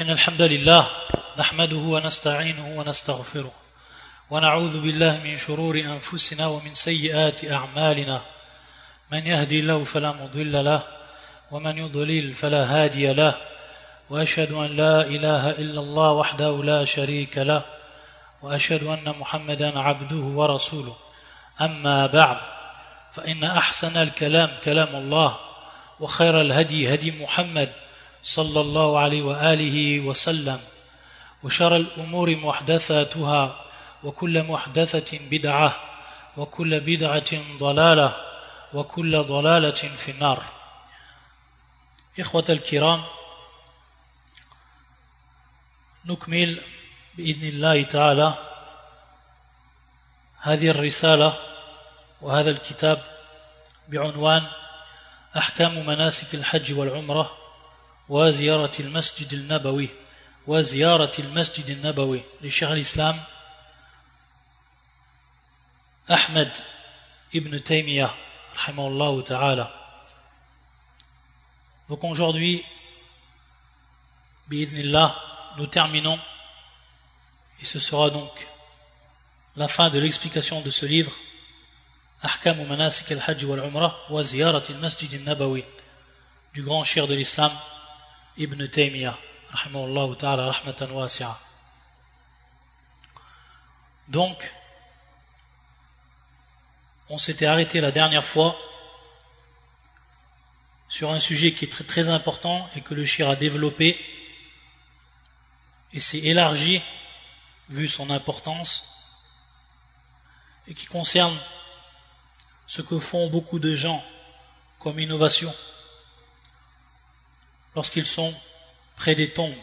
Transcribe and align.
إن 0.00 0.10
الحمد 0.10 0.42
لله 0.42 0.86
نحمده 1.38 1.76
ونستعينه 1.76 2.78
ونستغفره 2.78 3.52
ونعوذ 4.30 4.80
بالله 4.80 5.20
من 5.24 5.38
شرور 5.38 5.80
أنفسنا 5.80 6.46
ومن 6.46 6.74
سيئات 6.74 7.50
أعمالنا. 7.52 8.20
من 9.12 9.26
يهدي 9.26 9.60
الله 9.60 9.84
فلا 9.84 10.12
مضل 10.12 10.64
له 10.64 10.82
ومن 11.50 11.78
يضلل 11.78 12.34
فلا 12.34 12.64
هادي 12.64 13.12
له. 13.12 13.34
وأشهد 14.10 14.52
أن 14.52 14.76
لا 14.76 15.00
إله 15.00 15.50
إلا 15.50 15.80
الله 15.80 16.12
وحده 16.12 16.62
لا 16.64 16.84
شريك 16.84 17.38
له 17.38 17.62
وأشهد 18.42 18.82
أن 18.82 19.14
محمدا 19.20 19.78
عبده 19.78 20.24
ورسوله. 20.38 20.96
أما 21.60 22.06
بعد 22.06 22.38
فإن 23.12 23.44
أحسن 23.44 23.96
الكلام 23.96 24.50
كلام 24.64 24.96
الله 24.96 25.38
وخير 26.00 26.40
الهدي 26.40 26.94
هدي 26.94 27.10
محمد 27.10 27.72
صلى 28.22 28.60
الله 28.60 28.98
عليه 28.98 29.22
وآله 29.22 30.00
وسلم 30.00 30.60
وشر 31.42 31.76
الأمور 31.76 32.36
محدثاتها 32.36 33.64
وكل 34.04 34.42
محدثة 34.42 35.18
بدعة 35.30 35.76
وكل 36.36 36.80
بدعة 36.80 37.58
ضلالة 37.58 38.16
وكل 38.74 39.22
ضلالة 39.22 39.70
في 39.70 40.10
النار. 40.10 40.42
إخوة 42.20 42.44
الكرام 42.48 43.04
نكمل 46.04 46.62
بإذن 47.14 47.48
الله 47.48 47.82
تعالى 47.82 48.34
هذه 50.40 50.70
الرسالة 50.70 51.36
وهذا 52.20 52.50
الكتاب 52.50 53.02
بعنوان 53.88 54.46
أحكام 55.36 55.86
مناسك 55.86 56.34
الحج 56.34 56.72
والعمرة. 56.72 57.47
وزيارة 58.09 58.71
المسجد 58.79 59.33
النبوي 59.33 59.89
وزيارة 60.47 61.11
المسجد 61.19 61.69
النبوي 61.69 62.23
لشيخ 62.41 62.69
الإسلام 62.69 63.23
أحمد 66.11 66.51
ibn 67.33 67.57
Taymiyyah 67.59 68.13
rahimahullah 68.55 69.23
ta'ala 69.23 69.73
donc 71.89 72.03
aujourd'hui 72.03 72.63
bi'idnillah 74.49 75.15
nous 75.57 75.65
terminons 75.65 76.19
et 77.59 77.65
ce 77.65 77.79
sera 77.79 78.11
donc 78.11 78.47
la 79.55 79.67
fin 79.67 79.89
de 79.89 79.97
l'explication 79.97 80.61
de 80.61 80.69
ce 80.69 80.85
livre 80.85 81.11
أحكام 82.25 82.69
مناسك 82.69 83.11
الحج 83.11 83.45
والعمرة 83.45 83.99
وزيارة 84.09 84.63
المسجد 84.69 85.13
النبوي 85.13 85.63
du 86.53 86.61
grand 86.61 86.83
cher 86.83 87.07
de 87.07 87.15
l'islam 87.15 87.51
Ibn 88.38 88.68
Taymiyyah 88.68 89.18
rahimahullah 89.50 90.16
ta'ala 90.16 90.52
rahmatan 90.52 90.90
wasi'a. 90.92 91.36
Donc 94.06 94.52
on 97.08 97.18
s'était 97.18 97.46
arrêté 97.46 97.80
la 97.80 97.90
dernière 97.90 98.24
fois 98.24 98.56
sur 100.88 101.10
un 101.10 101.18
sujet 101.18 101.50
qui 101.50 101.64
est 101.64 101.68
très, 101.68 101.82
très 101.82 102.10
important 102.10 102.70
et 102.76 102.80
que 102.80 102.94
le 102.94 103.04
shir 103.04 103.28
a 103.28 103.34
développé 103.34 103.98
et 105.92 105.98
s'est 105.98 106.18
élargi 106.18 106.80
vu 107.68 107.88
son 107.88 108.08
importance 108.08 109.24
et 110.68 110.74
qui 110.74 110.86
concerne 110.86 111.36
ce 112.68 112.82
que 112.82 113.00
font 113.00 113.28
beaucoup 113.30 113.58
de 113.58 113.74
gens 113.74 114.04
comme 114.78 115.00
innovation 115.00 115.52
lorsqu'ils 117.74 118.06
sont 118.06 118.34
près 118.96 119.14
des 119.14 119.30
tombes, 119.30 119.54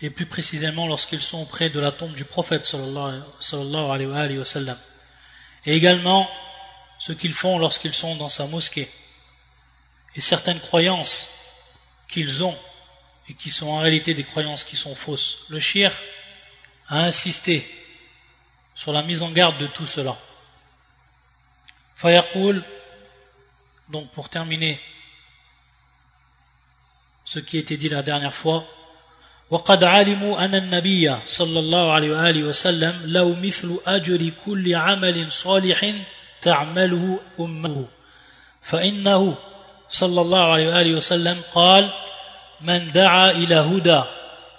et 0.00 0.10
plus 0.10 0.26
précisément 0.26 0.86
lorsqu'ils 0.86 1.22
sont 1.22 1.44
près 1.44 1.70
de 1.70 1.80
la 1.80 1.90
tombe 1.90 2.14
du 2.14 2.24
prophète 2.24 2.64
sallallahu 2.64 3.22
alayhi 3.40 4.38
wa 4.38 4.44
sallam. 4.44 4.78
Et 5.66 5.74
également 5.74 6.30
ce 6.98 7.12
qu'ils 7.12 7.32
font 7.32 7.58
lorsqu'ils 7.58 7.94
sont 7.94 8.14
dans 8.16 8.28
sa 8.28 8.46
mosquée. 8.46 8.88
Et 10.14 10.20
certaines 10.20 10.60
croyances 10.60 11.28
qu'ils 12.08 12.44
ont 12.44 12.56
et 13.28 13.34
qui 13.34 13.50
sont 13.50 13.68
en 13.68 13.80
réalité 13.80 14.14
des 14.14 14.24
croyances 14.24 14.64
qui 14.64 14.76
sont 14.76 14.94
fausses. 14.94 15.44
Le 15.48 15.60
shir 15.60 15.92
a 16.88 17.00
insisté 17.00 17.68
sur 18.74 18.92
la 18.92 19.02
mise 19.02 19.22
en 19.22 19.30
garde 19.30 19.58
de 19.58 19.66
tout 19.66 19.86
cela. 19.86 20.16
Fayaqul, 21.96 22.64
donc 23.88 24.10
pour 24.12 24.28
terminer 24.28 24.80
ce 27.28 27.40
qui 27.40 27.58
été 27.58 27.76
dit 27.76 27.90
la 27.90 28.02
dernière 28.02 28.34
fois. 28.34 28.64
وقد 29.50 29.84
علموا 29.84 30.44
أن 30.44 30.54
النبي 30.54 31.16
صلى 31.26 31.58
الله 31.58 31.92
عليه 31.92 32.10
وآله 32.10 32.42
وسلم 32.42 32.94
لو 33.04 33.34
مثل 33.42 33.78
أجر 33.86 34.30
كل 34.46 34.74
عمل 34.74 35.32
صالح 35.32 35.92
تعمله 36.40 37.20
أمه. 37.40 37.84
فإنه 38.62 39.34
صلى 39.88 40.20
الله 40.20 40.52
عليه 40.52 40.68
وآله 40.68 40.94
وسلم 40.94 41.40
قال 41.54 41.88
من 42.60 42.92
دعا 42.92 43.30
إلى 43.30 43.54
هدى 43.54 44.02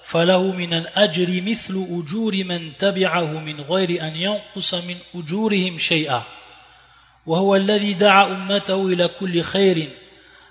فله 0.03 0.43
من 0.51 0.73
الأجر 0.73 1.41
مثل 1.41 1.87
أجور 1.91 2.43
من 2.43 2.77
تبعه 2.77 3.39
من 3.39 3.61
غير 3.61 4.03
أن 4.07 4.15
ينقص 4.15 4.73
من 4.73 4.97
أجورهم 5.15 5.79
شيئا. 5.79 6.23
وهو 7.25 7.55
الذي 7.55 7.93
دعا 7.93 8.25
أمته 8.25 8.87
إلى 8.87 9.09
كل 9.19 9.41
خير 9.41 9.89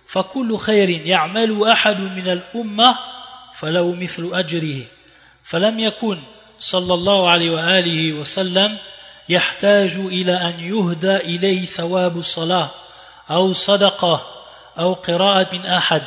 فكل 0.09 0.59
خير 0.59 0.89
يعمل 1.07 1.69
أحد 1.69 2.01
من 2.01 2.29
الأمة 2.29 2.97
فله 3.55 3.93
مثل 3.93 4.31
أجره. 4.33 4.83
فلم 5.43 5.81
يكن 5.81 6.19
صلى 6.61 6.95
الله 6.95 7.31
عليه 7.31 7.51
وآله 7.51 8.13
وسلم 8.13 8.77
يحتاج 9.29 9.97
إلى 9.97 10.33
أن 10.33 10.55
يهدى 10.61 11.17
إليه 11.17 11.67
ثواب 11.67 12.19
الصلاة 12.19 12.71
أو 13.31 13.53
صدقة 13.53 14.27
أو 14.79 14.93
قراءة 14.93 15.77
أحد 15.77 16.03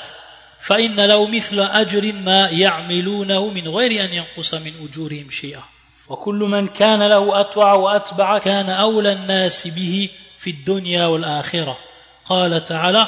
فإن 0.59 0.99
له 0.99 1.27
مثل 1.27 1.59
أجر 1.59 2.13
ما 2.13 2.49
يعملونه 2.49 3.47
من 3.47 3.67
غير 3.67 4.05
أن 4.05 4.13
ينقص 4.13 4.53
من 4.53 4.71
أجورهم 4.89 5.31
شيئا. 5.31 5.63
وكل 6.09 6.35
من 6.35 6.67
كان 6.67 7.03
له 7.03 7.39
أطوع 7.39 7.73
وأتبع 7.73 8.37
كان 8.37 8.69
أولى 8.69 9.13
الناس 9.13 9.67
به 9.67 10.09
في 10.39 10.49
الدنيا 10.49 11.05
والآخرة. 11.05 11.77
قال 12.25 12.63
تعالى 12.63 13.07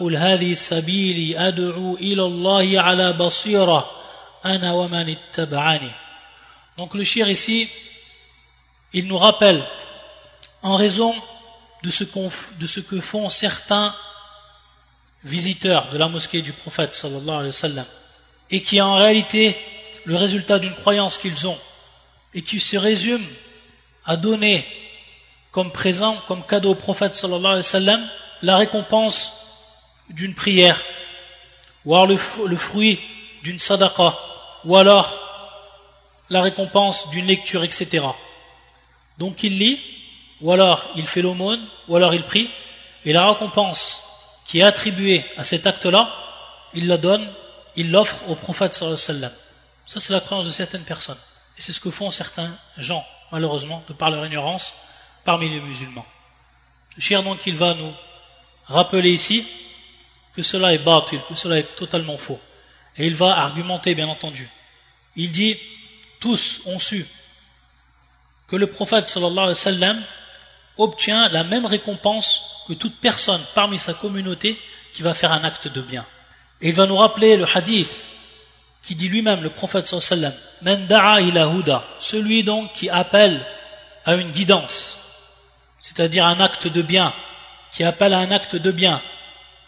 قل 0.00 0.16
هذه 0.16 0.54
سبيلي 0.54 1.48
أدعو 1.48 1.96
إلى 1.96 2.22
الله 2.22 2.80
على 2.80 3.12
بصيرة 3.12 3.90
أنا 4.44 4.72
ومن 4.72 5.16
اتبعني 5.16 5.90
Donc 6.76 6.92
le 6.92 7.04
shir 7.04 7.26
ici, 7.30 7.70
il 8.92 9.06
nous 9.06 9.16
rappelle, 9.16 9.62
en 10.62 10.76
raison 10.76 11.14
de 11.82 11.90
ce, 11.90 12.04
de 12.58 12.66
ce 12.66 12.80
que 12.80 13.00
font 13.00 13.30
certains 13.30 13.94
visiteurs 15.24 15.88
de 15.90 15.96
la 15.96 16.08
mosquée 16.08 16.42
du 16.42 16.52
prophète 16.52 16.94
sallallahu 16.94 17.30
alayhi 17.30 17.46
wa 17.46 17.52
sallam, 17.52 17.86
et 18.50 18.60
qui 18.60 18.76
est 18.76 18.82
en 18.82 18.96
réalité 18.96 19.56
le 20.04 20.16
résultat 20.16 20.58
d'une 20.58 20.74
croyance 20.74 21.16
qu'ils 21.16 21.46
ont, 21.46 21.58
et 22.34 22.42
qui 22.42 22.60
se 22.60 22.76
résume 22.76 23.24
à 24.04 24.16
donner 24.16 24.66
comme 25.50 25.72
présent, 25.72 26.14
comme 26.28 26.44
cadeau 26.44 26.72
au 26.72 26.74
prophète 26.74 27.14
sallallahu 27.14 27.46
alayhi 27.46 27.58
wa 27.58 27.62
sallam, 27.62 28.08
la 28.42 28.58
récompense 28.58 29.39
d'une 30.11 30.33
prière, 30.33 30.81
ou 31.85 31.95
le, 32.05 32.17
fruit 32.57 32.99
d'une 33.43 33.59
sadaqa, 33.59 34.17
ou 34.65 34.75
alors 34.75 35.17
la 36.29 36.41
récompense 36.41 37.09
d'une 37.09 37.25
lecture, 37.25 37.63
etc. 37.63 38.05
Donc 39.17 39.43
il 39.43 39.57
lit, 39.57 39.79
ou 40.41 40.51
alors 40.51 40.87
il 40.95 41.07
fait 41.07 41.21
l'aumône, 41.21 41.65
ou 41.87 41.95
alors 41.95 42.13
il 42.13 42.23
prie, 42.23 42.49
et 43.05 43.13
la 43.13 43.27
récompense 43.29 44.03
qui 44.45 44.59
est 44.59 44.63
attribuée 44.63 45.25
à 45.37 45.43
cet 45.43 45.65
acte-là, 45.65 46.13
il 46.73 46.87
la 46.87 46.97
donne, 46.97 47.27
il 47.75 47.91
l'offre 47.91 48.29
au 48.29 48.35
prophète 48.35 48.73
sallallahu 48.73 48.99
alayhi 48.99 49.21
wa 49.21 49.29
sallam. 49.29 49.37
Ça 49.87 49.99
c'est 49.99 50.13
la 50.13 50.19
croyance 50.19 50.45
de 50.45 50.51
certaines 50.51 50.83
personnes. 50.83 51.17
Et 51.57 51.61
c'est 51.61 51.73
ce 51.73 51.79
que 51.79 51.91
font 51.91 52.11
certains 52.11 52.49
gens, 52.77 53.05
malheureusement, 53.31 53.83
de 53.87 53.93
par 53.93 54.09
leur 54.09 54.25
ignorance, 54.25 54.73
parmi 55.25 55.49
les 55.49 55.59
musulmans. 55.59 56.05
Le 56.95 57.01
cher 57.01 57.23
donc 57.23 57.45
il 57.45 57.55
va 57.55 57.73
nous 57.73 57.93
rappeler 58.67 59.11
ici 59.11 59.45
que 60.35 60.43
cela 60.43 60.73
est 60.73 60.79
batil, 60.79 61.19
que 61.27 61.35
cela 61.35 61.57
est 61.59 61.75
totalement 61.75 62.17
faux. 62.17 62.39
Et 62.97 63.07
il 63.07 63.15
va 63.15 63.37
argumenter, 63.37 63.95
bien 63.95 64.07
entendu. 64.07 64.49
Il 65.15 65.31
dit, 65.31 65.57
tous 66.19 66.61
ont 66.65 66.79
su 66.79 67.05
que 68.47 68.57
le 68.57 68.67
prophète 68.67 69.07
sallallahu 69.07 69.37
alayhi 69.37 69.49
wa 69.49 69.55
sallam 69.55 70.03
obtient 70.77 71.29
la 71.29 71.45
même 71.45 71.65
récompense 71.65 72.63
que 72.67 72.73
toute 72.73 72.95
personne 72.97 73.41
parmi 73.55 73.79
sa 73.79 73.93
communauté 73.93 74.59
qui 74.93 75.01
va 75.01 75.13
faire 75.13 75.31
un 75.31 75.45
acte 75.45 75.69
de 75.69 75.81
bien. 75.81 76.05
Et 76.61 76.69
il 76.69 76.75
va 76.75 76.85
nous 76.85 76.97
rappeler 76.97 77.37
le 77.37 77.45
hadith 77.55 78.05
qui 78.83 78.95
dit 78.95 79.07
lui-même, 79.07 79.41
le 79.41 79.49
prophète 79.49 79.87
sallallahu 79.87 80.33
alayhi 80.65 81.31
wa 81.31 81.33
sallam, 81.33 81.81
celui 81.99 82.43
donc 82.43 82.73
qui 82.73 82.89
appelle 82.89 83.39
à 84.05 84.15
une 84.15 84.31
guidance, 84.31 84.97
c'est-à-dire 85.79 86.25
un 86.25 86.39
acte 86.39 86.67
de 86.67 86.81
bien, 86.81 87.13
qui 87.71 87.83
appelle 87.83 88.13
à 88.13 88.19
un 88.19 88.31
acte 88.31 88.55
de 88.55 88.71
bien, 88.71 89.01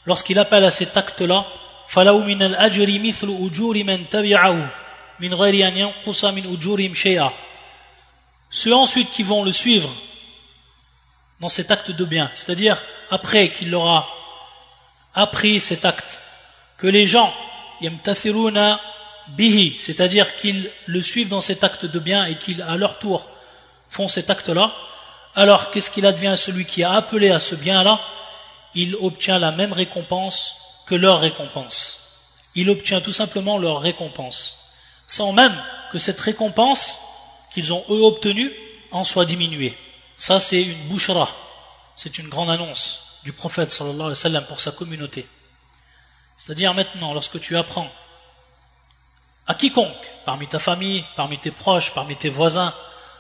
lorsqu'il 0.07 0.39
appelle 0.39 0.65
à 0.65 0.71
cet 0.71 0.97
acte-là, 0.97 1.45
فلو 1.89 2.19
من 2.21 2.43
الأجر 2.43 2.99
مثل 2.99 3.37
أجور 3.41 3.85
من 3.85 4.09
تبعه 4.09 4.71
من 5.21 5.35
غير 5.35 5.69
أن 5.69 5.77
ينقص 5.77 6.25
من 6.25 6.57
أجورهم 6.57 6.95
شيئا 6.95 7.33
Ceux 8.51 8.75
ensuite 8.75 9.11
qui 9.11 9.23
vont 9.23 9.45
le 9.45 9.53
suivre 9.53 9.91
dans 11.41 11.51
cet 11.51 11.71
acte 11.71 11.91
de 11.91 12.05
bien, 12.05 12.31
c'est-à-dire 12.33 12.79
après 13.11 13.51
qu'il 13.51 13.71
leur 13.71 13.87
a 13.87 14.09
appris 15.15 15.61
cet 15.61 15.85
acte, 15.85 16.21
que 16.79 16.87
les 16.87 17.07
gens 17.07 17.33
yamtathiruna 17.83 18.81
bihi, 19.29 19.77
c'est-à-dire 19.79 20.35
qu'ils 20.37 20.71
le 20.87 21.03
suivent 21.03 21.29
dans 21.29 21.43
cet 21.43 21.63
acte 21.63 21.85
de 21.85 21.99
bien 21.99 22.25
et 22.25 22.37
qu'ils 22.37 22.63
à 22.63 22.77
leur 22.77 22.99
tour 22.99 23.29
font 23.91 24.09
cet 24.09 24.31
acte-là, 24.31 24.73
alors 25.35 25.71
qu'est-ce 25.71 25.91
qu'il 25.91 26.07
advient 26.07 26.29
à 26.29 26.37
celui 26.37 26.65
qui 26.65 26.83
a 26.83 26.93
appelé 26.93 27.31
à 27.31 27.41
ce 27.41 27.55
bien-là 27.55 28.01
Il 28.76 28.96
obtient 28.96 29.40
la 29.40 29.52
même 29.52 29.74
récompense 29.74 30.56
que 30.86 30.96
leur 30.96 31.20
récompense. 31.20 32.00
Il 32.56 32.70
obtient 32.70 33.02
tout 33.02 33.14
simplement 33.14 33.58
leur 33.58 33.82
récompense, 33.82 34.74
sans 35.08 35.32
même 35.32 35.56
que 35.92 36.00
cette 36.00 36.20
récompense 36.20 37.00
qu'ils 37.54 37.74
ont 37.74 37.84
eux 37.90 38.02
obtenue 38.04 38.52
en 38.92 39.04
soit 39.04 39.26
diminuée. 39.26 39.78
Ça 40.18 40.40
c'est 40.40 40.62
une 40.62 40.88
bouchera, 40.88 41.30
c'est 41.96 42.18
une 42.18 42.30
grande 42.30 42.50
annonce 42.50 43.20
du 43.24 43.34
prophète 43.34 43.78
pour 44.48 44.60
sa 44.60 44.72
communauté. 44.72 45.28
C'est-à-dire 46.38 46.74
maintenant, 46.74 47.14
lorsque 47.14 47.40
tu 47.40 47.58
apprends 47.58 47.90
à 49.48 49.54
quiconque, 49.54 50.12
parmi 50.26 50.48
ta 50.48 50.60
famille, 50.60 51.04
parmi 51.16 51.38
tes 51.38 51.52
proches, 51.52 51.92
parmi 51.94 52.16
tes 52.16 52.30
voisins, 52.30 52.74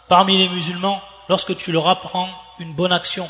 parmi 0.08 0.38
les 0.38 0.50
musulmans, 0.50 1.02
lorsque 1.30 1.56
tu 1.58 1.72
leur 1.72 1.88
apprends 1.88 2.30
une 2.60 2.74
bonne 2.74 2.94
action, 2.94 3.30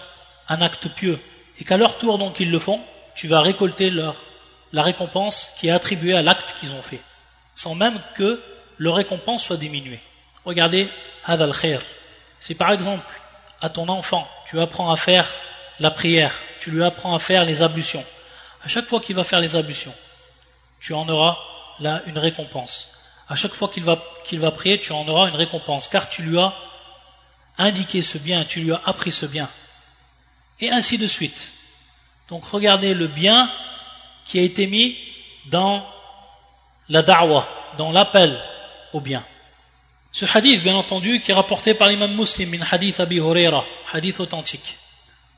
un 0.50 0.62
acte 0.62 0.90
pieux, 0.90 1.22
et 1.60 1.64
qu'à 1.64 1.78
leur 1.78 1.98
tour 1.98 2.18
donc 2.18 2.40
ils 2.40 2.52
le 2.52 2.60
font, 2.60 2.82
tu 3.16 3.28
vas 3.28 3.42
récolter 3.42 3.90
leur, 3.90 4.16
la 4.72 4.84
récompense 4.84 5.54
qui 5.58 5.68
est 5.68 5.72
attribuée 5.72 6.16
à 6.16 6.22
l'acte 6.22 6.56
qu'ils 6.60 6.74
ont 6.74 6.82
fait, 6.82 7.02
sans 7.56 7.76
même 7.76 8.00
que 8.16 8.42
leur 8.78 8.96
récompense 8.96 9.44
soit 9.44 9.58
diminuée. 9.58 10.00
Regardez, 10.46 10.90
hadal 11.26 11.54
khair. 11.54 11.82
Si 12.40 12.56
par 12.56 12.72
exemple, 12.72 13.06
à 13.62 13.70
ton 13.70 13.88
enfant, 13.88 14.28
tu 14.48 14.60
apprends 14.60 14.92
à 14.92 14.98
faire 14.98 15.28
la 15.80 15.92
prière, 15.92 16.34
tu 16.60 16.72
lui 16.72 16.84
apprends 16.84 17.16
à 17.16 17.20
faire 17.20 17.46
les 17.46 17.62
ablutions, 17.62 18.04
à 18.64 18.68
chaque 18.68 18.88
fois 18.88 19.00
qu'il 19.00 19.16
va 19.16 19.24
faire 19.24 19.40
les 19.40 19.56
ablutions, 19.56 19.94
tu 20.80 20.94
en 20.94 21.08
auras 21.10 21.38
là 21.80 22.02
une 22.08 22.18
récompense. 22.18 23.00
À 23.30 23.36
chaque 23.36 23.54
fois 23.54 23.68
qu'il 23.68 23.84
va, 23.84 24.02
qu'il 24.26 24.40
va 24.40 24.52
prier, 24.52 24.80
tu 24.80 24.92
en 24.92 25.08
auras 25.08 25.30
une 25.30 25.36
récompense, 25.36 25.88
car 25.88 26.10
tu 26.10 26.24
lui 26.24 26.38
as 26.38 26.54
indiqué 27.58 28.02
ce 28.02 28.18
bien, 28.18 28.46
tu 28.46 28.62
lui 28.62 28.74
as 28.74 28.82
appris 28.86 29.12
ce 29.12 29.26
bien. 29.26 29.50
Et 30.60 30.70
ainsi 30.70 30.98
de 30.98 31.08
suite. 31.08 31.52
Donc 32.30 32.46
regardez 32.46 32.94
le 32.94 33.08
bien 33.08 33.52
qui 34.26 34.40
a 34.40 34.42
été 34.42 34.68
mis 34.68 34.98
dans 35.48 35.86
la 36.90 37.02
da'wa, 37.02 37.48
dans 37.78 37.92
l'appel 37.92 38.40
au 38.94 39.02
bien. 39.02 39.24
Ce 40.12 40.26
hadith, 40.26 40.62
bien 40.62 40.76
entendu, 40.76 41.20
qui 41.22 41.32
est 41.32 41.34
rapporté 41.34 41.74
par 41.74 41.90
l'imam 41.90 42.14
muslim, 42.14 42.50
min 42.50 42.66
hadith 42.70 43.00
Abi 43.00 43.18
Huraira, 43.18 43.66
hadith 43.92 44.20
authentique. 44.20 44.78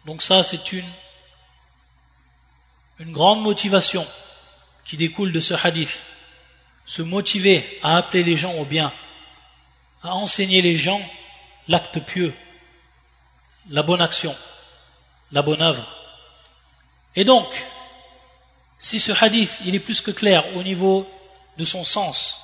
Donc 0.05 0.21
ça, 0.21 0.43
c'est 0.43 0.73
une, 0.73 0.85
une 2.99 3.11
grande 3.11 3.41
motivation 3.41 4.05
qui 4.83 4.97
découle 4.97 5.31
de 5.31 5.39
ce 5.39 5.53
hadith 5.53 6.05
se 6.85 7.01
motiver 7.01 7.79
à 7.81 7.97
appeler 7.97 8.23
les 8.23 8.37
gens 8.37 8.53
au 8.53 8.65
bien, 8.65 8.93
à 10.03 10.13
enseigner 10.13 10.61
les 10.61 10.75
gens 10.75 11.01
l'acte 11.67 11.99
pieux, 11.99 12.33
la 13.69 13.81
bonne 13.81 14.01
action, 14.01 14.35
la 15.35 15.41
bonne 15.41 15.61
œuvre. 15.61 15.85
Et 17.15 17.25
donc, 17.25 17.45
si 18.79 18.99
ce 18.99 19.11
hadith 19.11 19.57
il 19.65 19.75
est 19.75 19.79
plus 19.79 20.01
que 20.01 20.11
clair 20.11 20.43
au 20.55 20.63
niveau 20.63 21.07
de 21.57 21.65
son 21.65 21.83
sens, 21.83 22.39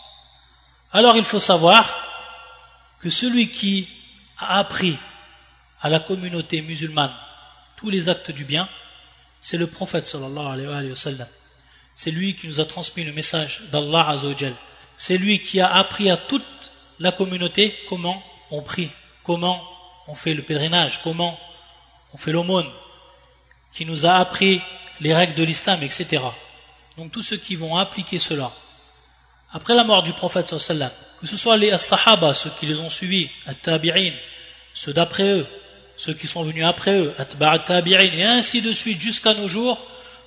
alors 0.91 1.15
il 1.15 1.23
faut 1.23 1.39
savoir 1.39 1.85
que 2.99 3.09
celui 3.09 3.49
qui 3.49 3.87
a 4.37 4.59
appris 4.59 4.97
à 5.81 5.89
la 5.89 5.99
communauté 5.99 6.61
musulmane 6.61 7.13
tous 7.77 7.89
les 7.89 8.09
actes 8.09 8.31
du 8.31 8.43
bien, 8.43 8.67
c'est 9.39 9.57
le 9.57 9.67
prophète 9.67 10.13
alayhi 10.13 10.89
wa 10.89 10.95
sallam. 10.95 11.27
C'est 11.95 12.11
lui 12.11 12.35
qui 12.35 12.47
nous 12.47 12.59
a 12.59 12.65
transmis 12.65 13.05
le 13.05 13.13
message 13.13 13.61
d'Allah 13.71 14.09
Azzawajal. 14.09 14.53
C'est 14.97 15.17
lui 15.17 15.39
qui 15.39 15.61
a 15.61 15.73
appris 15.73 16.09
à 16.11 16.17
toute 16.17 16.71
la 16.99 17.11
communauté 17.11 17.75
comment 17.89 18.21
on 18.51 18.61
prie, 18.61 18.89
comment 19.23 19.63
on 20.07 20.15
fait 20.15 20.33
le 20.33 20.43
pèlerinage, 20.43 21.01
comment 21.03 21.39
on 22.13 22.17
fait 22.17 22.31
l'aumône, 22.31 22.69
qui 23.73 23.85
nous 23.85 24.05
a 24.05 24.15
appris 24.15 24.61
les 24.99 25.13
règles 25.13 25.35
de 25.35 25.43
l'islam, 25.43 25.81
etc. 25.81 26.21
Donc 26.97 27.11
tous 27.11 27.21
ceux 27.21 27.37
qui 27.37 27.55
vont 27.55 27.77
appliquer 27.77 28.19
cela, 28.19 28.51
après 29.53 29.75
la 29.75 29.83
mort 29.83 30.03
du 30.03 30.13
prophète 30.13 30.49
que 30.49 31.27
ce 31.27 31.37
soit 31.37 31.57
les 31.57 31.77
sahaba, 31.77 32.33
ceux 32.33 32.51
qui 32.59 32.65
les 32.65 32.79
ont 32.79 32.89
suivis, 32.89 33.29
at-tabi'in, 33.45 34.13
ceux 34.73 34.93
d'après 34.93 35.39
eux, 35.39 35.47
ceux 35.97 36.13
qui 36.13 36.27
sont 36.27 36.43
venus 36.43 36.65
après 36.65 36.97
eux, 36.97 37.13
at-tabi'in, 37.17 37.99
et 37.99 38.23
ainsi 38.23 38.61
de 38.61 38.71
suite 38.71 38.99
jusqu'à 38.99 39.33
nos 39.33 39.47
jours, 39.47 39.79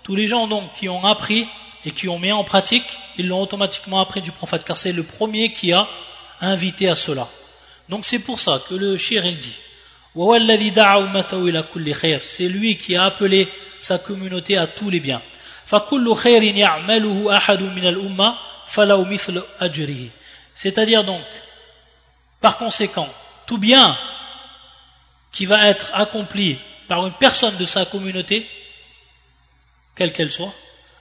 tous 0.02 0.14
les 0.14 0.26
gens 0.26 0.46
donc 0.46 0.72
qui 0.74 0.88
ont 0.88 1.04
appris 1.04 1.46
et 1.84 1.90
qui 1.90 2.08
ont 2.08 2.18
mis 2.18 2.32
en 2.32 2.44
pratique, 2.44 2.98
ils 3.18 3.28
l'ont 3.28 3.42
automatiquement 3.42 4.00
appris 4.00 4.22
du 4.22 4.32
prophète, 4.32 4.64
car 4.64 4.76
c'est 4.76 4.92
le 4.92 5.02
premier 5.02 5.52
qui 5.52 5.72
a 5.72 5.88
invité 6.40 6.88
à 6.88 6.96
cela. 6.96 7.28
Donc 7.88 8.04
c'est 8.04 8.18
pour 8.18 8.40
ça 8.40 8.60
que 8.68 8.74
le 8.74 8.96
shir 8.96 9.24
il 9.26 9.38
dit 9.38 9.56
c'est 12.22 12.48
lui 12.48 12.76
qui 12.76 12.96
a 12.96 13.04
appelé 13.04 13.48
sa 13.80 13.98
communauté 13.98 14.56
à 14.56 14.66
tous 14.66 14.90
les 14.90 15.00
biens. 15.00 15.20
C'est-à-dire 20.54 21.04
donc, 21.04 21.24
par 22.40 22.56
conséquent, 22.58 23.08
tout 23.46 23.58
bien 23.58 23.96
qui 25.32 25.46
va 25.46 25.66
être 25.66 25.90
accompli 25.94 26.58
par 26.86 27.04
une 27.06 27.12
personne 27.12 27.56
de 27.56 27.66
sa 27.66 27.84
communauté, 27.84 28.48
quelle 29.96 30.12
qu'elle 30.12 30.30
soit, 30.30 30.52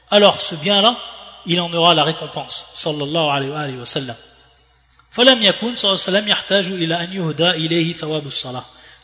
alors 0.09 0.41
ce 0.41 0.55
bien-là, 0.55 0.97
il 1.45 1.61
en 1.61 1.71
aura 1.73 1.93
la 1.93 2.03
récompense. 2.03 2.65
Sallallahu 2.73 3.29
alayhi 3.29 3.77
wa 3.77 3.85
sallam. 3.85 4.15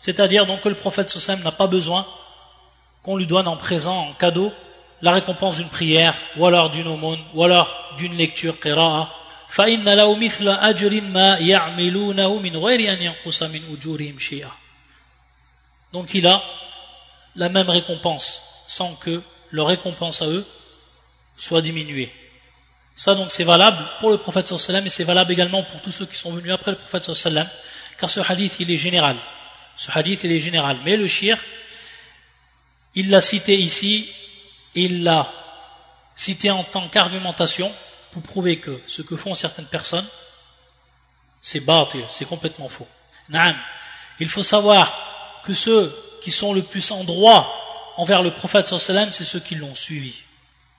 C'est-à-dire 0.02 0.46
donc 0.46 0.62
que 0.62 0.70
le 0.70 0.76
prophète 0.76 1.10
sallam 1.10 1.44
n'a 1.44 1.52
pas 1.52 1.68
besoin 1.68 2.06
qu'on 3.04 3.18
lui 3.18 3.28
donne 3.28 3.48
en 3.48 3.58
présent, 3.58 3.98
en 3.98 4.14
cadeau, 4.14 4.54
la 5.02 5.12
récompense 5.12 5.58
d'une 5.58 5.70
prière, 5.70 6.14
ou 6.38 6.46
alors 6.46 6.70
d'une 6.70 6.88
aumône, 6.88 7.20
ou 7.34 7.44
alors 7.44 7.94
d'une 7.98 8.16
lecture 8.16 8.60
qira'a. 8.60 9.10
Donc 15.94 16.14
il 16.14 16.28
a 16.28 16.44
la 17.36 17.50
même 17.50 17.70
récompense 17.70 18.66
sans 18.68 18.94
que 18.96 19.22
leur 19.52 19.68
récompense 19.68 20.22
à 20.22 20.28
eux 20.28 20.46
soit 21.36 21.62
diminuée. 21.62 22.14
Ça 22.94 23.16
donc 23.16 23.32
c'est 23.32 23.44
valable 23.44 23.84
pour 24.02 24.12
le 24.12 24.18
prophète 24.18 24.56
sallam 24.56 24.86
et 24.86 24.90
c'est 24.90 25.04
valable 25.04 25.32
également 25.32 25.64
pour 25.64 25.82
tous 25.82 25.92
ceux 25.92 26.06
qui 26.06 26.18
sont 26.18 26.32
venus 26.32 26.52
après 26.52 26.72
le 26.72 26.78
prophète 26.78 27.12
sallam 27.14 27.48
car 27.98 28.10
ce 28.10 28.20
hadith 28.20 28.58
il 28.60 28.70
est 28.70 28.78
général. 28.78 29.16
Ce 29.80 29.90
hadith 29.98 30.26
est 30.26 30.40
général. 30.40 30.78
Mais 30.84 30.98
le 30.98 31.08
shir, 31.08 31.38
il 32.96 33.10
l'a 33.10 33.22
cité 33.22 33.58
ici, 33.58 34.12
il 34.76 35.04
l'a 35.04 35.32
cité 36.18 36.52
en 36.52 36.66
tant 36.66 36.90
qu'argumentation 36.90 37.72
pour 38.12 38.22
prouver 38.22 38.58
que 38.58 38.82
ce 38.88 39.02
que 39.02 39.16
font 39.16 39.36
certaines 39.36 39.68
personnes, 39.68 40.06
c'est 41.42 41.62
bâtir, 41.62 42.06
c'est 42.10 42.26
complètement 42.26 42.68
faux. 42.68 42.90
Il 44.20 44.28
faut 44.28 44.44
savoir 44.44 45.42
que 45.46 45.54
ceux 45.54 45.96
qui 46.22 46.32
sont 46.32 46.54
le 46.54 46.62
plus 46.62 46.92
en 46.92 47.06
droit 47.06 47.94
envers 47.96 48.22
le 48.22 48.34
prophète 48.34 48.68
sallam, 48.68 49.14
c'est 49.14 49.24
ceux 49.24 49.40
qui 49.40 49.56
l'ont 49.56 49.76
suivi. 49.76 50.14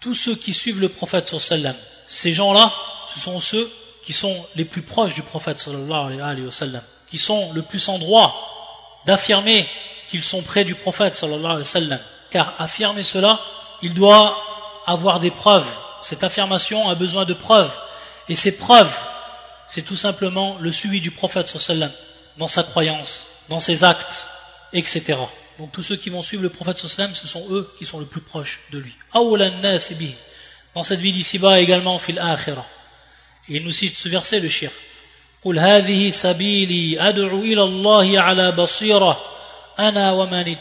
Tous 0.00 0.14
ceux 0.14 0.34
qui 0.34 0.52
suivent 0.52 0.80
le 0.80 0.90
prophète 0.90 1.40
sallam, 1.40 1.76
ces 2.06 2.34
gens-là, 2.34 2.70
ce 3.08 3.18
sont 3.18 3.40
ceux 3.40 3.72
qui 4.04 4.12
sont 4.12 4.46
les 4.56 4.66
plus 4.66 4.82
proches 4.82 5.14
du 5.14 5.22
prophète 5.22 5.58
sallallahu 5.58 6.20
alayhi 6.20 6.44
wa 6.44 6.52
sallam, 6.52 6.82
qui 7.08 7.16
sont 7.16 7.50
le 7.54 7.62
plus 7.62 7.88
en 7.88 7.98
droit 7.98 8.49
d'affirmer 9.06 9.68
qu'ils 10.08 10.24
sont 10.24 10.42
près 10.42 10.64
du 10.64 10.74
prophète 10.74 11.14
sallallahu 11.14 11.44
alayhi 11.44 11.58
wa 11.58 11.64
sallam. 11.64 12.00
Car 12.30 12.54
affirmer 12.58 13.02
cela, 13.02 13.40
il 13.82 13.94
doit 13.94 14.36
avoir 14.86 15.20
des 15.20 15.30
preuves. 15.30 15.66
Cette 16.00 16.24
affirmation 16.24 16.88
a 16.88 16.94
besoin 16.94 17.24
de 17.24 17.34
preuves. 17.34 17.72
Et 18.28 18.34
ces 18.34 18.56
preuves, 18.56 18.94
c'est 19.66 19.82
tout 19.82 19.96
simplement 19.96 20.56
le 20.60 20.72
suivi 20.72 21.00
du 21.00 21.10
prophète 21.10 21.48
sallallahu 21.48 21.70
alayhi 21.70 21.82
wa 21.82 21.88
sallam 21.88 22.06
dans 22.38 22.48
sa 22.48 22.62
croyance, 22.62 23.26
dans 23.48 23.60
ses 23.60 23.84
actes, 23.84 24.26
etc. 24.72 25.16
Donc 25.58 25.72
tous 25.72 25.82
ceux 25.82 25.96
qui 25.96 26.10
vont 26.10 26.22
suivre 26.22 26.42
le 26.42 26.48
prophète 26.48 26.78
sallam, 26.78 27.14
ce 27.14 27.26
sont 27.26 27.44
eux 27.50 27.72
qui 27.78 27.86
sont 27.86 28.00
le 28.00 28.06
plus 28.06 28.20
proches 28.20 28.60
de 28.72 28.78
lui. 28.78 28.94
Dans 30.74 30.82
cette 30.82 31.00
vie 31.00 31.12
d'ici-bas 31.12 31.60
également, 31.60 31.98
fil 31.98 32.18
akhirah. 32.18 32.66
Il 33.48 33.64
nous 33.64 33.72
cite 33.72 33.96
ce 33.96 34.08
verset, 34.08 34.40
le 34.40 34.48
shir. 34.48 34.70
قل 35.43 35.59
هذه 35.59 36.09
سبيلي 36.09 37.09
أدعو 37.09 37.39
إلى 37.39 37.63
الله 37.63 38.19
على 38.19 38.51
بصيرة 38.51 39.21
أنا 39.79 40.11
ومن 40.11 40.55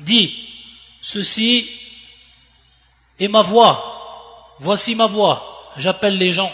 Dis, 0.00 0.32
ceci 1.02 1.68
est 3.18 3.28
ma 3.28 3.42
voix 3.42 4.00
Voici 4.62 4.94
ma 4.94 5.06
voix, 5.06 5.72
j'appelle 5.78 6.18
les 6.18 6.32
gens 6.32 6.52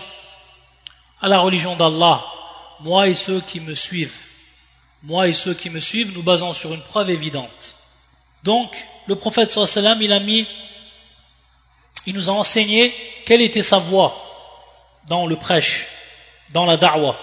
à 1.21 1.27
la 1.27 1.41
religion 1.41 1.75
d'Allah, 1.75 2.25
moi 2.79 3.09
et 3.09 3.17
ceux 3.17 3.41
qui 3.41 3.59
me 3.59 3.75
suivent. 3.75 4.15
Moi 5.03 5.27
et 5.27 5.33
ceux 5.33 5.55
qui 5.55 5.71
me 5.71 5.81
suivent, 5.81 6.15
nous 6.15 6.23
basons 6.23 6.53
sur 6.53 6.73
une 6.73 6.83
preuve 6.83 7.11
évidente. 7.11 7.77
Donc, 8.45 8.73
le 9.07 9.17
prophète 9.17 9.51
sallam, 9.51 10.01
il 10.01 10.13
a 10.13 10.21
mis, 10.21 10.47
il 12.07 12.15
nous 12.15 12.31
a 12.31 12.33
enseigné 12.33 12.95
quelle 13.27 13.43
était 13.43 13.65
sa 13.65 13.79
voix 13.79 14.15
dans 15.09 15.27
le 15.27 15.35
prêche, 15.35 15.89
dans 16.54 16.66
la 16.66 16.78
da'wah. 16.78 17.18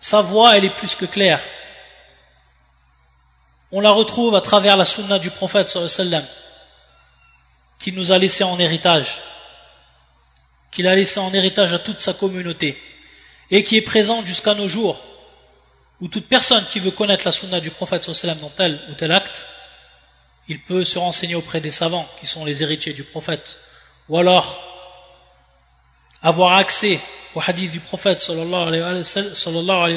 Sa 0.00 0.20
voix, 0.22 0.56
elle 0.56 0.64
est 0.64 0.70
plus 0.70 0.94
que 0.94 1.06
claire. 1.06 1.40
On 3.72 3.80
la 3.80 3.90
retrouve 3.90 4.34
à 4.34 4.40
travers 4.40 4.76
la 4.76 4.84
sunna 4.84 5.18
du 5.18 5.30
prophète 5.30 5.68
sallam, 5.68 6.24
qu'il 7.78 7.94
nous 7.94 8.12
a 8.12 8.18
laissé 8.18 8.44
en 8.44 8.58
héritage, 8.58 9.20
qu'il 10.70 10.86
a 10.86 10.94
laissé 10.94 11.18
en 11.18 11.32
héritage 11.32 11.72
à 11.72 11.78
toute 11.78 12.00
sa 12.00 12.12
communauté, 12.12 12.80
et 13.50 13.64
qui 13.64 13.76
est 13.76 13.82
présente 13.82 14.26
jusqu'à 14.26 14.54
nos 14.54 14.68
jours, 14.68 15.02
où 16.00 16.08
toute 16.08 16.28
personne 16.28 16.64
qui 16.66 16.78
veut 16.78 16.90
connaître 16.90 17.24
la 17.24 17.32
sunna 17.32 17.60
du 17.60 17.70
prophète 17.70 18.04
sallam 18.12 18.38
dans 18.38 18.50
tel 18.50 18.78
ou 18.90 18.94
tel 18.94 19.12
acte, 19.12 19.48
il 20.48 20.60
peut 20.62 20.84
se 20.84 20.98
renseigner 20.98 21.34
auprès 21.34 21.60
des 21.60 21.72
savants 21.72 22.08
qui 22.20 22.26
sont 22.26 22.44
les 22.44 22.62
héritiers 22.62 22.92
du 22.92 23.02
prophète, 23.02 23.58
ou 24.08 24.18
alors 24.18 24.62
avoir 26.22 26.52
accès 26.52 27.00
au 27.36 27.42
hadith 27.46 27.70
du 27.70 27.80
prophète 27.80 28.20
sallallahu 28.20 28.80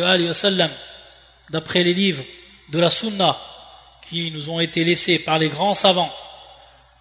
alayhi 0.04 0.70
d'après 1.50 1.84
les 1.84 1.94
livres 1.94 2.24
de 2.68 2.80
la 2.80 2.90
sunna 2.90 3.38
qui 4.10 4.30
nous 4.32 4.50
ont 4.50 4.60
été 4.60 4.84
laissés 4.84 5.20
par 5.20 5.40
les 5.40 5.48
grands 5.48 5.74
savants 5.74 6.14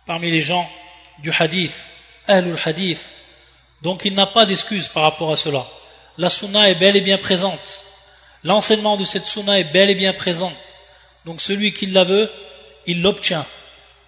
parmi 0.07 0.30
les 0.30 0.40
gens 0.40 0.71
du 1.18 1.33
hadith, 1.37 1.88
ahlul 2.28 2.59
hadith. 2.64 3.09
Donc 3.83 4.04
il 4.04 4.14
n'a 4.14 4.26
pas 4.26 4.47
d'excuse 4.47 4.88
par 4.88 5.02
rapport 5.02 5.33
à 5.33 5.37
cela. 5.37 5.66
La 6.16 6.30
sunna 6.30 6.71
est 6.71 6.76
bel 6.76 6.97
et 6.97 7.00
bien 7.00 7.18
présente. 7.18 7.83
L'enseignement 8.45 8.97
de 8.97 9.04
cette 9.04 9.26
sunna 9.26 9.59
est 9.59 9.64
bel 9.64 9.90
et 9.90 9.97
bien 9.97 10.12
présent. 10.12 10.52
Donc 11.25 11.40
celui 11.40 11.73
qui 11.73 11.87
la 11.87 12.04
veut, 12.04 12.30
il 12.87 13.02
l'obtient. 13.02 13.45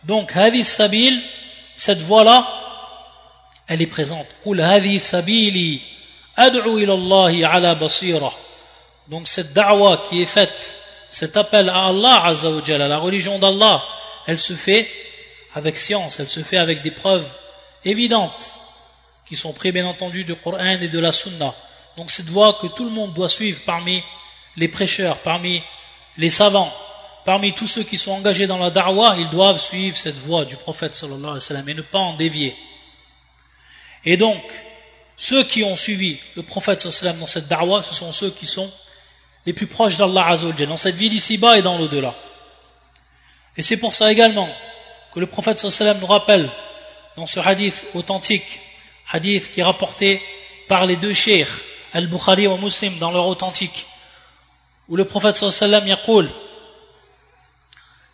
Donc, 0.04 0.34
hadith 0.34 0.64
sabil, 0.64 1.20
cette 1.76 2.00
voie-là, 2.00 2.48
elle 3.66 3.82
est 3.82 3.86
présente. 3.86 4.26
Ala 6.40 7.74
basira. 7.74 8.32
Donc 9.08 9.26
cette 9.26 9.52
da'wa 9.52 10.04
qui 10.08 10.22
est 10.22 10.26
faite, 10.26 10.78
cet 11.10 11.36
appel 11.36 11.68
à 11.68 11.86
Allah 11.86 12.22
à 12.24 12.78
la 12.78 12.98
religion 12.98 13.38
d'Allah, 13.38 13.82
elle 14.26 14.38
se 14.38 14.54
fait 14.54 14.88
avec 15.54 15.76
science, 15.76 16.20
elle 16.20 16.28
se 16.28 16.40
fait 16.40 16.58
avec 16.58 16.82
des 16.82 16.92
preuves 16.92 17.26
évidentes 17.84 18.60
qui 19.26 19.36
sont 19.36 19.52
prises 19.52 19.72
bien 19.72 19.86
entendu 19.86 20.24
du 20.24 20.34
Coran 20.34 20.78
et 20.80 20.88
de 20.88 20.98
la 20.98 21.12
Sunna. 21.12 21.54
Donc 21.96 22.10
cette 22.10 22.28
voie 22.28 22.58
que 22.60 22.68
tout 22.68 22.84
le 22.84 22.90
monde 22.90 23.12
doit 23.14 23.28
suivre 23.28 23.60
parmi 23.66 24.02
les 24.56 24.68
prêcheurs, 24.68 25.16
parmi 25.18 25.62
les 26.16 26.30
savants, 26.30 26.72
parmi 27.24 27.52
tous 27.52 27.66
ceux 27.66 27.82
qui 27.82 27.98
sont 27.98 28.12
engagés 28.12 28.46
dans 28.46 28.58
la 28.58 28.70
da'wah, 28.70 29.16
ils 29.18 29.28
doivent 29.30 29.60
suivre 29.60 29.96
cette 29.96 30.18
voie 30.18 30.44
du 30.44 30.56
prophète 30.56 30.94
sallallahu 30.94 31.38
alayhi 31.50 31.64
wa 31.64 31.70
et 31.70 31.74
ne 31.74 31.82
pas 31.82 31.98
en 31.98 32.14
dévier. 32.14 32.56
Et 34.04 34.16
donc, 34.16 34.42
ceux 35.22 35.44
qui 35.44 35.62
ont 35.64 35.76
suivi 35.76 36.16
le 36.34 36.42
prophète 36.42 36.82
dans 36.86 37.26
cette 37.26 37.46
da'wah, 37.46 37.82
ce 37.82 37.94
sont 37.94 38.10
ceux 38.10 38.30
qui 38.30 38.46
sont 38.46 38.70
les 39.44 39.52
plus 39.52 39.66
proches 39.66 39.98
d'Allah 39.98 40.28
Azzawajal, 40.28 40.66
dans 40.66 40.78
cette 40.78 40.96
vie 40.96 41.10
d'ici-bas 41.10 41.58
et 41.58 41.62
dans 41.62 41.76
l'au-delà. 41.76 42.14
Et 43.54 43.60
c'est 43.60 43.76
pour 43.76 43.92
ça 43.92 44.10
également 44.10 44.48
que 45.12 45.20
le 45.20 45.26
prophète 45.26 45.62
nous 45.62 46.06
rappelle 46.06 46.48
dans 47.18 47.26
ce 47.26 47.38
hadith 47.38 47.84
authentique, 47.92 48.60
hadith 49.12 49.52
qui 49.52 49.60
est 49.60 49.62
rapporté 49.62 50.22
par 50.68 50.86
les 50.86 50.96
deux 50.96 51.12
sheikhs, 51.12 51.48
Al-Bukhari 51.92 52.44
et 52.44 52.56
Muslim, 52.56 52.96
dans 52.96 53.10
leur 53.10 53.26
authentique, 53.26 53.84
où 54.88 54.96
le 54.96 55.04
prophète 55.04 55.36
sallam 55.36 55.86
yaqul 55.86 56.30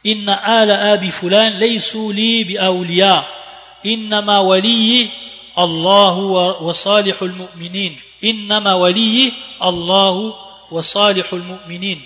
Inna 0.03 0.35
ala 0.35 0.91
abi 0.95 1.13
fulan 1.13 1.51
laysu 1.51 2.13
bi 2.13 2.59
awliya, 2.59 3.25
innama 3.85 4.43
waliyi 4.43 5.09
الله 5.59 6.19
وصالح 6.63 7.23
المؤمنين. 7.23 8.01
إنما 8.25 8.75
ولي 8.75 9.33
الله 9.63 10.35
وصالح 10.71 11.33
المؤمنين. 11.33 12.03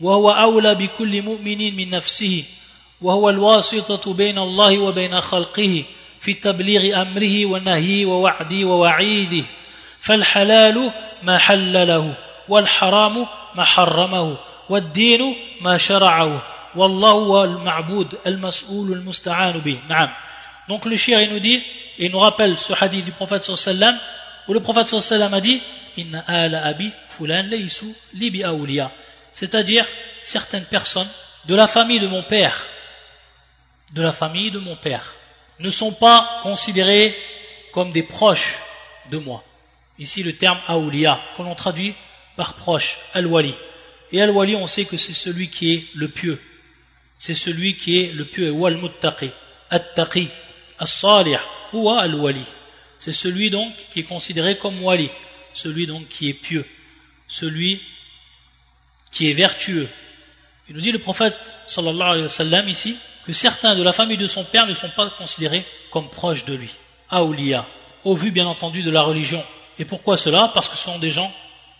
وهو 0.00 0.30
أولى 0.30 0.74
بكل 0.74 1.22
مؤمن 1.22 1.76
من 1.76 1.90
نفسه. 1.90 2.44
وهو 3.00 3.30
الواسطة 3.30 4.12
بين 4.12 4.38
الله 4.38 4.78
وبين 4.78 5.20
خلقه 5.20 5.84
في 6.20 6.34
تبليغ 6.34 7.02
أمره 7.02 7.46
ونهيه 7.46 8.06
ووعده 8.06 8.64
ووعيده. 8.64 9.44
فالحلال 10.00 10.90
ما 11.22 11.38
حل 11.38 11.88
له 11.88 12.14
والحرام 12.48 13.26
ما 13.54 13.64
حرمه 13.64 14.36
والدين 14.68 15.36
ما 15.60 15.78
شرعه. 15.78 16.42
Donc 16.76 16.90
le 20.86 20.96
shir 20.96 21.20
il 21.20 21.30
nous 21.30 21.38
dit, 21.38 21.62
il 21.98 22.10
nous 22.10 22.18
rappelle 22.18 22.58
ce 22.58 22.72
hadith 22.78 23.04
du 23.04 23.12
prophète 23.12 23.44
sallam, 23.44 23.98
où 24.48 24.52
le 24.52 24.60
prophète 24.60 24.88
sallam 24.88 25.34
a 25.34 25.40
dit, 25.40 25.60
Inna 25.96 26.24
ala 26.26 26.66
abi 26.66 26.90
fulan 27.08 27.48
libi 28.14 28.42
C'est-à-dire, 29.32 29.86
certaines 30.24 30.64
personnes 30.64 31.08
de 31.46 31.54
la 31.54 31.66
famille 31.66 32.00
de 32.00 32.06
mon 32.06 32.22
père, 32.22 32.64
de 33.92 34.02
la 34.02 34.12
famille 34.12 34.50
de 34.50 34.58
mon 34.58 34.76
père, 34.76 35.14
ne 35.60 35.70
sont 35.70 35.92
pas 35.92 36.40
considérées 36.42 37.16
comme 37.72 37.92
des 37.92 38.02
proches 38.02 38.58
de 39.10 39.18
moi. 39.18 39.44
Ici 39.98 40.22
le 40.22 40.34
terme 40.34 40.58
aoulia, 40.66 41.20
qu'on 41.36 41.44
l'on 41.44 41.54
traduit 41.54 41.94
par 42.36 42.54
proche, 42.54 42.98
al-wali. 43.12 43.54
Et 44.10 44.20
al-wali, 44.20 44.56
on 44.56 44.66
sait 44.66 44.84
que 44.84 44.96
c'est 44.96 45.12
celui 45.12 45.48
qui 45.48 45.74
est 45.74 45.84
le 45.94 46.08
pieux, 46.08 46.42
c'est 47.18 47.34
celui 47.34 47.76
qui 47.76 48.00
est 48.00 48.12
le 48.12 48.24
pieux, 48.24 48.50
wal 48.50 48.76
muttaqi, 48.76 49.30
at-taqi, 49.70 50.28
as-salih, 50.78 51.38
al-wali. 51.74 52.44
C'est 52.98 53.12
celui 53.12 53.50
donc 53.50 53.72
qui 53.90 54.00
est 54.00 54.04
considéré 54.04 54.56
comme 54.56 54.82
wali, 54.82 55.10
celui 55.52 55.86
donc 55.86 56.08
qui 56.08 56.28
est 56.28 56.34
pieux, 56.34 56.66
celui 57.28 57.80
qui 59.10 59.30
est 59.30 59.34
vertueux. 59.34 59.88
Il 60.68 60.74
nous 60.74 60.80
dit 60.80 60.92
le 60.92 60.98
prophète 60.98 61.54
sallallahu 61.68 62.08
alayhi 62.08 62.22
wa 62.22 62.28
sallam 62.28 62.68
ici 62.68 62.96
que 63.26 63.32
certains 63.32 63.74
de 63.74 63.82
la 63.82 63.92
famille 63.92 64.16
de 64.16 64.26
son 64.26 64.44
père 64.44 64.66
ne 64.66 64.74
sont 64.74 64.88
pas 64.90 65.08
considérés 65.10 65.64
comme 65.90 66.08
proches 66.08 66.44
de 66.44 66.54
lui, 66.54 66.70
aoulia, 67.10 67.66
au 68.04 68.14
vu 68.14 68.30
bien 68.30 68.46
entendu 68.46 68.82
de 68.82 68.90
la 68.90 69.02
religion. 69.02 69.42
Et 69.78 69.84
pourquoi 69.84 70.16
cela? 70.16 70.50
Parce 70.54 70.68
que 70.68 70.76
ce 70.76 70.84
sont 70.84 70.98
des 70.98 71.10
gens 71.10 71.32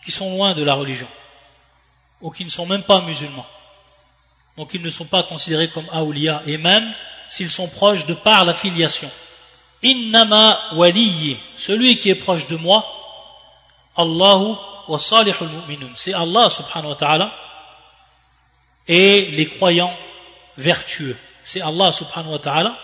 qui 0.05 0.11
sont 0.11 0.31
loin 0.31 0.55
de 0.55 0.63
la 0.63 0.75
religion, 0.75 1.09
ou 2.21 2.31
qui 2.31 2.45
ne 2.45 2.51
sont 2.51 2.67
même 2.67 2.83
pas 2.83 3.01
musulmans. 3.01 3.47
Donc 4.57 4.75
ils 4.75 4.83
ne 4.83 4.91
sont 4.91 5.05
pas 5.07 5.23
considérés 5.23 5.69
comme 5.69 5.87
awliya, 5.93 6.43
et 6.47 6.59
même 6.59 6.93
s'ils 7.29 7.51
sont 7.51 7.69
proches 7.69 8.07
de 8.07 8.15
par 8.15 8.45
la 8.45 8.55
filiation. 8.55 9.11
Innama 9.84 10.60
waliyi, 10.74 11.38
celui 11.56 11.98
qui 11.98 12.10
est 12.10 12.16
proche 12.16 12.48
de 12.48 12.56
moi, 12.58 12.86
Allahu 13.96 14.56
wa 14.88 15.00
salihul 15.00 15.48
mu'minun. 15.48 15.92
C'est 15.96 16.14
Allah 16.14 16.50
subhanahu 16.50 16.90
wa 16.90 16.96
ta'ala 16.96 17.32
et 18.88 19.30
les 19.32 19.46
croyants 19.46 19.96
vertueux. 20.58 21.16
C'est 21.44 21.62
Allah 21.62 21.92
subhanahu 21.92 22.32
wa 22.32 22.40
ta'ala 22.40 22.78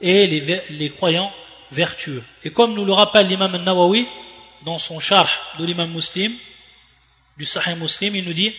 et 0.00 0.26
les, 0.26 0.62
les 0.70 0.90
croyants 0.90 1.32
vertueux. 1.72 2.22
Et 2.44 2.50
comme 2.50 2.74
nous 2.74 2.84
le 2.84 2.92
rappelle 2.92 3.26
l'imam 3.26 3.54
al-Nawawi 3.54 4.06
dans 4.62 4.78
son 4.78 5.00
charh 5.00 5.30
de 5.58 5.64
l'imam 5.64 5.90
muslim, 5.90 6.32
du 7.36 7.44
sahih 7.44 7.74
muslim, 7.74 8.14
il 8.14 8.24
nous 8.24 8.34
dit, 8.34 8.52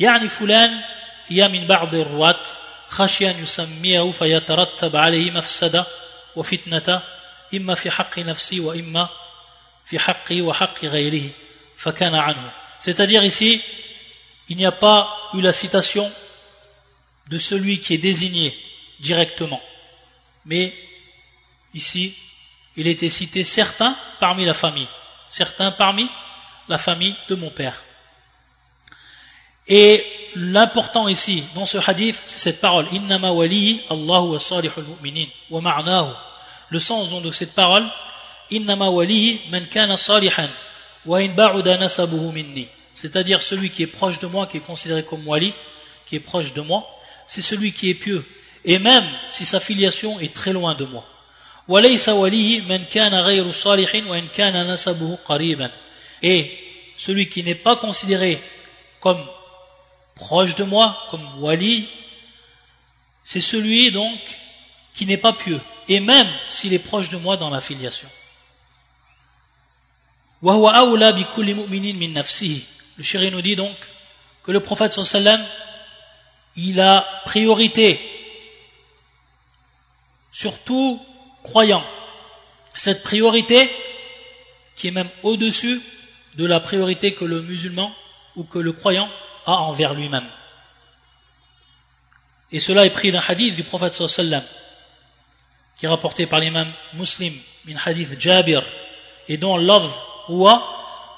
يعني 0.00 0.28
فلان 0.28 0.80
هي 1.26 1.48
من 1.48 1.66
بعض 1.66 1.94
الرواة 1.94 2.44
خشي 2.88 3.30
أن 3.30 3.42
يسميه 3.42 4.12
فيترتب 4.12 4.96
عليه 4.96 5.30
مفسدة 5.30 5.86
وفتنة 6.36 7.02
إما 7.54 7.74
في 7.74 7.90
حق 7.90 8.18
نفسي 8.18 8.60
وإما 8.60 9.08
في 9.86 9.98
حقي 9.98 10.40
وحق 10.40 10.84
غيره 10.84 11.30
فكان 11.76 12.14
عنه 12.14 12.52
C'est-à-dire 12.80 13.22
ici, 13.24 13.60
il 14.48 14.56
n'y 14.56 14.64
a 14.64 14.72
pas 14.72 15.30
eu 15.34 15.42
la 15.42 15.52
citation 15.52 16.10
de 17.28 17.36
celui 17.38 17.78
qui 17.78 17.94
est 17.94 17.98
désigné 17.98 18.56
directement. 19.00 19.60
Mais 20.46 20.74
ici, 21.74 22.14
il 22.76 22.86
était 22.86 23.10
cité 23.10 23.44
certains 23.44 23.94
parmi 24.18 24.46
la 24.46 24.54
famille, 24.54 24.88
certains 25.28 25.70
parmi 25.70 26.08
la 26.68 26.78
famille 26.78 27.14
de 27.28 27.34
mon 27.34 27.50
père. 27.50 27.84
Et 29.68 30.04
l'important 30.34 31.06
ici, 31.06 31.44
dans 31.54 31.66
ce 31.66 31.78
hadith, 31.78 32.20
c'est 32.24 32.38
cette 32.38 32.60
parole 32.60 32.86
Innama 32.92 33.30
wali 33.30 33.82
Allahu 33.90 34.32
wa 34.32 34.38
salihul 34.40 34.84
mu'minin 34.84 35.26
wa 35.50 35.60
ma'nahu. 35.60 36.10
Le 36.69 36.79
sens 36.79 37.09
de 37.21 37.31
cette 37.31 37.53
parole 37.53 37.85
wa. 41.05 41.21
C'est-à-dire 42.93 43.41
celui 43.41 43.69
qui 43.69 43.83
est 43.83 43.87
proche 43.87 44.19
de 44.19 44.27
moi, 44.27 44.47
qui 44.47 44.57
est 44.57 44.61
considéré 44.61 45.03
comme 45.03 45.27
wali, 45.27 45.53
qui 46.05 46.15
est 46.15 46.19
proche 46.19 46.53
de 46.53 46.61
moi, 46.61 46.87
c'est 47.27 47.41
celui 47.41 47.71
qui 47.73 47.89
est 47.89 47.95
pieux. 47.95 48.25
Et 48.63 48.79
même 48.79 49.03
si 49.29 49.45
sa 49.45 49.59
filiation 49.59 50.19
est 50.19 50.33
très 50.33 50.53
loin 50.53 50.75
de 50.75 50.85
moi. 50.85 51.05
Et 56.21 56.59
celui 56.97 57.29
qui 57.29 57.43
n'est 57.43 57.55
pas 57.55 57.75
considéré 57.75 58.39
comme 58.99 59.23
proche 60.15 60.55
de 60.55 60.63
moi, 60.63 60.97
comme 61.11 61.27
wali, 61.39 61.87
c'est 63.23 63.41
celui 63.41 63.91
donc 63.91 64.19
qui 64.93 65.05
n'est 65.05 65.17
pas 65.17 65.33
pieux, 65.33 65.59
et 65.87 65.99
même 65.99 66.27
s'il 66.49 66.73
est 66.73 66.79
proche 66.79 67.09
de 67.09 67.17
moi 67.17 67.37
dans 67.37 67.49
la 67.49 67.61
filiation. 67.61 68.09
Le 72.97 73.03
chéri 73.03 73.31
nous 73.31 73.41
dit 73.41 73.55
donc 73.55 73.75
que 74.43 74.51
le 74.51 74.59
prophète 74.59 74.93
sallam 74.93 75.43
il 76.55 76.79
a 76.79 77.05
priorité 77.25 77.99
sur 80.31 80.57
tout 80.59 81.01
croyant. 81.43 81.83
Cette 82.75 83.03
priorité 83.03 83.69
qui 84.75 84.87
est 84.87 84.91
même 84.91 85.09
au-dessus 85.23 85.81
de 86.35 86.45
la 86.45 86.59
priorité 86.59 87.13
que 87.13 87.25
le 87.25 87.41
musulman 87.41 87.93
ou 88.35 88.43
que 88.43 88.59
le 88.59 88.73
croyant 88.73 89.09
a 89.45 89.53
envers 89.53 89.93
lui-même. 89.93 90.27
Et 92.51 92.59
cela 92.59 92.85
est 92.85 92.89
pris 92.89 93.11
d'un 93.11 93.23
hadith 93.25 93.55
du 93.55 93.63
prophète 93.63 93.93
sallam 93.93 94.43
qui 95.76 95.86
est 95.86 95.88
rapporté 95.88 96.26
par 96.26 96.40
l'imam 96.40 96.68
muslim, 96.94 97.32
min 97.66 97.76
hadith 97.84 98.20
Jabir, 98.20 98.62
et 99.28 99.36
dont 99.36 99.56
love 99.56 99.90
huwa 100.28 100.62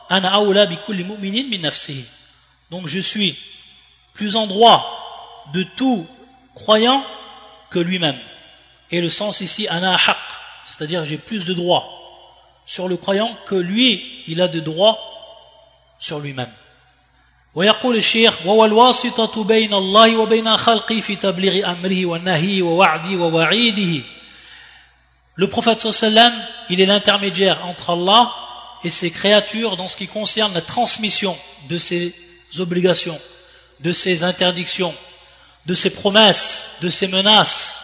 ana 0.08 0.34
awla 0.34 0.66
bi 0.66 0.76
kulli 0.76 1.04
mu'minin 1.04 1.48
min 1.48 1.58
nafsihi. 1.58 2.04
Donc 2.70 2.86
je 2.86 3.00
suis 3.00 3.36
plus 4.14 4.36
en 4.36 4.46
droit 4.46 5.44
de 5.52 5.62
tout 5.62 6.06
croyant 6.54 7.04
que 7.70 7.78
lui-même. 7.78 8.18
Et 8.90 9.00
le 9.00 9.10
sens 9.10 9.40
ici, 9.40 9.66
ana 9.68 9.94
haq, 9.94 10.16
c'est-à-dire 10.66 11.04
j'ai 11.04 11.18
plus 11.18 11.44
de 11.46 11.54
droits 11.54 11.88
sur 12.66 12.88
le 12.88 12.96
croyant 12.96 13.34
que 13.46 13.54
lui, 13.54 14.22
il 14.26 14.40
a 14.40 14.48
de 14.48 14.60
droits 14.60 14.98
sur 15.98 16.20
lui-même. 16.20 16.52
ويقول 17.54 17.96
الشيخ 17.96 18.46
وهو 18.46 18.64
الواسطة 18.64 19.44
بين 19.44 19.74
الله 19.74 20.16
وبين 20.16 20.56
خلقه 20.56 21.00
في 21.00 21.16
تبليغ 21.16 21.70
أمره 21.72 22.06
ونهيه 22.06 22.62
ووعده 22.62 23.16
ووعيده 23.16 24.04
le 25.37 25.47
prophète 25.47 25.91
sallam, 25.91 26.33
il 26.69 26.81
est 26.81 26.87
l'intermédiaire 26.87 27.63
entre 27.67 27.91
Allah 27.91 28.33
et 28.83 28.89
ses 28.89 29.11
créatures 29.11 29.77
dans 29.77 29.87
ce 29.87 29.95
qui 29.95 30.07
concerne 30.07 30.51
la 30.53 30.61
transmission 30.61 31.37
de 31.69 31.77
ses 31.77 32.13
obligations, 32.57 33.19
de 33.79 33.93
ses 33.93 34.23
interdictions, 34.23 34.95
de 35.67 35.75
ses 35.75 35.91
promesses, 35.91 36.77
de 36.81 36.89
ses 36.89 37.07
menaces. 37.07 37.83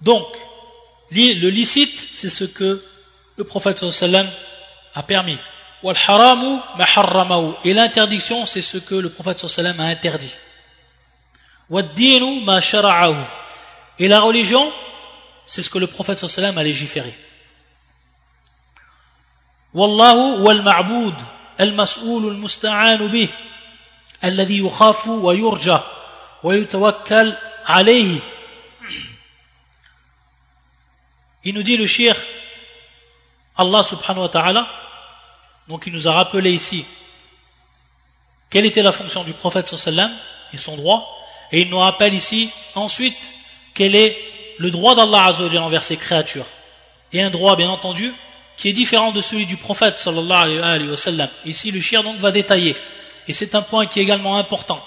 Donc, 0.00 0.26
le 1.10 1.48
licite, 1.48 2.10
c'est 2.14 2.30
ce 2.30 2.44
que 2.44 2.84
le 3.36 3.44
prophète 3.44 3.90
sallam 3.90 4.28
a 4.94 5.02
permis. 5.02 5.38
Et 7.64 7.74
l'interdiction, 7.74 8.46
c'est 8.46 8.62
ce 8.62 8.78
que 8.78 8.94
le 8.94 9.10
prophète 9.10 9.48
sallam 9.48 9.80
a 9.80 9.86
interdit. 9.86 10.34
Et 14.00 14.08
la 14.08 14.20
religion, 14.20 14.72
c'est 15.46 15.60
ce 15.62 15.68
que 15.68 15.78
le 15.78 15.86
prophète 15.86 16.26
sallam 16.26 16.56
a 16.56 16.62
légiféré. 16.62 17.14
Wallahu 19.74 20.40
wal 20.40 20.62
ma'boud, 20.62 21.14
al 21.58 21.74
mas'oul 21.74 22.30
al 22.30 22.36
musta'an 22.36 22.96
bih, 23.08 23.28
alladhi 24.22 24.56
yukhafu 24.56 25.10
wa 25.10 25.34
yurja, 25.34 25.84
wa 26.42 26.56
yutawakkal 26.56 27.38
alayhi. 27.66 28.22
Il 31.44 31.54
nous 31.54 31.62
dit 31.62 31.76
le 31.76 31.86
shir, 31.86 32.16
Allah 33.56 33.82
subhanahu 33.82 34.22
wa 34.22 34.28
ta'ala, 34.30 34.66
donc 35.68 35.86
il 35.86 35.92
nous 35.92 36.08
a 36.08 36.12
rappelé 36.12 36.52
ici 36.52 36.86
quelle 38.48 38.64
était 38.64 38.82
la 38.82 38.92
fonction 38.92 39.24
du 39.24 39.34
prophète 39.34 39.68
sallam 39.68 40.10
et 40.54 40.56
son 40.56 40.76
droit, 40.76 41.06
et 41.52 41.60
il 41.60 41.68
nous 41.68 41.78
rappelle 41.78 42.14
ici 42.14 42.50
ensuite 42.74 43.34
quel 43.80 43.94
est 43.94 44.14
le 44.58 44.70
droit 44.70 44.94
d'Allah 44.94 45.32
envers 45.62 45.82
ses 45.82 45.96
créatures 45.96 46.44
et 47.14 47.22
un 47.22 47.30
droit 47.30 47.56
bien 47.56 47.70
entendu 47.70 48.12
qui 48.58 48.68
est 48.68 48.74
différent 48.74 49.10
de 49.10 49.22
celui 49.22 49.46
du 49.46 49.56
prophète 49.56 49.96
sallallahu 49.96 50.60
alayhi 50.60 50.90
wa 50.90 50.98
sallam. 50.98 51.30
Ici, 51.46 51.70
le 51.70 51.80
shir 51.80 52.02
donc 52.02 52.18
va 52.18 52.30
détailler. 52.30 52.76
Et 53.26 53.32
c'est 53.32 53.54
un 53.54 53.62
point 53.62 53.86
qui 53.86 53.98
est 53.98 54.02
également 54.02 54.36
important. 54.36 54.84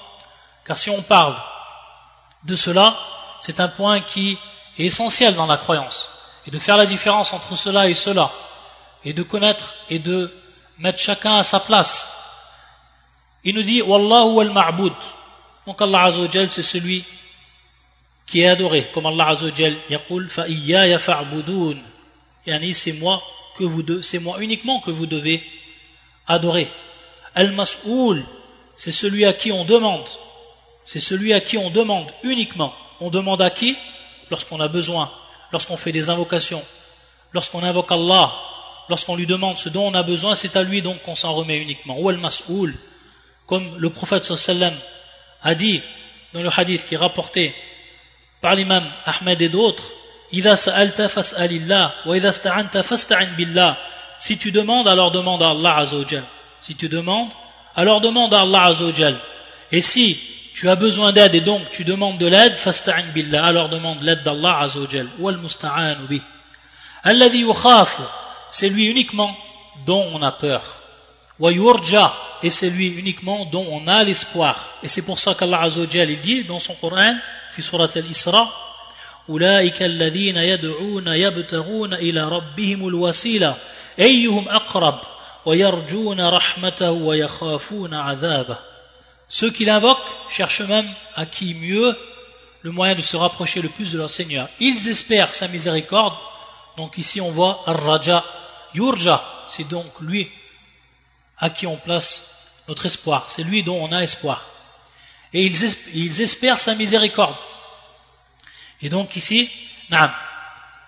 Car 0.64 0.78
si 0.78 0.92
on 0.92 1.02
parle 1.02 1.36
de 2.44 2.56
cela, 2.56 2.96
c'est 3.42 3.60
un 3.60 3.68
point 3.68 4.00
qui 4.00 4.38
est 4.78 4.86
essentiel 4.86 5.34
dans 5.34 5.48
la 5.48 5.58
croyance. 5.58 6.12
Et 6.46 6.52
de 6.52 6.60
faire 6.60 6.78
la 6.78 6.86
différence 6.86 7.34
entre 7.34 7.56
cela 7.56 7.90
et 7.90 7.96
cela. 7.96 8.30
Et 9.04 9.14
de 9.14 9.24
connaître 9.24 9.74
et 9.90 9.98
de 9.98 10.32
mettre 10.78 11.00
chacun 11.00 11.38
à 11.38 11.44
sa 11.44 11.60
place. 11.60 12.14
Il 13.44 13.56
nous 13.56 13.64
dit, 13.64 13.82
Wallahu 13.82 14.40
al 14.42 14.52
ma'bud. 14.52 14.94
Donc 15.66 15.82
Allah 15.82 16.04
Azzawajal, 16.04 16.52
c'est 16.52 16.62
celui 16.62 17.04
qui 18.26 18.42
est 18.42 18.48
adoré. 18.48 18.88
Comme 18.94 19.06
Allah 19.06 19.30
Azzawajal, 19.30 19.76
yaqul 19.90 20.30
iyaya 20.48 21.00
fa'budun. 21.00 21.78
Yani 22.46 22.74
c'est 22.74 22.94
moi 22.94 23.22
que 23.58 23.64
vous 23.64 24.02
c'est 24.02 24.20
moi 24.20 24.38
uniquement 24.42 24.80
que 24.80 24.92
vous 24.92 25.06
devez 25.06 25.44
adorer. 26.28 26.68
Al-Mas'oul, 27.36 28.24
c'est 28.76 28.92
celui 28.92 29.26
à 29.26 29.34
qui 29.34 29.52
on 29.52 29.66
demande. 29.66 30.08
C'est 30.86 31.00
celui 31.00 31.34
à 31.34 31.40
qui 31.40 31.58
on 31.58 31.70
demande 31.70 32.08
uniquement. 32.24 32.74
On 33.00 33.10
demande 33.10 33.42
à 33.42 33.50
qui? 33.50 33.76
Lorsqu'on 34.30 34.60
a 34.60 34.68
besoin, 34.68 35.12
lorsqu'on 35.52 35.78
fait 35.78 35.92
des 35.92 36.10
invocations, 36.10 36.64
lorsqu'on 37.34 37.64
invoque 37.64 37.92
Allah, 37.92 38.34
lorsqu'on 38.90 39.16
lui 39.16 39.26
demande 39.26 39.58
ce 39.58 39.70
dont 39.70 39.88
on 39.88 39.94
a 39.94 40.04
besoin, 40.04 40.36
c'est 40.36 40.56
à 40.58 40.64
lui 40.64 40.82
donc 40.82 41.02
qu'on 41.04 41.16
s'en 41.16 41.34
remet 41.34 41.58
uniquement. 41.58 42.00
Ou 42.00 42.10
al-Mas'oul, 42.10 42.76
comme 43.46 43.78
le 43.78 43.90
prophète 43.90 44.24
sallam 44.24 44.74
a 45.42 45.56
dit 45.56 45.82
dans 46.34 46.42
le 46.42 46.50
hadith 46.56 46.86
qui 46.86 46.96
est 46.96 46.98
rapporté 46.98 47.54
par 48.44 48.56
l'imam 48.56 48.84
Ahmed 49.06 49.42
et 49.42 49.48
d'autres, 49.48 49.86
si 54.20 54.38
tu 54.38 54.52
demandes, 54.52 54.88
alors 54.88 55.12
demande 55.12 55.42
à 55.44 55.52
Allah 55.52 55.78
Azzawajal. 55.78 56.24
Si 56.60 56.76
tu 56.76 56.90
demandes, 56.90 57.30
alors 57.74 58.02
demande 58.02 58.34
à 58.34 58.42
Allah 58.42 58.64
Azzawajal. 58.66 59.16
Et 59.72 59.80
si 59.80 60.20
tu 60.54 60.70
as 60.70 60.76
besoin 60.76 61.14
d'aide 61.14 61.36
et 61.36 61.40
donc 61.40 61.62
tu 61.72 61.86
demandes 61.86 62.18
de 62.18 62.28
l'aide, 62.28 62.56
fasta'in 62.56 63.04
billah, 63.14 63.46
alors 63.46 63.70
demande 63.70 64.02
l'aide 64.02 64.24
d'Allah 64.24 64.60
Azzawajal. 64.60 65.08
Wal 65.20 65.38
musta'anu 65.38 66.06
bi. 66.10 66.22
Alladhi 67.04 67.46
c'est 68.52 68.70
lui 68.70 68.88
uniquement 68.88 69.38
dont 69.86 70.06
on 70.14 70.22
a 70.22 70.34
peur. 70.34 70.64
Wa 71.40 71.50
yurja, 71.50 72.14
et 72.44 72.50
c'est 72.50 72.70
lui 72.70 72.88
uniquement 72.88 73.46
dont 73.46 73.66
on 73.72 73.88
a 73.88 74.04
l'espoir. 74.04 74.60
Et 74.84 74.90
c'est 74.90 75.04
pour 75.04 75.18
ça 75.18 75.34
qu'Allah 75.34 75.62
Azzawajal, 75.62 76.10
il 76.10 76.20
dit 76.20 76.44
dans 76.44 76.60
son 76.60 76.74
Coran, 76.74 77.16
fi 77.53 77.63
surat 77.63 77.97
al-Isra, 77.97 78.49
أولئك 79.29 79.83
الذين 79.83 80.37
يدعون 80.37 81.09
يبتغون 81.09 81.95
إلى 81.95 82.29
ربهم 82.29 82.89
الوسيلة 82.89 83.57
أيهم 83.99 84.49
أقرب 84.49 85.01
ويرجون 85.45 86.29
رحمته 86.29 86.91
ويخافون 86.91 87.95
عذابه 87.95 88.57
Ceux 89.31 89.51
qui 89.51 89.67
l'invoquent 89.67 90.17
cherchent 90.31 90.63
même 90.63 90.89
à 91.15 91.27
qui 91.27 91.53
mieux 91.53 91.95
le 92.63 92.71
moyen 92.71 92.95
de 92.95 93.03
se 93.03 93.15
rapprocher 93.15 93.61
le 93.61 93.69
plus 93.69 93.93
de 93.93 93.99
leur 93.99 94.09
Seigneur. 94.09 94.49
Ils 94.59 94.89
espèrent 94.89 95.35
sa 95.35 95.49
miséricorde. 95.49 96.15
Donc 96.79 96.97
ici 96.97 97.21
on 97.21 97.31
voit 97.31 97.63
Ar-Raja, 97.67 98.25
Yurja, 98.75 99.23
c'est 99.49 99.69
donc 99.69 100.01
lui 100.01 100.31
à 101.39 101.51
qui 101.51 101.67
on 101.67 101.77
place 101.77 102.63
notre 102.69 102.87
espoir. 102.87 103.27
C'est 103.29 103.43
lui 103.43 103.63
dont 103.63 103.79
on 103.79 103.93
a 103.93 104.03
espoir. 104.03 104.47
Et 105.34 105.44
ils 105.46 106.22
espèrent 106.22 106.60
sa 106.60 106.76
miséricorde. 106.76 107.36
Et 108.82 108.90
donc 108.90 109.16
ici, 109.16 109.50
naam. 109.90 110.12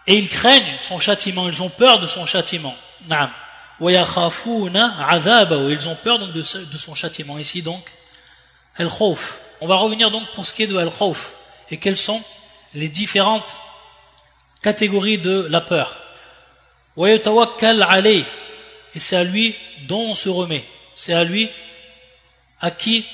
Et 0.07 0.15
ils 0.15 0.29
craignent 0.29 0.77
son 0.81 0.99
châtiment, 0.99 1.47
ils 1.47 1.63
ont 1.63 1.69
peur 1.69 1.99
de 1.99 2.07
son 2.07 2.25
châtiment. 2.25 2.75
Naam. 3.07 3.31
Ils 3.81 3.97
ont 5.87 5.97
peur 6.03 6.19
donc 6.19 6.31
de, 6.31 6.43
son 6.43 6.95
châtiment. 6.95 7.37
Ici 7.37 7.61
donc, 7.61 7.83
al 8.77 8.89
khawf. 8.89 9.39
On 9.61 9.67
va 9.67 9.75
revenir 9.75 10.11
donc 10.11 10.27
pour 10.33 10.45
ce 10.45 10.53
qui 10.53 10.63
est 10.63 10.67
de 10.67 10.77
al 10.77 10.91
khawf. 10.91 11.33
Et 11.71 11.77
quelles 11.77 11.97
sont 11.97 12.21
les 12.73 12.89
différentes 12.89 13.59
catégories 14.61 15.17
de 15.17 15.47
la 15.49 15.61
peur. 15.61 15.97
Et 16.97 17.19
c'est 18.99 19.15
à 19.15 19.23
lui 19.23 19.55
dont 19.87 20.01
on 20.01 20.13
se 20.13 20.29
remet. 20.29 20.63
C'est 20.95 21.13
à 21.13 21.23
lui 21.23 21.49
à 22.61 22.71
qui 22.71 23.05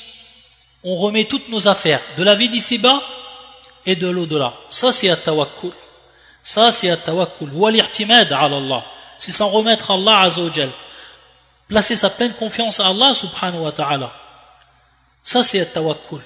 on 0.84 0.98
remet 0.98 1.26
toutes 1.26 1.50
nos 1.50 1.67
affaires. 1.67 2.02
De 2.17 2.24
la 2.24 2.36
vie 2.36 2.50
d'ici-bas 2.50 3.02
et 3.86 3.96
de 3.96 4.08
l'au-delà. 4.08 4.54
Ça, 4.70 4.91
c'est 4.91 5.10
at-tawakkul. 5.10 5.72
Ça, 6.41 6.72
c'est 6.72 6.89
at-tawakkul. 6.89 7.50
Wa 7.54 7.72
l'ihtimad 7.72 8.32
ala 8.32 8.58
Allah. 8.58 8.84
C'est 9.17 9.32
s'en 9.32 9.48
remettre 9.50 9.91
à 9.91 9.94
Allah 9.96 10.22
azawajal. 10.22 10.70
Placer 11.67 11.96
sa 11.96 12.10
pleine 12.10 12.34
confiance 12.34 12.80
à 12.80 12.88
Allah 12.88 13.13
subhanahu 13.13 13.62
wa 13.62 13.72
ta'ala. 13.72 14.12
Ça, 15.24 15.44
c'est 15.44 15.60
at-tawakkul. 15.60 16.22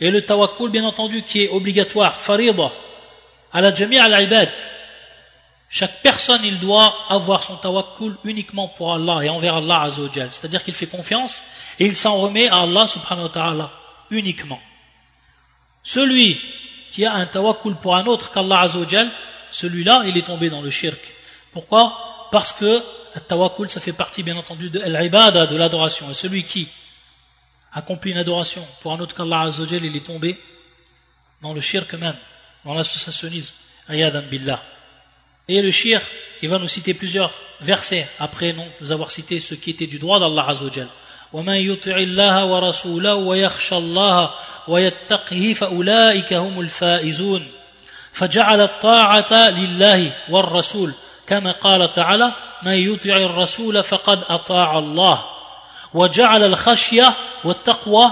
Et 0.00 0.10
le 0.10 0.24
tawakkul, 0.24 0.70
bien 0.70 0.84
entendu, 0.84 1.22
qui 1.22 1.44
est 1.44 1.48
obligatoire, 1.50 2.20
farida, 2.20 2.72
ala 3.52 3.74
jami' 3.74 3.98
al-ibad. 3.98 4.50
Chaque 5.68 6.02
personne, 6.02 6.40
il 6.44 6.58
doit 6.58 6.94
avoir 7.08 7.42
son 7.42 7.56
tawakkul 7.56 8.16
uniquement 8.24 8.68
pour 8.68 8.92
Allah 8.92 9.20
et 9.22 9.28
envers 9.28 9.56
Allah 9.56 9.82
Azzawajal. 9.82 10.28
C'est-à-dire 10.30 10.62
qu'il 10.62 10.74
fait 10.74 10.86
confiance 10.86 11.42
et 11.78 11.86
il 11.86 11.96
s'en 11.96 12.16
remet 12.16 12.48
à 12.48 12.62
Allah 12.62 12.88
subhanahu 12.88 13.24
wa 13.24 13.28
ta'ala 13.28 13.70
uniquement. 14.12 14.60
Celui 15.82 16.40
qui 16.90 17.04
a 17.04 17.14
un 17.14 17.26
tawakkul 17.26 17.74
pour 17.76 17.96
un 17.96 18.06
autre 18.06 18.30
qu'Allah 18.30 18.60
Azzawajal, 18.60 19.10
celui-là, 19.50 20.04
il 20.06 20.16
est 20.16 20.26
tombé 20.26 20.50
dans 20.50 20.62
le 20.62 20.70
shirk. 20.70 21.00
Pourquoi? 21.52 22.28
Parce 22.30 22.52
que 22.52 22.82
le 23.14 23.20
tawakkul, 23.20 23.68
ça 23.68 23.80
fait 23.80 23.92
partie 23.92 24.22
bien 24.22 24.36
entendu 24.36 24.70
de 24.70 24.80
l'ibada, 24.80 25.46
de 25.46 25.56
l'adoration. 25.56 26.10
Et 26.10 26.14
celui 26.14 26.44
qui 26.44 26.68
accomplit 27.72 28.12
une 28.12 28.18
adoration 28.18 28.66
pour 28.80 28.92
un 28.92 29.00
autre 29.00 29.16
qu'Allah 29.16 29.40
Azzawajal, 29.42 29.84
il 29.84 29.96
est 29.96 30.06
tombé 30.06 30.38
dans 31.40 31.52
le 31.52 31.60
shirk 31.60 31.92
même, 31.94 32.16
dans 32.64 32.74
l'associationnisme. 32.74 33.54
Ayadan 33.88 34.22
billah. 34.30 34.62
Et 35.48 35.60
le 35.60 35.70
shir, 35.72 36.00
il 36.40 36.48
va 36.48 36.58
nous 36.58 36.68
citer 36.68 36.94
plusieurs 36.94 37.32
versets 37.60 38.08
après 38.20 38.54
nous 38.80 38.92
avoir 38.92 39.10
cité 39.10 39.40
ce 39.40 39.54
qui 39.54 39.70
était 39.70 39.88
du 39.88 39.98
droit 39.98 40.20
d'Allah 40.20 40.46
Azzawajal. 40.48 40.88
ومن 41.32 41.54
يطع 41.54 41.96
الله 41.96 42.44
ورسوله 42.44 43.14
ويخشى 43.14 43.76
الله 43.76 44.30
ويتقه 44.68 45.54
فأولئك 45.56 46.32
هم 46.32 46.60
الفائزون 46.60 47.46
فجعل 48.12 48.60
الطاعة 48.60 49.50
لله 49.50 50.10
والرسول 50.28 50.92
كما 51.26 51.52
قال 51.52 51.92
تعالى 51.92 52.32
من 52.62 52.72
يطع 52.72 53.16
الرسول 53.16 53.82
فقد 53.82 54.24
أطاع 54.28 54.78
الله 54.78 55.24
وجعل 55.94 56.44
الخشية 56.44 57.12
والتقوى 57.44 58.10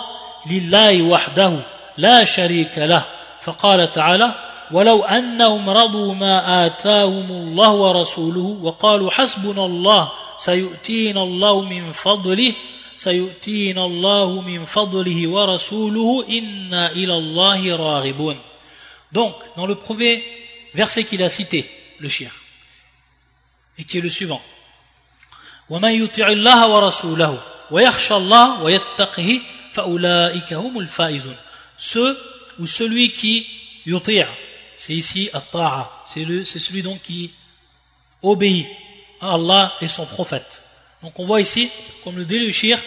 لله 0.51 1.03
وحده 1.03 1.57
لا 1.97 2.25
شريك 2.25 2.79
له 2.79 3.03
فقال 3.41 3.91
تعالى 3.91 4.35
ولو 4.73 5.05
أنهم 5.05 5.71
رضوا 5.71 6.15
ما 6.15 6.67
آتاهم 6.67 7.31
الله 7.31 7.71
ورسوله 7.71 8.57
وقالوا 8.63 9.11
حسبنا 9.11 9.65
الله 9.65 10.09
سيؤتينا 10.37 11.23
الله 11.23 11.61
من 11.61 11.93
فضله 11.93 12.53
سيؤتينا 13.00 13.86
الله 13.86 14.42
من 14.42 14.66
فضله 14.66 15.28
ورسوله 15.28 16.26
إنا 16.30 16.92
إلى 16.92 17.18
الله 17.18 17.76
راغبون 17.76 18.40
Donc, 19.12 19.36
dans 19.56 19.66
le 19.66 19.76
premier 19.76 20.24
verset 20.74 21.06
qu'il 21.06 21.24
a 21.24 21.30
cité, 21.30 21.70
le 22.00 22.10
shir, 22.10 22.32
et 23.78 23.84
qui 23.86 24.00
est 24.00 24.02
le 24.02 24.10
suivant. 24.10 24.42
وَمَنْ 25.70 25.92
يُطِعِ 25.92 26.28
اللَّهَ 26.28 26.68
وَرَسُولَهُ 26.68 27.40
وَيَخْشَى 27.72 28.16
اللَّهَ 28.16 28.64
وَيَتَّقِهِ 28.64 29.42
فَأُولَٰئِكَ 29.74 30.54
هُمُ 30.54 30.80
الْفَائِزُونَ 30.80 31.36
Ceux 31.78 32.18
ou 32.60 32.68
celui 32.68 33.12
qui 33.12 33.48
yuti' 33.86 34.24
c'est 34.78 34.94
ici 34.94 35.30
at-ta'a, 35.34 36.04
c'est 36.06 36.60
celui 36.60 36.84
donc 36.84 37.02
qui 37.02 37.32
obéit 38.22 38.68
à 39.22 39.34
Allah 39.34 39.74
et 39.82 39.88
son 39.88 40.06
prophète. 40.06 40.64
Donc 41.03 41.19
on 41.19 41.27
voit 41.27 41.41
ici, 41.41 41.71
comme 42.05 42.17
le 42.17 42.25
dit 42.25 42.39
le 42.39 42.53
shir, 42.53 42.79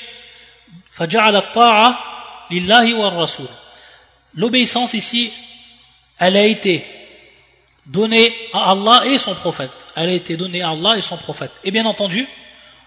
L'obéissance 4.35 4.93
ici, 4.93 5.31
elle 6.19 6.37
a 6.37 6.45
été 6.45 6.85
donnée 7.85 8.33
à 8.53 8.71
Allah 8.71 9.03
et 9.05 9.17
son 9.17 9.33
prophète. 9.35 9.71
Elle 9.95 10.09
a 10.09 10.13
été 10.13 10.37
donnée 10.37 10.61
à 10.61 10.69
Allah 10.69 10.97
et 10.97 11.01
son 11.01 11.17
prophète. 11.17 11.51
Et 11.63 11.71
bien 11.71 11.85
entendu, 11.85 12.27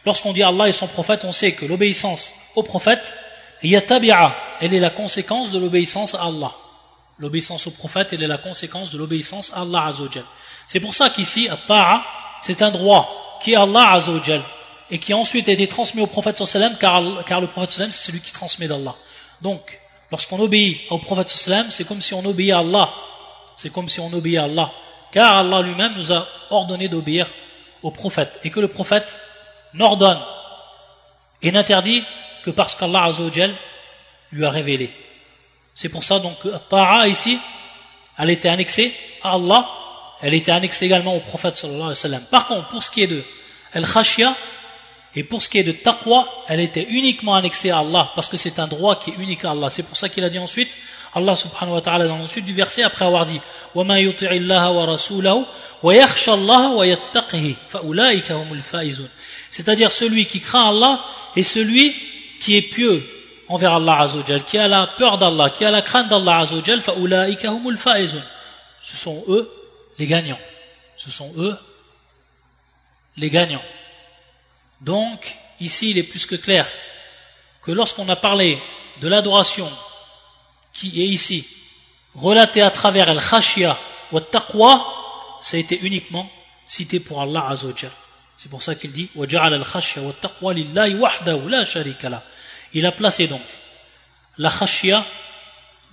lorsqu'on 0.05 0.33
dit 0.33 0.43
Allah 0.43 0.69
et 0.69 0.73
son 0.73 0.87
prophète, 0.87 1.25
on 1.25 1.33
sait 1.33 1.53
que 1.53 1.67
l'obéissance 1.67 2.33
au 2.55 2.63
prophète, 2.63 3.15
elle 3.63 3.73
est 4.75 4.81
la 4.81 4.91
conséquence 4.91 5.51
de 5.51 5.59
l'obéissance 5.59 6.15
à 6.15 6.23
Allah. 6.25 6.53
L'obéissance 7.19 7.67
au 7.67 7.71
prophète, 7.71 8.13
elle 8.13 8.23
est 8.23 8.29
la 8.29 8.39
conséquence 8.39 8.93
de 8.93 8.99
l'obéissance 8.99 9.53
à 9.55 9.63
Allah 9.63 9.93
C'est 10.67 10.81
pour 10.81 10.95
ça 10.95 11.11
qu'ici, 11.11 11.49
c'est 12.43 12.63
un 12.63 12.71
droit 12.71 13.39
qui 13.43 13.53
est 13.53 13.57
Allah 13.57 13.99
et 14.91 14.99
qui 14.99 15.15
ensuite 15.15 15.49
a 15.49 15.53
été 15.53 15.67
transmis 15.67 16.01
au 16.01 16.07
prophète 16.07 16.45
sallam 16.45 16.77
car, 16.79 17.03
car 17.25 17.41
le 17.41 17.47
prophète 17.47 17.71
sallam 17.71 17.93
c'est 17.93 18.07
celui 18.07 18.21
qui 18.21 18.33
transmet 18.33 18.69
d'Allah. 18.69 18.95
Donc, 19.43 19.79
lorsqu'on 20.11 20.41
obéit 20.41 20.81
au 20.91 20.99
prophète 20.99 21.29
sallam, 21.29 21.71
c'est 21.71 21.85
comme 21.85 22.01
si 22.01 22.15
on 22.15 22.25
obéit 22.25 22.53
à 22.53 22.59
Allah. 22.59 22.93
C'est 23.57 23.73
comme 23.73 23.89
si 23.89 24.01
on 24.01 24.13
obéit 24.13 24.39
à 24.39 24.45
Allah. 24.45 24.71
Car 25.13 25.39
Allah 25.39 25.63
lui-même 25.63 25.95
nous 25.97 26.13
a 26.13 26.27
ordonné 26.51 26.89
d'obéir 26.89 27.27
au 27.83 27.91
prophète 27.91 28.39
et 28.45 28.51
que 28.51 28.61
le 28.61 28.69
prophète 28.69 29.19
n'ordonne 29.75 30.19
et 31.43 31.51
n'interdit 31.53 32.03
que 32.43 32.51
parce 32.51 32.75
qu'Allah 32.75 33.05
Azzawajal 33.05 33.55
lui 34.33 34.45
a 34.45 34.51
révélé. 34.51 34.91
C'est 35.75 35.89
pour 35.89 36.05
ça 36.05 36.19
donc 36.19 36.37
Ta'a 36.69 37.07
ici, 37.09 37.39
elle 38.19 38.31
était 38.31 38.49
annexée 38.49 38.95
à 39.23 39.35
Allah, 39.35 39.69
elle 40.23 40.35
était 40.35 40.53
annexée 40.53 40.87
également 40.87 41.15
au 41.15 41.21
prophète 41.21 41.57
sallallahu 41.57 41.83
alayhi 41.83 41.91
wa 41.91 41.95
sallam. 41.95 42.23
Par 42.31 42.47
contre, 42.47 42.69
pour 42.69 42.83
ce 42.83 42.91
qui 42.91 43.03
est 43.03 43.07
de 43.07 43.23
Al-Khashya, 43.75 44.35
et 45.16 45.24
pour 45.24 45.42
ce 45.44 45.50
qui 45.50 45.58
est 45.58 45.64
de 45.64 45.74
Taqwa, 45.74 46.26
elle 46.48 46.62
était 46.62 46.88
uniquement 46.90 47.36
annexée 47.36 47.70
à 47.70 47.80
Allah, 47.80 48.10
parce 48.16 48.30
que 48.30 48.38
c'est 48.38 48.60
un 48.60 48.68
droit 48.68 48.98
qui 48.98 49.10
est 49.10 49.16
unique 49.16 49.44
à 49.44 49.52
Allah. 49.52 49.70
C'est 49.70 49.84
pour 49.84 49.98
ça 49.98 50.08
qu'il 50.08 50.24
a 50.24 50.30
dit 50.30 50.40
ensuite, 50.40 50.70
Allah 51.14 51.36
subhanahu 51.36 51.76
wa 51.76 51.82
ta'ala 51.82 52.08
dans 52.08 52.18
le 52.18 52.28
suite 52.28 52.46
du 52.46 52.54
verset, 52.54 52.84
après 52.84 53.04
avoir 53.04 53.26
dit 53.26 53.42
وَمَا 53.76 54.00
يُطِعِ 54.00 54.32
اللَّهَ 54.32 54.72
وَرَسُولَهُ 54.72 55.46
وَيَخْشَى 55.84 56.32
اللَّهَ 56.32 56.76
وَيَتَّقِهِ 56.76 57.56
فَأُولَٰئِكَ 57.70 58.32
هُمُ 58.32 58.54
الْفَائِزُونَ 58.54 59.10
C'est-à-dire 59.50 59.92
celui 59.92 60.26
qui 60.26 60.40
craint 60.40 60.70
Allah 60.70 61.04
et 61.36 61.44
celui 61.44 61.94
qui 62.40 62.56
est 62.56 62.62
pieux 62.62 63.06
envers 63.50 63.74
Allah 63.74 64.00
Azzawajal, 64.00 64.46
qui 64.46 64.58
a 64.58 64.70
la 64.70 64.88
peur 64.88 65.18
d'Allah, 65.18 65.50
qui 65.50 65.66
a 65.66 65.72
la 65.72 65.82
crainte 65.82 66.08
d'Allah 66.08 66.40
Azzawajal, 66.40 66.82
فَأُولَٰئِكَ 66.82 67.46
هُمُ 67.46 67.70
الْفَائِزُونَ 67.70 68.24
Ce 68.82 68.96
sont 68.96 69.26
eux 69.28 69.52
les 70.00 70.08
gagnants. 70.08 70.40
Ce 70.96 71.12
sont 71.12 71.34
eux 71.38 71.58
les 73.18 73.30
gagnants. 73.30 73.62
Donc, 74.81 75.35
ici, 75.61 75.91
il 75.91 75.99
est 75.99 76.03
plus 76.03 76.27
que 76.27 76.37
clair 76.37 76.67
que 77.63 77.73
lorsqu'on 77.73 78.09
a 78.09 78.17
parlé 78.17 78.59
de 79.01 79.09
l'adoration 79.09 79.71
qui 80.73 81.03
est 81.03 81.07
ici 81.07 81.47
relatée 82.15 82.63
à 82.63 82.71
travers 82.71 83.09
Al-Khashia 83.09 83.77
ou 84.13 84.19
Al-Taqwa, 84.19 84.87
ça 85.41 85.57
a 85.57 85.61
été 85.61 85.79
uniquement 85.83 86.31
cité 86.67 87.01
pour 87.01 87.21
Allah 87.21 87.47
Azzawajal. 87.49 87.91
C'est 88.37 88.51
pour 88.51 88.63
ça 88.63 88.75
qu'il 88.75 88.93
dit 88.93 89.09
Il 92.75 92.87
a 92.87 92.93
placé 92.93 93.27
donc 93.27 93.41
la 94.39 94.51
khashia, 94.51 95.05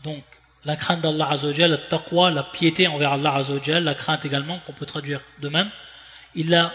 donc 0.04 0.24
la 0.65 0.76
crainte 0.76 1.02
d'Allah 1.02 1.30
Azzawajal, 1.32 1.72
la 1.72 1.78
taqwa, 1.78 2.32
la 2.32 2.43
piété 2.43 2.88
envers 2.88 3.13
Allah 3.13 3.36
Azzawajal, 3.36 3.84
la 3.84 3.96
crainte 3.96 4.26
également 4.26 4.60
qu'on 4.60 4.74
peut 4.74 4.86
traduire 4.86 5.22
de 5.39 5.50
même. 5.50 5.69
Il 6.36 6.50
l'a 6.50 6.74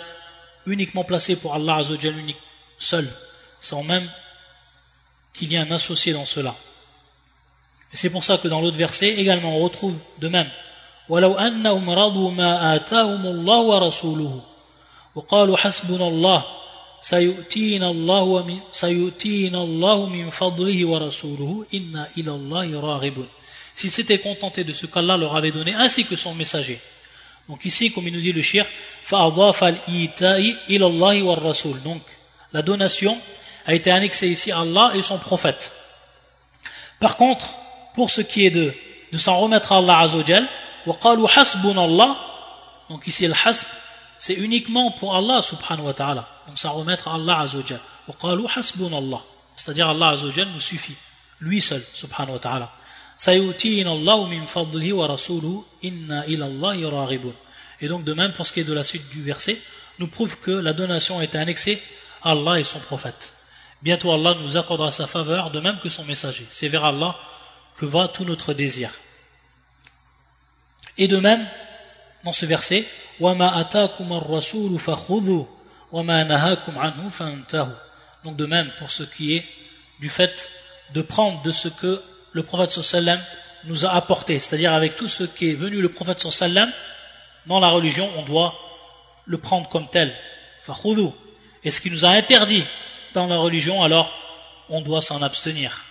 uniquement 0.67 1.03
placé 1.03 1.35
pour 1.35 1.53
Allah 1.53 1.77
Azzawajal 1.77 2.17
unique, 2.17 2.37
seul, 2.77 3.07
sans 3.59 3.83
même 3.83 4.09
qu'il 5.33 5.51
y 5.51 5.55
ait 5.55 5.59
un 5.59 5.71
associé 5.71 6.13
dans 6.13 6.25
cela. 6.25 6.55
Et 7.93 7.97
c'est 7.97 8.09
pour 8.09 8.23
ça 8.23 8.37
que 8.37 8.47
dans 8.47 8.61
l'autre 8.61 8.77
verset, 8.77 9.09
également, 9.15 9.57
on 9.57 9.63
retrouve 9.63 9.95
de 10.19 10.27
même 10.27 10.49
وَلَوْ 11.09 11.37
أَنَّهُمْ 11.37 11.89
رَضُوا 11.89 12.31
مَا 12.31 12.75
آتَاهُمُ 12.75 13.25
اللَّهُ 13.25 13.59
وَرَسُولُهُ 13.59 14.41
وَقَالُوا 15.15 15.57
حَسْبُنَا 15.57 16.07
اللَّهُ 16.07 16.43
سيؤتينا 17.03 17.91
الله 17.91 18.43
من 18.43 18.59
سيؤتينا 18.71 19.63
الله 19.63 20.05
من 20.05 20.29
فضله 20.29 20.85
ورسوله 20.85 21.65
إنا 21.73 22.07
إلى 22.17 22.31
الله 22.31 22.79
راغبون 22.79 23.27
s'ils 23.75 23.91
s'étaient 23.91 24.19
contentés 24.19 24.63
de 24.63 24.71
ce 24.71 24.85
qu'Allah 24.85 25.17
leur 25.17 25.35
avait 25.35 25.51
donné 25.51 25.73
ainsi 25.73 26.05
que 26.05 26.15
son 26.15 26.33
messager 26.33 26.79
donc 27.48 27.64
ici, 27.64 27.90
comme 27.92 28.06
il 28.06 28.12
nous 28.12 28.20
dit 28.20 28.32
le 28.32 28.42
shir, 28.42 28.66
Donc 31.84 32.02
la 32.52 32.62
donation 32.62 33.18
a 33.66 33.74
été 33.74 33.90
annexée 33.90 34.28
ici 34.28 34.52
à 34.52 34.60
Allah 34.60 34.92
et 34.94 35.02
son 35.02 35.18
prophète. 35.18 35.72
Par 37.00 37.16
contre, 37.16 37.46
pour 37.94 38.10
ce 38.10 38.20
qui 38.20 38.44
est 38.44 38.50
de, 38.50 38.74
de 39.12 39.18
s'en 39.18 39.38
remettre 39.38 39.72
à 39.72 39.78
Allah 39.78 40.00
Azzawajal, 40.00 40.46
donc 42.88 43.06
ici 43.06 43.26
le 43.26 43.34
hasb, 43.44 43.66
c'est 44.18 44.34
uniquement 44.34 44.90
pour 44.90 45.14
Allah 45.16 45.42
subhanahu 45.42 45.86
wa 45.86 45.94
ta'ala. 45.94 46.28
Donc 46.46 46.58
s'en 46.58 46.72
remettre 46.72 47.08
à 47.08 47.14
Allah 47.14 47.40
Azzawajal. 47.40 47.80
C'est-à-dire 49.56 49.88
Allah 49.88 50.08
Azzawajal 50.10 50.48
nous 50.48 50.60
suffit, 50.60 50.94
lui 51.40 51.60
seul 51.60 51.82
subhanahu 51.94 52.34
wa 52.34 52.38
ta'ala 52.38 52.72
inna. 55.82 56.24
Et 56.26 57.88
donc 57.88 58.04
de 58.04 58.12
même 58.12 58.32
pour 58.32 58.46
ce 58.46 58.52
qui 58.52 58.60
est 58.60 58.64
de 58.64 58.72
la 58.72 58.84
suite 58.84 59.08
du 59.10 59.22
verset, 59.22 59.58
nous 59.98 60.08
prouve 60.08 60.38
que 60.38 60.50
la 60.50 60.72
donation 60.72 61.20
est 61.20 61.34
annexée 61.34 61.82
à 62.22 62.32
Allah 62.32 62.60
et 62.60 62.64
son 62.64 62.80
prophète. 62.80 63.34
Bientôt 63.82 64.12
Allah 64.12 64.34
nous 64.40 64.56
accordera 64.56 64.90
sa 64.90 65.06
faveur, 65.06 65.50
de 65.50 65.60
même 65.60 65.78
que 65.78 65.88
son 65.88 66.04
messager. 66.04 66.46
C'est 66.50 66.68
vers 66.68 66.84
Allah 66.84 67.16
que 67.76 67.86
va 67.86 68.08
tout 68.08 68.24
notre 68.24 68.52
désir. 68.52 68.90
Et 70.96 71.06
de 71.06 71.18
même, 71.18 71.46
dans 72.24 72.32
ce 72.32 72.44
verset, 72.44 72.84
Donc 78.24 78.36
de 78.36 78.46
même 78.46 78.70
pour 78.78 78.90
ce 78.90 79.02
qui 79.04 79.36
est 79.36 79.44
du 80.00 80.08
fait 80.08 80.50
de 80.94 81.02
prendre 81.02 81.42
de 81.42 81.52
ce 81.52 81.68
que 81.68 82.02
le 82.32 82.42
prophète 82.42 82.70
sallallahu 82.70 83.20
nous 83.64 83.84
a 83.84 83.90
apporté, 83.90 84.38
c'est-à-dire 84.40 84.72
avec 84.72 84.96
tout 84.96 85.08
ce 85.08 85.24
qui 85.24 85.50
est 85.50 85.54
venu 85.54 85.80
le 85.80 85.88
prophète 85.88 86.20
sallam 86.20 86.70
dans 87.46 87.60
la 87.60 87.68
religion, 87.68 88.10
on 88.16 88.22
doit 88.22 88.54
le 89.26 89.38
prendre 89.38 89.68
comme 89.68 89.88
tel. 89.88 90.14
Et 91.64 91.70
ce 91.70 91.80
qui 91.80 91.90
nous 91.90 92.04
a 92.04 92.10
interdit 92.10 92.64
dans 93.14 93.26
la 93.26 93.38
religion, 93.38 93.82
alors 93.82 94.12
on 94.68 94.80
doit 94.80 95.00
s'en 95.00 95.22
abstenir. 95.22 95.84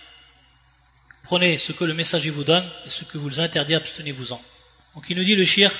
Prenez 1.24 1.58
ce 1.58 1.72
que 1.72 1.84
le 1.84 1.94
messager 1.94 2.30
vous 2.30 2.44
donne 2.44 2.64
et 2.86 2.90
ce 2.90 3.04
que 3.04 3.18
vous 3.18 3.40
interdit, 3.40 3.74
abstenez-vous-en. 3.74 4.40
Donc 4.94 5.04
il 5.10 5.16
nous 5.16 5.24
dit 5.24 5.36
le 5.36 5.44
shir 5.44 5.70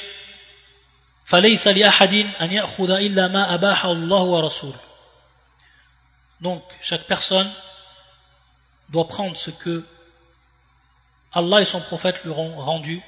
donc 6.41 6.63
chaque 6.81 7.03
personne 7.03 7.51
doit 8.89 9.07
prendre 9.09 9.37
ce 9.37 9.51
que 9.51 9.85
Allah 11.39 11.63
et 11.63 11.65
son 11.65 11.81
prophète 11.81 12.17
lui 12.25 12.33
ont 12.33 12.57
rendu 12.61 13.01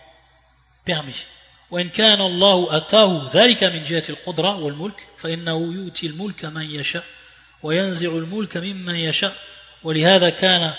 permis. 0.84 1.26
وإن 1.70 1.88
كان 1.88 2.20
الله 2.20 2.76
أتاه 2.76 3.30
ذلك 3.34 3.64
من 3.64 3.84
جهة 3.84 4.02
القدرة 4.08 4.56
والملك 4.56 5.06
فإنه 5.16 5.72
يؤتي 5.74 6.06
الملك 6.06 6.44
من 6.44 6.70
يشاء 6.70 7.04
وينزع 7.62 8.08
الملك 8.08 8.56
ممن 8.56 8.94
يشاء 8.94 9.32
ولهذا 9.84 10.30
كان 10.30 10.72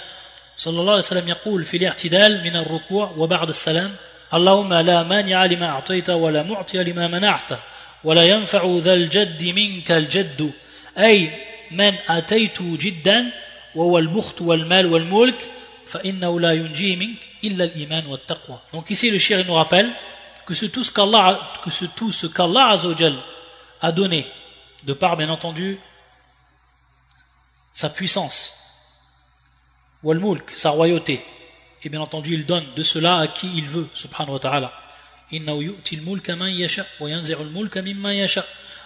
صلى 0.58 0.80
الله 0.80 0.92
عليه 0.92 1.04
وسلم 1.04 1.28
يقول 1.28 1.66
في 1.66 1.78
الاعتدال 1.78 2.44
من 2.44 2.56
الركوع 2.56 3.14
وبعد 3.18 3.50
السلام 3.50 3.92
اللهم 4.34 4.74
لا 4.74 5.04
مانع 5.04 5.46
لما 5.46 5.66
أعطيت 5.66 6.10
ولا 6.10 6.44
معطي 6.44 6.84
لما 6.84 7.08
منعت 7.08 7.50
ولا 8.04 8.24
ينفع 8.24 8.78
ذا 8.78 8.94
الجد 8.94 9.44
منك 9.44 9.92
الجد 9.92 10.52
أي 10.98 11.32
من 11.72 11.94
أتيت 12.10 12.62
جدا 12.62 13.32
وهو 13.76 13.98
البخت 13.98 14.42
والمال 14.42 14.86
والملك 14.86 15.48
Donc 18.74 18.90
ici, 18.90 19.10
le 19.10 19.18
shir 19.18 19.46
nous 19.46 19.54
rappelle 19.54 19.90
que 20.46 20.54
ce 20.54 20.66
tout 20.66 20.84
ce 20.84 20.92
qu'Allah 22.28 22.80
qu 22.98 23.06
a 23.82 23.92
donné, 23.92 24.28
de 24.84 24.94
par, 24.94 25.18
bien 25.18 25.30
entendu, 25.30 25.80
sa 27.74 27.90
puissance, 27.90 28.58
sa 30.56 30.70
royauté, 30.70 31.24
et 31.84 31.90
bien 31.90 32.02
entendu, 32.02 32.34
il 32.34 32.46
donne 32.46 32.66
de 32.76 32.84
cela 32.84 33.18
à 33.18 33.28
qui 33.28 33.50
il 33.56 33.68
veut, 33.68 33.88
subhanahu 33.94 34.34
wa 34.34 34.40
ta'ala. 34.40 34.72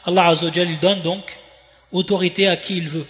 Allah 0.05 0.27
Azzawajal, 0.27 0.69
il 0.69 0.79
donne 0.79 1.01
donc 1.01 1.37
autorité 1.91 2.47
à 2.47 2.57
qui 2.57 2.77
il 2.77 2.89
veut. 2.89 3.07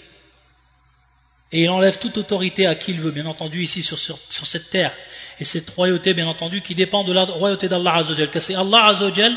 et 1.54 1.62
il 1.62 1.68
enlève 1.68 1.98
toute 1.98 2.16
autorité 2.16 2.66
à 2.66 2.74
qui 2.74 2.92
il 2.92 3.00
veut 3.00 3.10
bien 3.10 3.26
entendu 3.26 3.62
ici 3.62 3.82
sur, 3.82 3.98
sur, 3.98 4.18
sur 4.28 4.46
cette 4.46 4.70
terre 4.70 4.92
et 5.40 5.44
cette 5.44 5.68
royauté, 5.70 6.14
bien 6.14 6.28
entendu, 6.28 6.60
qui 6.60 6.74
dépend 6.74 7.02
de 7.02 7.12
la 7.12 7.24
royauté 7.24 7.68
d'Allah 7.68 7.96
Azzawajal. 7.96 8.30
Que 8.30 8.40
c'est 8.40 8.54
Allah 8.54 8.86
Azzawajal, 8.86 9.34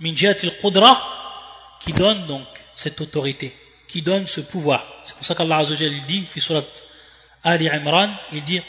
min 0.00 0.14
qudra 0.14 1.78
qui 1.80 1.92
donne 1.92 2.26
donc 2.26 2.46
cette 2.72 3.00
autorité, 3.00 3.54
qui 3.88 4.00
donne 4.00 4.26
ce 4.26 4.40
pouvoir. 4.40 4.86
C'est 5.04 5.16
pour 5.16 5.26
ça 5.26 5.34
qu'Allah 5.34 5.58
Azzawajal, 5.58 5.92
il 5.92 6.06
dit, 6.06 6.24
fi 6.30 6.40
surat 6.40 6.64
Ali 7.44 7.68
Imran, 7.68 8.10
il 8.32 8.42
dit, 8.44 8.62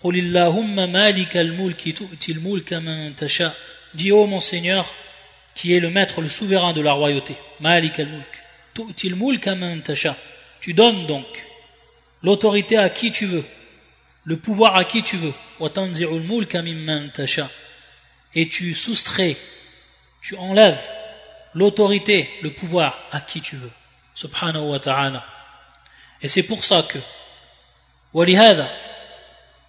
قل 0.00 0.18
اللهم 0.18 0.92
مالك 0.92 1.36
الملك 1.36 1.88
تؤتي 1.88 2.32
الملك 2.32 2.74
من 2.74 3.16
تشاء 3.16 3.54
Dis, 3.94 4.12
ô 4.12 4.26
mon 4.26 4.40
Seigneur, 4.40 4.84
qui 5.54 5.72
est 5.72 5.80
le 5.80 5.88
maître, 5.88 6.20
le 6.20 6.28
souverain 6.28 6.72
de 6.72 6.80
la 6.80 6.92
royauté, 6.92 7.36
Malik 7.60 8.00
al-Mulk, 8.00 8.42
tu'ti 8.74 9.08
al-mulk 9.08 9.46
man 9.46 9.80
tasha. 9.82 10.16
Tu 10.60 10.74
donnes 10.74 11.06
donc 11.06 11.24
l'autorité 12.23 12.77
à 12.77 12.89
qui 12.89 13.11
tu 13.11 13.25
veux, 13.25 13.45
le 14.25 14.37
pouvoir 14.37 14.75
à 14.75 14.85
qui 14.85 15.03
tu 15.03 15.17
veux. 15.17 15.33
Et 18.35 18.49
tu 18.49 18.73
soustrais, 18.73 19.35
tu 20.21 20.35
enlèves 20.35 20.81
l'autorité, 21.53 22.29
le 22.41 22.51
pouvoir 22.51 22.99
à 23.11 23.21
qui 23.21 23.41
tu 23.41 23.55
veux. 23.55 23.71
Subhanahu 24.15 24.69
wa 24.69 24.79
ta'ala. 24.79 25.25
Et 26.21 26.27
c'est 26.27 26.43
pour 26.43 26.63
ça 26.63 26.83
que, 26.83 26.99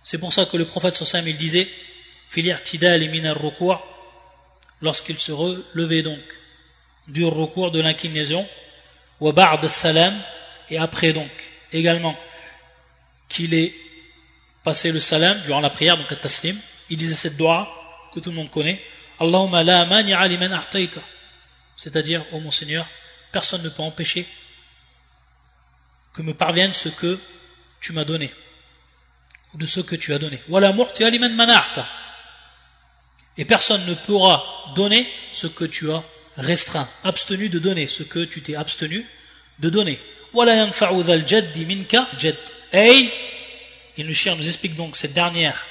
c'est 0.04 0.18
pour 0.18 0.32
ça 0.32 0.44
que 0.46 0.56
le 0.56 0.64
prophète 0.64 0.96
sallam 0.96 1.28
il 1.28 1.36
disait, 1.36 1.68
lorsqu'il 4.82 5.18
se 5.18 5.32
relevait 5.32 6.02
donc 6.02 6.18
du 7.06 7.24
recours 7.24 7.70
de 7.70 7.80
l'inclinaison, 7.80 8.46
salam, 9.68 10.14
et 10.68 10.78
après 10.78 11.12
donc 11.12 11.30
également 11.72 12.16
qu'il 13.30 13.54
est 13.54 13.74
passer 14.62 14.92
le 14.92 15.00
salam 15.00 15.40
durant 15.46 15.60
la 15.60 15.70
prière, 15.70 15.96
donc 15.96 16.12
à 16.12 16.16
taslim, 16.16 16.56
il 16.90 16.98
disait 16.98 17.14
cette 17.14 17.36
dua 17.36 17.68
que 18.12 18.20
tout 18.20 18.30
le 18.30 18.36
monde 18.36 18.50
connaît. 18.50 18.84
Allahumma 19.18 19.62
la 19.62 19.86
mani'a 19.86 20.26
liman 20.28 20.52
a'tayta. 20.52 21.00
C'est-à-dire, 21.76 22.24
ô 22.32 22.40
mon 22.40 22.50
Seigneur, 22.50 22.86
personne 23.32 23.62
ne 23.62 23.68
peut 23.68 23.82
empêcher 23.82 24.26
que 26.12 26.22
me 26.22 26.34
parvienne 26.34 26.74
ce 26.74 26.88
que 26.88 27.18
tu 27.80 27.92
m'as 27.92 28.04
donné, 28.04 28.30
ou 29.54 29.58
de 29.58 29.66
ce 29.66 29.80
que 29.80 29.96
tu 29.96 30.12
as 30.12 30.18
donné. 30.18 30.38
Wala 30.48 30.72
mu'ti'a 30.72 31.08
liman 31.08 31.34
mana'ta. 31.34 31.86
Et 33.38 33.44
personne 33.44 33.86
ne 33.86 33.94
pourra 33.94 34.44
donner 34.74 35.08
ce 35.32 35.46
que 35.46 35.64
tu 35.64 35.90
as 35.90 36.02
restreint, 36.36 36.88
abstenu 37.04 37.48
de 37.48 37.58
donner 37.58 37.86
ce 37.86 38.02
que 38.02 38.24
tu 38.24 38.42
t'es 38.42 38.56
abstenu 38.56 39.06
de 39.60 39.70
donner. 39.70 39.98
Wala 40.34 40.54
yanfa'u 40.56 41.02
minka 41.66 42.06
Ay 42.72 43.11
et 43.96 44.02
le 44.02 44.35
nous 44.35 44.46
explique 44.46 44.76
donc 44.76 44.96
cette 44.96 45.12
dernière, 45.12 45.66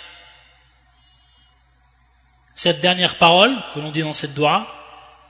cette 2.53 2.79
dernière 2.79 3.15
parole 3.15 3.55
que 3.73 3.79
l'on 3.79 3.91
dit 3.91 4.01
dans 4.01 4.13
cette 4.13 4.35
doigt, 4.35 4.67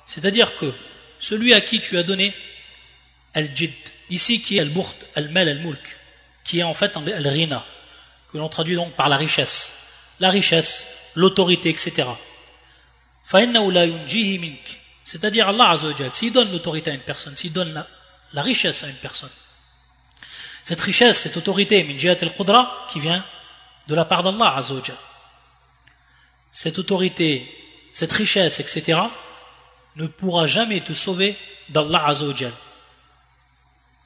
c'est-à-dire 0.05 0.57
que 0.57 0.73
celui 1.19 1.53
à 1.53 1.61
qui 1.61 1.79
tu 1.79 1.97
as 1.97 2.03
donné 2.03 2.35
al-jid, 3.33 3.71
ici 4.09 4.41
qui 4.41 4.57
est 4.57 4.59
al-burt, 4.59 5.05
al-mal, 5.15 5.47
al-mulk, 5.47 5.97
qui 6.43 6.59
est 6.59 6.63
en 6.63 6.73
fait 6.73 6.97
al-rina, 6.97 7.65
que 8.33 8.37
l'on 8.37 8.49
traduit 8.49 8.75
donc 8.75 8.91
par 8.93 9.07
la 9.07 9.15
richesse, 9.15 10.15
la 10.19 10.29
richesse, 10.29 11.11
l'autorité, 11.15 11.69
etc. 11.69 12.05
C'est-à-dire 15.05 15.47
Allah 15.47 15.77
s'il 16.11 16.33
donne 16.33 16.51
l'autorité 16.51 16.91
à 16.91 16.93
une 16.95 16.99
personne, 16.99 17.37
s'il 17.37 17.53
donne 17.53 17.85
la 18.33 18.41
richesse 18.41 18.83
à 18.83 18.87
une 18.87 18.95
personne, 18.95 19.29
cette 20.63 20.81
richesse, 20.81 21.21
cette 21.21 21.37
autorité, 21.37 21.83
min 21.83 21.97
al-qudra, 22.09 22.87
qui 22.89 22.99
vient 22.99 23.23
de 23.87 23.95
la 23.95 24.05
part 24.05 24.23
d'Allah. 24.23 24.59
Cette 26.51 26.79
autorité, 26.79 27.49
cette 27.93 28.11
richesse, 28.11 28.59
etc., 28.59 28.99
ne 29.95 30.07
pourra 30.07 30.47
jamais 30.47 30.81
te 30.81 30.93
sauver 30.93 31.35
d'Allah 31.69 32.07
azawajal. 32.07 32.53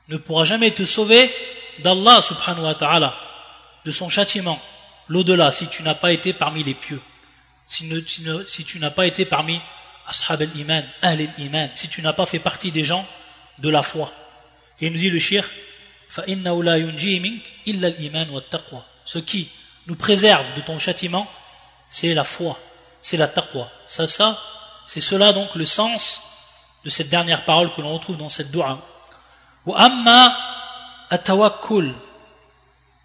Ne 0.10 0.18
pourra 0.18 0.46
jamais 0.46 0.72
te 0.72 0.86
sauver 0.86 1.32
d'Allah 1.80 2.22
subhanahu 2.22 2.66
wa 2.66 2.76
ta'ala, 2.76 3.16
de 3.86 3.92
son 3.92 4.10
châtiment, 4.10 4.62
l'au-delà, 5.08 5.52
si 5.52 5.68
tu 5.68 5.84
n'as 5.84 5.96
pas 5.96 6.12
été 6.12 6.34
parmi 6.34 6.64
les 6.64 6.74
pieux. 6.74 7.02
Si, 7.66 7.90
si 8.48 8.66
tu 8.66 8.80
n'as 8.80 8.90
pas 8.90 9.06
été 9.06 9.26
parmi 9.26 9.62
ashab 10.08 10.42
al-iman, 10.42 10.84
ahl 11.02 11.22
al-iman, 11.22 11.70
si 11.76 11.88
tu 11.88 12.02
n'as 12.02 12.14
pas 12.14 12.26
fait 12.26 12.40
partie 12.40 12.72
des 12.72 12.84
gens 12.84 13.08
de 13.60 13.70
la 13.70 13.84
foi. 13.84 14.12
Et 14.82 14.90
nous 14.90 14.98
dit 14.98 15.10
le 15.10 15.20
shir, 15.20 15.48
ce 19.06 19.20
qui 19.20 19.50
nous 19.88 19.96
préserve 19.96 20.46
de 20.56 20.62
ton 20.62 20.80
châtiment, 20.80 21.28
c'est 21.90 22.14
la 22.14 22.24
foi, 22.24 22.58
c'est 23.02 23.18
la 23.18 23.28
taqwa. 23.28 23.70
Ça, 23.88 24.08
ça, 24.08 24.38
c'est 24.88 25.02
cela 25.02 25.34
donc 25.34 25.56
le 25.56 25.66
sens 25.66 26.22
de 26.86 26.90
cette 26.90 27.10
dernière 27.10 27.44
parole 27.46 27.74
que 27.74 27.82
l'on 27.82 27.94
retrouve 27.94 28.18
dans 28.18 28.30
cette 28.30 28.52
dua. 28.52 28.80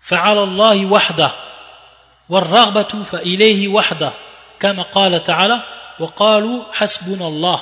فعلى 0.09 0.43
الله 0.43 0.87
وحده 0.87 1.31
والرغبة 2.29 3.05
فإليه 3.05 3.69
وحده 3.69 4.13
كما 4.61 4.83
قال 4.83 5.25
تعالى 5.25 5.61
وقالوا 6.01 6.65
حسبنا 6.73 7.29
الله 7.29 7.61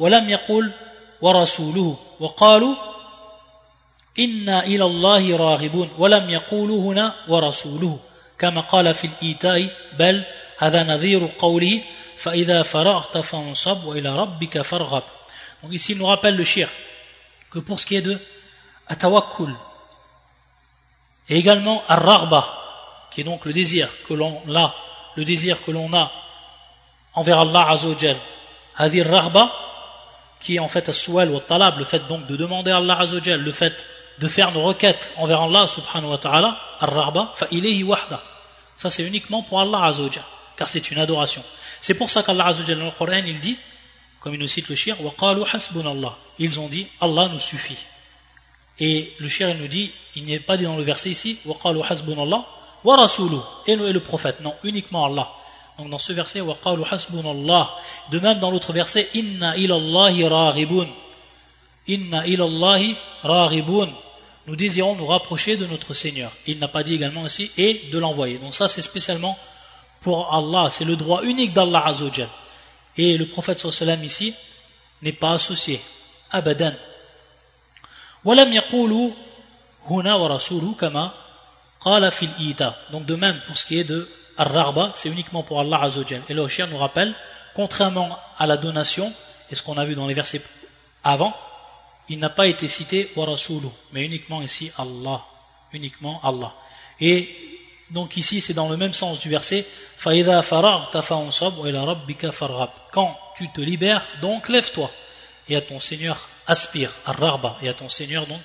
ولم 0.00 0.30
يقل 0.30 0.72
ورسوله 1.20 1.98
وقالوا 2.20 2.74
إنا 4.19 4.63
إلى 4.63 4.83
الله 4.83 5.37
راغبون 5.37 5.89
ولم 5.97 6.29
يقولوا 6.29 6.93
هنا 6.93 7.15
ورسوله 7.27 7.99
كما 8.39 8.61
قال 8.61 8.93
في 8.93 9.07
الإيتاء 9.07 9.69
بل 9.99 10.23
هذا 10.57 10.83
نذير 10.83 11.29
قوله 11.37 11.81
فإذا 12.17 12.63
فرغت 12.63 13.17
فانصب 13.17 13.83
وإلى 13.83 14.15
ربك 14.15 14.61
فارغب 14.61 15.03
Donc 15.61 15.73
ici 15.73 15.91
il 15.91 15.97
nous 15.97 16.05
rappelle 16.05 16.37
le 16.37 16.43
shir 16.45 16.69
que 17.51 17.59
pour 17.59 17.79
ce 17.79 17.85
qui 17.85 17.95
est 17.95 18.01
de 18.01 18.17
atawakkul 18.87 19.53
et 21.29 21.37
également 21.37 21.83
ar-raghba 21.89 22.47
qui 23.11 23.21
est 23.21 23.23
donc 23.25 23.45
le 23.45 23.51
désir 23.51 23.89
que 24.07 24.13
l'on 24.13 24.41
a 24.55 24.73
le 25.15 25.25
désir 25.25 25.61
que 25.65 25.71
l'on 25.71 25.93
a 25.93 26.11
envers 27.13 27.39
Allah 27.39 27.69
Azzawajal 27.71 28.15
hadi 28.77 29.01
ar-raghba 29.01 29.51
qui 30.39 30.55
est 30.55 30.59
en 30.59 30.69
fait 30.69 30.87
as-sual 30.87 31.29
ou 31.31 31.39
talab 31.39 31.77
le 31.77 31.85
fait 31.85 32.07
donc 32.07 32.25
de 32.25 32.37
demander 32.37 32.71
à 32.71 32.77
Allah 32.77 32.99
Azzawajal 32.99 33.41
le 33.41 33.51
fait 33.51 33.85
de 34.18 34.28
faire 34.28 34.52
nos 34.52 34.62
requêtes 34.62 35.12
envers 35.16 35.42
Allah 35.42 35.66
subhanahu 35.66 36.10
wa 36.10 36.18
ta'ala, 36.18 36.58
ar-rahba, 36.80 37.34
wahda. 37.84 38.22
Ça 38.76 38.90
c'est 38.90 39.06
uniquement 39.06 39.42
pour 39.42 39.60
Allah 39.60 39.84
azawajal. 39.84 40.22
car 40.56 40.68
c'est 40.68 40.90
une 40.90 40.98
adoration. 40.98 41.42
C'est 41.80 41.94
pour 41.94 42.10
ça 42.10 42.22
qu'Allah 42.22 42.46
Azzawajal 42.46 42.78
dans 42.78 42.86
le 42.86 42.90
Coran, 42.92 43.22
il 43.26 43.40
dit, 43.40 43.56
comme 44.20 44.34
il 44.34 44.40
nous 44.40 44.46
cite 44.46 44.68
le 44.68 44.74
shir, 44.74 44.96
Ils 46.38 46.60
ont 46.60 46.68
dit, 46.68 46.86
Allah 47.00 47.28
nous 47.28 47.38
suffit. 47.38 47.78
Et 48.80 49.12
le 49.18 49.28
shir, 49.28 49.50
il 49.50 49.58
nous 49.58 49.68
dit, 49.68 49.90
il 50.16 50.24
n'est 50.24 50.40
pas 50.40 50.56
dit 50.56 50.64
dans 50.64 50.76
le 50.76 50.82
verset 50.82 51.10
ici, 51.10 51.38
wa 51.44 51.56
et 53.66 53.76
le 53.76 54.00
prophète. 54.00 54.40
Non, 54.40 54.54
uniquement 54.64 55.04
Allah. 55.06 55.30
Donc 55.78 55.90
dans 55.90 55.98
ce 55.98 56.12
verset, 56.12 56.40
De 56.40 58.18
même 58.18 58.38
dans 58.38 58.50
l'autre 58.50 58.72
verset, 58.72 59.08
inna 59.14 59.56
ilallahi 59.56 60.26
raribun. 60.26 60.88
Inna 61.88 62.26
ilallahi 62.26 62.96
raribun 63.22 63.92
nous 64.46 64.56
désirons 64.56 64.94
nous 64.94 65.06
rapprocher 65.06 65.56
de 65.56 65.66
notre 65.66 65.94
Seigneur. 65.94 66.30
Il 66.46 66.58
n'a 66.58 66.68
pas 66.68 66.82
dit 66.82 66.94
également 66.94 67.24
ainsi 67.24 67.50
et 67.56 67.82
de 67.90 67.98
l'envoyer. 67.98 68.38
Donc 68.38 68.54
ça 68.54 68.68
c'est 68.68 68.82
spécialement 68.82 69.38
pour 70.02 70.34
Allah, 70.34 70.68
c'est 70.70 70.84
le 70.84 70.96
droit 70.96 71.22
unique 71.22 71.54
d'Allah 71.54 71.86
Azzawajal. 71.86 72.28
Et 72.96 73.16
le 73.16 73.26
prophète 73.26 73.58
sallallahu 73.58 74.04
ici 74.04 74.34
n'est 75.02 75.12
pas 75.12 75.32
associé. 75.32 75.80
Abadan. 76.30 76.72
Donc 78.24 78.36
de 83.06 83.14
même 83.14 83.40
pour 83.46 83.56
ce 83.56 83.64
qui 83.64 83.78
est 83.78 83.84
de 83.84 84.08
Ar-Rarba, 84.36 84.92
c'est 84.94 85.08
uniquement 85.08 85.42
pour 85.42 85.60
Allah 85.60 85.80
Azzawajal. 85.82 86.22
Et 86.28 86.34
le 86.34 86.66
nous 86.66 86.76
rappelle, 86.76 87.14
contrairement 87.54 88.18
à 88.38 88.46
la 88.46 88.56
donation, 88.56 89.10
et 89.50 89.54
ce 89.54 89.62
qu'on 89.62 89.78
a 89.78 89.84
vu 89.84 89.94
dans 89.94 90.06
les 90.06 90.14
versets 90.14 90.42
avant, 91.02 91.34
il 92.08 92.18
n'a 92.18 92.30
pas 92.30 92.46
été 92.46 92.68
cité 92.68 93.10
wa 93.16 93.26
mais 93.92 94.04
uniquement 94.04 94.42
ici 94.42 94.70
Allah, 94.78 95.24
uniquement 95.72 96.20
Allah. 96.22 96.54
Et 97.00 97.28
donc 97.90 98.16
ici 98.16 98.40
c'est 98.40 98.54
dans 98.54 98.68
le 98.68 98.76
même 98.76 98.94
sens 98.94 99.18
du 99.18 99.28
verset 99.28 99.64
quand 102.92 103.18
tu 103.36 103.48
te 103.48 103.60
libères 103.60 104.06
donc 104.20 104.48
lève-toi. 104.48 104.90
Et 105.48 105.56
à 105.56 105.60
ton 105.60 105.78
Seigneur 105.78 106.28
aspire 106.46 106.90
ar 107.06 107.58
et 107.62 107.68
à 107.68 107.74
ton 107.74 107.88
Seigneur 107.88 108.26
donc 108.26 108.42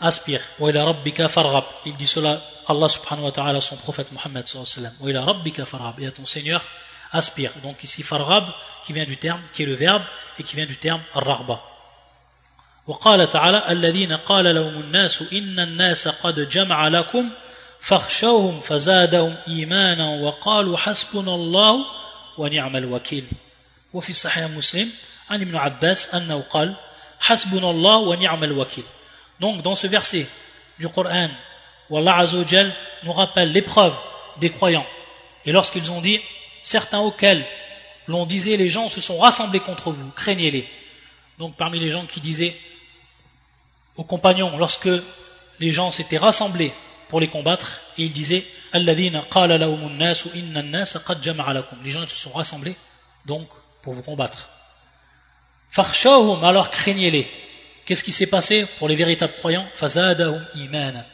aspire. 0.00 0.40
Il 0.60 1.96
dit 1.96 2.06
cela 2.06 2.42
Allah 2.66 2.88
subhanahu 2.88 3.24
wa 3.24 3.32
ta'ala 3.32 3.60
son 3.60 3.76
prophète 3.76 4.12
Muhammad 4.12 4.46
et 5.98 6.06
à 6.06 6.12
ton 6.12 6.26
Seigneur 6.26 6.62
aspire. 7.12 7.52
Donc 7.62 7.82
ici 7.84 8.02
farrab 8.02 8.44
qui 8.84 8.92
vient 8.92 9.04
du 9.04 9.16
terme 9.16 9.40
qui 9.52 9.62
est 9.62 9.66
le 9.66 9.74
verbe 9.74 10.02
et 10.38 10.42
qui 10.42 10.56
vient 10.56 10.66
du 10.66 10.76
terme 10.76 11.00
ar 11.14 11.71
وقال 12.87 13.29
تعالى 13.29 13.63
الذين 13.69 14.13
قال 14.13 14.55
لهم 14.55 14.79
الناس 14.81 15.23
إن 15.33 15.59
الناس 15.59 16.07
قد 16.07 16.49
جمع 16.49 16.87
لكم 16.87 17.29
فاخشوهم 17.81 18.59
فزادهم 18.59 19.35
إيمانا 19.47 20.09
وقالوا 20.09 20.77
حسبنا 20.77 21.35
الله 21.35 21.85
ونعم 22.37 22.75
الوكيل 22.75 23.25
وفي 23.93 24.13
صحيح 24.13 24.49
مسلم 24.49 24.89
عن 25.29 25.41
ابن 25.41 25.55
عباس 25.55 26.15
أنه 26.15 26.43
قال 26.49 26.73
حسبنا 27.19 27.69
الله 27.69 27.97
ونعم 27.97 28.43
الوكيل 28.43 28.83
donc 29.39 29.61
dans 29.61 29.75
ce 29.75 29.87
verset 29.87 30.25
du 30.79 30.87
Coran 30.87 31.29
où 31.89 31.97
Allah 31.97 32.17
Azzawajal 32.17 32.73
nous 33.03 33.13
rappelle 33.13 33.51
l'épreuve 33.51 33.93
des 34.39 34.49
croyants 34.49 34.85
et 35.45 35.51
lorsqu'ils 35.51 35.91
ont 35.91 36.01
dit 36.01 36.19
certains 36.63 36.99
auxquels 36.99 37.43
l'on 38.07 38.25
disait 38.25 38.57
les 38.57 38.69
gens 38.69 38.89
se 38.89 39.01
sont 39.01 39.17
rassemblés 39.19 39.59
contre 39.59 39.91
vous 39.91 40.09
craignez-les 40.11 40.67
donc 41.37 41.55
parmi 41.55 41.79
les 41.79 41.91
gens 41.91 42.05
qui 42.05 42.19
disaient 42.19 42.55
aux 43.96 44.04
compagnons 44.04 44.56
lorsque 44.56 44.88
les 45.60 45.72
gens 45.72 45.90
s'étaient 45.90 46.18
rassemblés 46.18 46.72
pour 47.08 47.20
les 47.20 47.28
combattre 47.28 47.80
et 47.98 48.04
ils 48.04 48.12
disaient 48.12 48.44
les 48.74 49.10
gens 51.90 52.08
se 52.08 52.16
sont 52.16 52.30
rassemblés 52.30 52.74
donc 53.26 53.46
pour 53.82 53.92
vous 53.92 54.02
combattre. 54.02 54.48
Alors 56.42 56.70
craignez-les. 56.70 57.28
Qu'est-ce 57.84 58.04
qui 58.04 58.12
s'est 58.12 58.28
passé 58.28 58.64
pour 58.78 58.88
les 58.88 58.94
véritables 58.94 59.34
croyants? 59.38 59.66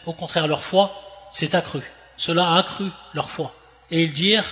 Au 0.07 0.13
contraire 0.13 0.47
leur 0.47 0.63
foi 0.63 1.29
s'est 1.33 1.57
accrue. 1.57 1.83
Cela 2.17 2.53
a 2.53 2.59
accru 2.59 2.87
leur 3.15 3.31
foi. 3.31 3.55
Et 3.91 4.03
ils 4.03 4.13
dirent 4.13 4.45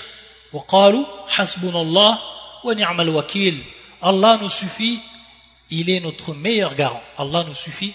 Allah 4.03 4.39
nous 4.41 4.49
suffit 4.49 5.01
il 5.71 5.91
est 5.91 6.01
notre 6.01 6.33
meilleur 6.33 6.75
garant. 6.75 7.03
Allah 7.19 7.45
nous 7.47 7.55
suffit 7.55 7.95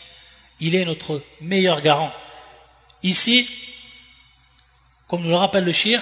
il 0.62 0.76
est 0.76 0.86
notre 0.86 1.22
meilleur 1.42 1.82
garant. 1.82 2.12
Ici, 3.04 3.50
comme 5.08 5.24
nous 5.24 5.30
le 5.30 5.36
rappelle 5.36 5.66
le 5.66 5.72
shir, 5.74 6.02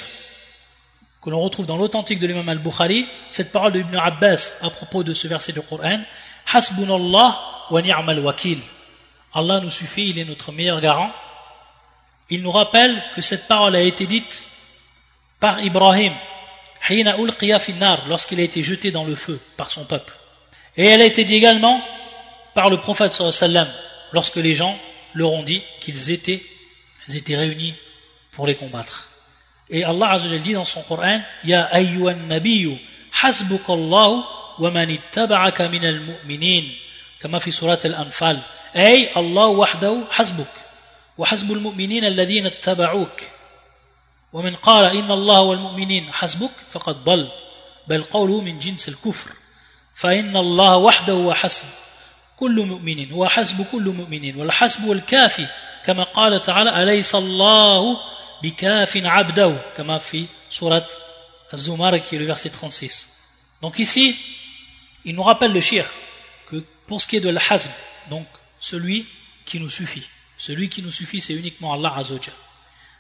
que 1.22 1.30
l'on 1.30 1.42
retrouve 1.42 1.66
dans 1.66 1.78
l'authentique 1.78 2.20
de 2.20 2.28
l'imam 2.28 2.48
al-Bukhari, 2.48 3.08
cette 3.30 3.52
parole 3.52 3.72
de 3.72 3.80
Ibn 3.80 3.96
Abbas 3.96 4.58
à 4.62 4.70
propos 4.70 5.04
de 5.04 5.14
ce 5.14 5.28
verset 5.28 5.54
du 5.54 5.62
Coran, 5.62 6.00
Hasbunallah 6.54 7.40
wa 7.72 7.82
ni'mal 7.82 8.20
wakil. 8.20 8.60
Allah 9.34 9.60
nous 9.62 9.70
suffit, 9.70 10.10
il 10.10 10.20
est 10.20 10.26
notre 10.26 10.52
meilleur 10.52 10.82
garant. 10.82 11.12
Il 12.30 12.42
nous 12.42 12.52
rappelle 12.52 13.02
que 13.16 13.22
cette 13.22 13.48
parole 13.48 13.76
a 13.76 13.82
été 13.82 14.06
dite 14.06 14.48
par 15.40 15.62
Ibrahim, 15.64 16.14
lorsqu'il 18.08 18.40
a 18.40 18.44
été 18.44 18.62
jeté 18.62 18.92
dans 18.92 19.04
le 19.06 19.16
feu 19.16 19.40
par 19.56 19.72
son 19.72 19.86
peuple. 19.86 20.14
Et 20.76 20.86
elle 20.86 21.02
a 21.02 21.06
été 21.06 21.24
dite 21.24 21.38
également 21.38 21.82
par 22.54 22.70
le 22.70 22.78
prophète 22.78 23.14
sallallahu 23.14 23.68
lorsque 24.13 24.37
les 24.37 24.55
gens 24.55 24.79
leur 25.15 25.33
ont 25.33 25.43
dit 25.43 25.63
qu'ils 25.81 26.11
étaient, 26.11 26.43
étaient 27.13 27.37
réunis 27.37 27.75
pour 28.33 28.47
les 28.47 28.57
combattre. 28.57 29.09
Et 29.71 29.85
Allah 29.85 30.11
Azza 30.11 30.39
dit 30.39 30.53
dans 30.53 30.65
son 30.65 30.83
Coran 30.83 31.21
Ya 31.45 31.65
ayyuhan 31.73 32.27
nabiyyu 32.29 32.79
hasbukallahu 33.23 34.23
wa 34.59 34.71
man 34.71 34.91
ittaba'aka 34.91 35.69
min 35.69 35.85
al-mu'minin 35.85 36.65
kama 37.19 37.41
fi 37.41 37.51
surat 37.51 37.79
al-anfal 37.85 38.39
ay 38.75 39.09
Allah 39.15 39.49
wahdahu 39.51 40.05
hasbuk 40.11 40.49
wa 41.17 41.27
hasbul 41.27 41.61
mu'minin 41.61 42.05
alladhina 42.05 42.49
ittaba'uk 42.49 43.35
ومن 44.35 44.57
قال 44.57 44.99
إن 44.99 45.11
الله 45.11 45.41
والمؤمنين 45.41 46.13
حسبك 46.13 46.51
فقد 46.71 47.05
ضل 47.05 47.29
بل 47.89 48.03
قوله 48.03 48.41
من 48.41 48.59
جنس 48.59 48.89
الكفر 48.89 49.31
فإن 49.95 50.37
الله 50.37 50.77
وحده 50.77 51.15
وحسب 51.15 51.67
كل 52.39 52.67
مؤمن 52.67 53.11
هو 53.13 53.29
حسب 53.29 53.67
كل 53.73 53.89
مؤمن 53.89 54.37
والحسب 54.37 54.85
والكافي 54.85 55.47
كما 55.87 56.03
قال 56.03 56.43
تعالى 56.43 56.83
أليس 56.83 57.15
الله 57.15 58.01
بكاف 58.43 58.97
عبده 58.97 59.57
كما 59.77 59.99
في 59.99 60.27
سورة 60.51 60.89
الزمار 61.53 61.99
qui 62.01 62.17
est 62.17 62.19
le 62.19 62.27
verset 62.27 62.51
36 62.51 63.09
donc 63.63 63.79
ici 63.79 64.17
il 65.05 65.15
nous 65.15 65.23
rappelle 65.23 65.53
le 65.53 65.61
shir 65.61 65.85
que 66.51 66.57
pour 66.87 67.01
ce 67.01 67.07
qui 67.07 67.17
est 67.17 67.21
de 67.21 67.31
l'hasb 67.31 67.71
donc 68.11 68.27
celui 68.61 69.07
qui 69.47 69.61
nous 69.61 69.71
suffit 69.71 70.03
celui 70.39 70.69
qui 70.69 70.83
nous 70.83 70.91
suffit 70.91 71.21
c'est 71.21 71.35
uniquement 71.35 71.73
Allah 71.73 71.95
Azzawajal 71.97 72.35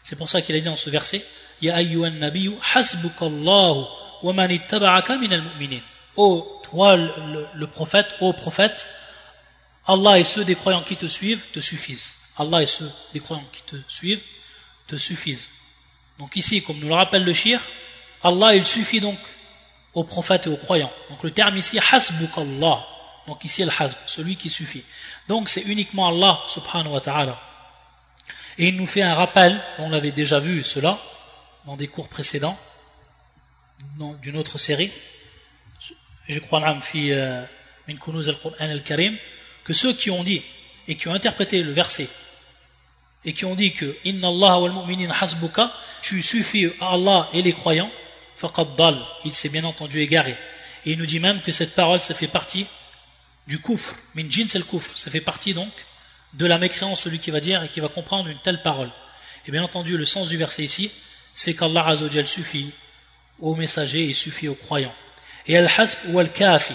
c'est 0.03 0.17
pour 0.17 0.29
ça 0.29 0.40
qu'il 0.43 0.55
a 0.55 0.59
dit 0.59 0.64
dans 0.64 0.77
ce 0.77 0.90
verset 0.90 1.25
Ya 1.61 1.77
ayyuhan 1.77 2.11
nabiyyu 2.11 2.53
hasbukallahu 2.75 3.87
wa 4.23 4.33
man 4.33 4.51
ittaba'aka 4.51 5.17
minal 5.17 5.43
mu'minin 5.43 5.81
Ô 6.17 6.61
toi 6.62 6.97
le, 6.97 7.47
le 7.55 7.67
prophète, 7.67 8.14
ô 8.21 8.33
prophète, 8.33 8.87
Allah 9.89 10.19
et 10.19 10.23
ceux 10.23 10.45
des 10.45 10.54
croyants 10.54 10.84
qui 10.84 10.95
te 10.95 11.08
suivent 11.08 11.43
te 11.52 11.60
suffisent. 11.60 12.15
Allah 12.38 12.62
et 12.62 12.67
ceux 12.67 12.91
des 13.12 13.19
croyants 13.19 13.49
qui 13.52 13.63
te 13.63 13.75
suivent 13.88 14.21
te 14.86 14.97
suffisent. 14.97 15.49
Donc 16.19 16.36
ici, 16.36 16.62
comme 16.62 16.78
nous 16.78 16.89
le 16.89 16.93
rappelle 16.93 17.23
le 17.23 17.34
shir, 17.34 17.60
Allah 18.21 18.56
il 18.56 18.67
suffit 18.67 18.99
donc 18.99 19.17
aux 19.95 20.04
prophètes 20.04 20.45
et 20.45 20.49
aux 20.52 20.58
croyants. 20.58 20.91
Donc 21.10 21.23
le 21.23 21.32
terme 21.32 21.58
ici, 21.58 21.80
hasbuk 21.91 22.38
Allah. 22.38 22.86
Donc 23.25 23.43
ici, 23.43 23.63
le 23.63 23.71
hasb, 23.80 23.97
celui 24.06 24.36
qui 24.36 24.52
suffit. 24.52 24.84
Donc 25.28 25.49
c'est 25.49 25.62
uniquement 25.62 26.08
Allah 26.10 26.39
subhanahu 26.49 26.93
wa 26.93 27.02
ta'ala. 27.02 27.41
Et 28.60 28.67
il 28.67 28.75
nous 28.75 28.88
fait 28.88 29.02
un 29.02 29.15
rappel, 29.15 29.60
on 29.80 29.89
l'avait 29.89 30.12
déjà 30.12 30.39
vu 30.39 30.63
cela 30.63 30.99
dans 31.65 31.78
des 31.78 31.88
cours 31.88 32.10
précédents, 32.10 32.58
d'une 34.21 34.37
autre 34.37 34.60
série. 34.60 34.92
Je 36.27 36.40
crois, 36.40 36.79
fi 36.81 37.12
euh, 37.12 37.44
min 37.87 37.96
kunuz 37.96 38.29
al-Qur'an 38.29 38.69
al-Karim, 38.69 39.17
que 39.64 39.74
ceux 39.74 39.94
qui 39.94 40.10
ont 40.10 40.24
dit 40.24 40.42
et 40.88 40.96
qui 40.96 41.08
ont 41.08 41.14
interprété 41.14 41.62
le 41.64 41.72
verset 41.72 42.10
et 43.26 43.34
qui 43.34 43.46
ont 43.46 43.56
dit 43.56 43.74
que 43.74 43.98
Inna 44.06 44.30
Allah 44.30 44.60
wal 44.60 44.72
mu'minin 44.72 45.14
hasbuka, 45.20 45.72
tu 46.02 46.22
suffis 46.22 46.72
à 46.80 46.94
Allah 46.94 47.30
et 47.34 47.42
les 47.42 47.54
croyants, 47.54 47.92
faqad 48.36 48.68
il 49.26 49.34
s'est 49.34 49.50
bien 49.50 49.64
entendu 49.66 50.00
égaré. 50.00 50.36
Et 50.86 50.92
il 50.92 50.98
nous 50.98 51.06
dit 51.06 51.20
même 51.20 51.42
que 51.42 51.52
cette 51.52 51.76
parole, 51.76 52.02
ça 52.02 52.16
fait 52.16 52.28
partie 52.28 52.66
du 53.48 53.60
kufr, 53.60 53.94
min 54.16 54.30
jins 54.30 54.48
el 54.56 54.64
kufr, 54.64 54.98
ça 54.98 55.12
fait 55.12 55.22
partie 55.22 55.54
donc 55.54 55.72
de 56.34 56.46
la 56.46 56.58
mécréance, 56.58 57.02
celui 57.02 57.20
qui 57.20 57.32
va 57.32 57.40
dire 57.40 57.64
et 57.64 57.68
qui 57.68 57.80
va 57.80 57.90
comprendre 57.90 58.30
une 58.30 58.38
telle 58.40 58.62
parole. 58.62 58.90
Et 59.48 59.52
bien 59.52 59.64
entendu, 59.64 59.98
le 59.98 60.06
sens 60.06 60.28
du 60.30 60.38
verset 60.38 60.64
ici, 60.64 60.92
c'est 61.34 61.56
qu'Allah 61.56 61.88
Azzawajal 61.88 62.28
suffit 62.28 62.72
aux 63.40 63.56
messagers 63.56 64.10
et 64.10 64.14
suffit 64.14 64.48
aux 64.48 64.56
croyants. 64.56 64.94
Et 65.48 65.58
al-hasb 65.58 65.98
ou 66.10 66.20
al-kafi, 66.20 66.74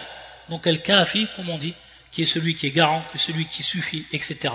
donc 0.49 0.67
al-kafi, 0.67 1.29
comme 1.37 1.49
on 1.51 1.59
dit, 1.59 1.75
qui 2.14 2.24
est 2.24 2.26
celui 2.26 2.56
qui 2.56 2.68
est 2.68 2.72
garant, 2.72 3.04
que 3.12 3.18
celui 3.18 3.46
qui 3.46 3.64
suffit, 3.64 4.06
etc. 4.12 4.54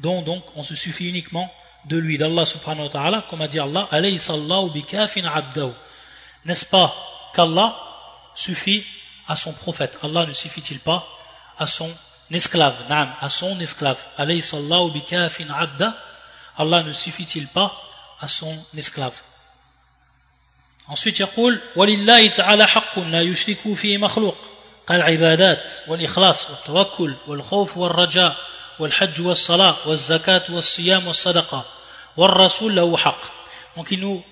Donc, 0.00 0.24
donc, 0.24 0.44
on 0.56 0.62
se 0.62 0.74
suffit 0.74 1.08
uniquement 1.08 1.52
de 1.84 1.96
lui, 1.96 2.18
d'Allah 2.18 2.44
subhanahu 2.44 2.84
wa 2.84 2.90
ta'ala, 2.90 3.26
comme 3.28 3.42
a 3.42 3.48
dit 3.48 3.60
Allah, 3.60 3.88
alayhi 3.90 4.18
sallahu 4.18 4.70
bikafin 4.70 5.24
abdahu. 5.24 5.72
N'est-ce 6.44 6.66
pas 6.66 6.94
qu'Allah 7.34 7.76
suffit 8.34 8.84
à 9.28 9.36
son 9.36 9.52
prophète 9.52 9.98
Allah 10.02 10.26
ne 10.26 10.32
suffit-il 10.32 10.80
pas 10.80 11.06
à 11.58 11.66
son 11.66 11.90
esclave 12.30 12.74
à 13.20 13.30
son 13.30 13.58
esclave 13.60 13.98
Allah 16.58 16.82
ne 16.82 16.92
suffit-il 16.92 17.46
pas 17.48 17.82
à 18.20 18.28
son 18.28 18.56
esclave 18.76 19.14
ensuite 20.88 21.20
يقول 21.20 21.60
ولله 21.76 22.26
تعالى 22.28 22.66
حق 22.66 22.98
لا 22.98 23.20
يشرك 23.22 23.74
فيه 23.74 23.98
مخلوق 23.98 24.36
كالعبادات 24.88 25.72
والإخلاص 25.86 26.50
والتوكل 26.50 27.14
والخوف 27.26 27.76
والرجاء 27.76 28.36
والحج 28.78 29.20
والصلاة 29.20 29.76
والزكاة 29.86 30.42
والصيام 30.48 31.06
والصدقة 31.06 31.64
والرسول 32.16 32.76
له 32.76 32.96
حق 32.96 33.20
donc 33.76 33.90
il 33.90 34.00
nous 34.00 34.24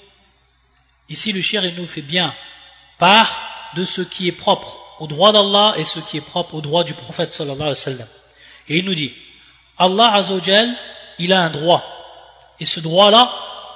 ici 1.09 1.33
le 1.33 1.41
shir 1.41 1.65
il 1.65 1.75
nous 1.75 1.87
fait 1.87 2.03
bien 2.03 2.35
part 2.99 3.31
de 3.75 3.85
ce 3.85 4.03
qui 4.03 4.29
est 4.29 4.33
propre 4.33 4.79
au 4.99 5.07
droit 5.07 5.33
d'Allah 5.33 5.75
et 5.77 5.85
ce 5.85 6.01
qui 6.01 6.17
est 6.17 6.23
propre 6.23 6.55
au 6.55 6.61
droit 6.61 6.85
du 6.85 6.95
prophète 6.95 7.33
sallallahu 7.33 7.61
alayhi 7.61 7.71
wa 7.71 7.75
sallam. 7.77 8.09
Et 8.69 8.79
il 8.79 8.85
nous 8.85 8.95
dit, 8.95 9.13
Allah 9.79 10.15
azawajal, 10.15 10.75
il 11.19 11.33
a 11.33 11.43
un 11.43 11.51
droit. 11.51 11.85
Et 12.59 12.65
ce 12.65 12.81
droit-là, 12.81 13.31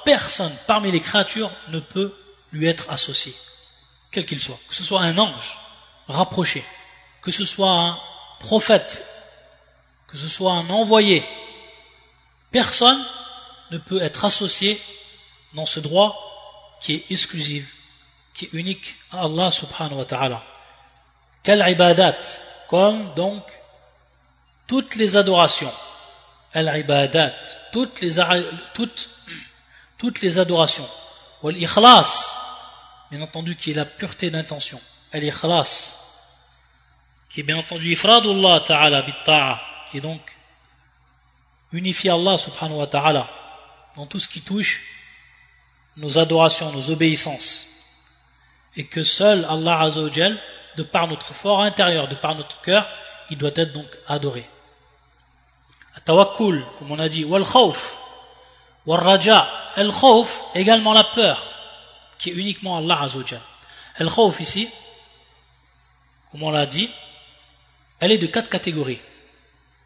personne 0.04 0.52
parmi 0.66 0.90
les 0.90 1.00
créatures 1.00 1.50
ne 1.68 1.80
peut 1.80 2.14
lui 2.52 2.66
être 2.66 2.90
associé. 2.90 3.34
Quel 4.10 4.24
qu'il 4.26 4.40
soit. 4.40 4.58
Que 4.68 4.74
ce 4.74 4.82
soit 4.82 5.00
un 5.02 5.16
ange 5.18 5.58
rapproché, 6.07 6.63
que 7.21 7.31
ce 7.31 7.45
soit 7.45 7.71
un 7.71 7.99
prophète, 8.39 9.05
que 10.07 10.17
ce 10.17 10.27
soit 10.27 10.53
un 10.53 10.69
envoyé. 10.69 11.23
Personne 12.51 13.03
ne 13.71 13.77
peut 13.77 14.01
être 14.01 14.25
associé 14.25 14.79
dans 15.53 15.65
ce 15.65 15.79
droit 15.79 16.77
qui 16.81 16.93
est 16.93 17.11
exclusif, 17.11 17.73
qui 18.33 18.45
est 18.45 18.53
unique 18.53 18.95
à 19.11 19.23
Allah 19.23 19.51
subhanahu 19.51 19.97
wa 19.97 20.05
ta'ala. 20.05 20.43
Quel 21.43 21.63
ibadat 21.67 22.17
Comme 22.67 23.13
donc 23.15 23.43
toutes 24.67 24.95
les 24.95 25.15
adorations. 25.15 25.71
Al-ibadat, 26.53 27.33
toutes 27.71 27.99
les, 28.01 28.15
toutes, 28.73 29.09
toutes 29.97 30.21
les 30.21 30.37
adorations. 30.37 30.87
Wal-ikhlas, 31.43 32.33
bien 33.11 33.21
entendu, 33.21 33.55
qui 33.55 33.71
est 33.71 33.73
la 33.75 33.85
pureté 33.85 34.29
d'intention. 34.29 34.79
Al-ikhlas, 35.15 35.95
qui 37.29 37.39
est 37.39 37.43
bien 37.43 37.57
entendu 37.57 37.93
ifradullah 37.93 38.59
ta'ala 38.59 39.01
bitta'a, 39.01 39.61
qui 39.89 39.97
est 39.97 40.01
donc 40.01 40.35
unifier 41.71 42.09
Allah 42.09 42.37
subhanahu 42.37 42.79
wa 42.79 42.87
ta'ala 42.87 43.29
dans 43.95 44.05
tout 44.05 44.19
ce 44.19 44.27
qui 44.27 44.41
touche 44.41 44.81
nos 45.95 46.17
adorations, 46.17 46.69
nos 46.73 46.89
obéissances. 46.89 47.67
Et 48.75 48.85
que 48.85 49.05
seul 49.05 49.45
Allah 49.49 49.79
azawajal 49.83 50.37
de 50.75 50.83
par 50.83 51.07
notre 51.07 51.33
fort 51.33 51.61
intérieur, 51.61 52.09
de 52.09 52.15
par 52.15 52.35
notre 52.35 52.59
cœur, 52.59 52.85
il 53.29 53.37
doit 53.37 53.51
être 53.55 53.71
donc 53.71 53.87
adoré. 54.07 54.45
Tawakkul, 56.03 56.63
comme 56.77 56.91
on 56.91 56.99
a 56.99 57.07
dit, 57.07 57.23
wal 57.23 57.45
khawf, 57.45 57.97
wal 58.85 58.99
raja, 58.99 59.47
el 59.77 59.91
khawf, 59.91 60.43
également 60.53 60.93
la 60.93 61.05
peur, 61.05 61.41
qui 62.19 62.31
est 62.31 62.33
uniquement 62.33 62.77
Allah 62.77 63.01
Azzawajal. 63.03 63.41
El 63.97 64.09
khawf 64.09 64.41
ici, 64.41 64.69
comme 66.35 66.43
on 66.43 66.51
l'a 66.51 66.65
dit, 66.65 66.89
elle 68.01 68.11
est 68.11 68.17
de 68.17 68.27
quatre 68.27 68.49
catégories. 68.49 68.99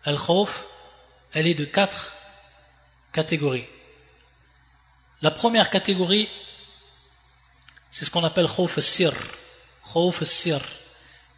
El 0.04 0.18
khawf, 0.18 0.66
elle 1.34 1.46
est 1.46 1.54
de 1.54 1.64
quatre 1.64 2.12
catégories. 3.12 3.68
La 5.22 5.30
première 5.30 5.70
catégorie, 5.70 6.28
c'est 7.92 8.04
ce 8.04 8.10
qu'on 8.10 8.24
appelle 8.24 8.48
khawf 8.48 8.80
sir. 8.80 9.14
Khawf 9.94 10.24
sir 10.24 10.60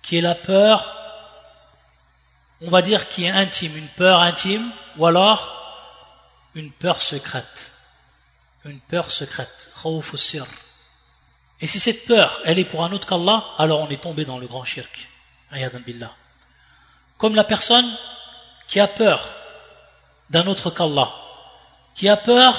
qui 0.02 0.16
est 0.16 0.22
la 0.22 0.34
peur, 0.34 0.96
on 2.62 2.70
va 2.70 2.82
dire 2.82 3.10
qui 3.10 3.26
est 3.26 3.32
intime, 3.32 3.76
une 3.76 3.90
peur 3.90 4.22
intime, 4.22 4.72
ou 4.96 5.06
alors 5.06 5.92
une 6.56 6.72
peur 6.72 7.02
secrète. 7.02 7.74
Une 8.64 8.80
peur 8.80 9.12
secrète. 9.12 9.72
Et 11.62 11.68
si 11.68 11.80
cette 11.80 12.08
peur, 12.08 12.42
elle 12.46 12.58
est 12.58 12.66
pour 12.66 12.84
un 12.84 12.92
autre 12.92 13.08
qu'Allah, 13.08 13.46
alors 13.58 13.82
on 13.82 13.90
est 13.90 14.02
tombé 14.02 14.26
dans 14.26 14.40
le 14.40 14.48
grand 14.48 14.66
shirk. 14.66 15.08
billah. 15.86 16.12
Comme 17.18 17.36
la 17.36 17.44
personne 17.44 17.86
qui 18.68 18.80
a 18.80 18.88
peur 18.88 19.30
d'un 20.32 20.48
autre 20.48 20.72
qu'Allah, 20.72 21.14
qui 21.94 22.10
a 22.10 22.18
peur 22.18 22.56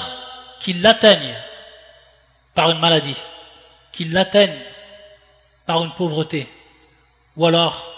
qu'il 0.59 0.81
l'atteigne 0.81 1.35
par 2.53 2.71
une 2.71 2.79
maladie, 2.79 3.17
qu'il 3.91 4.13
l'atteigne 4.13 4.57
par 5.65 5.83
une 5.83 5.91
pauvreté, 5.91 6.47
ou 7.35 7.45
alors 7.45 7.91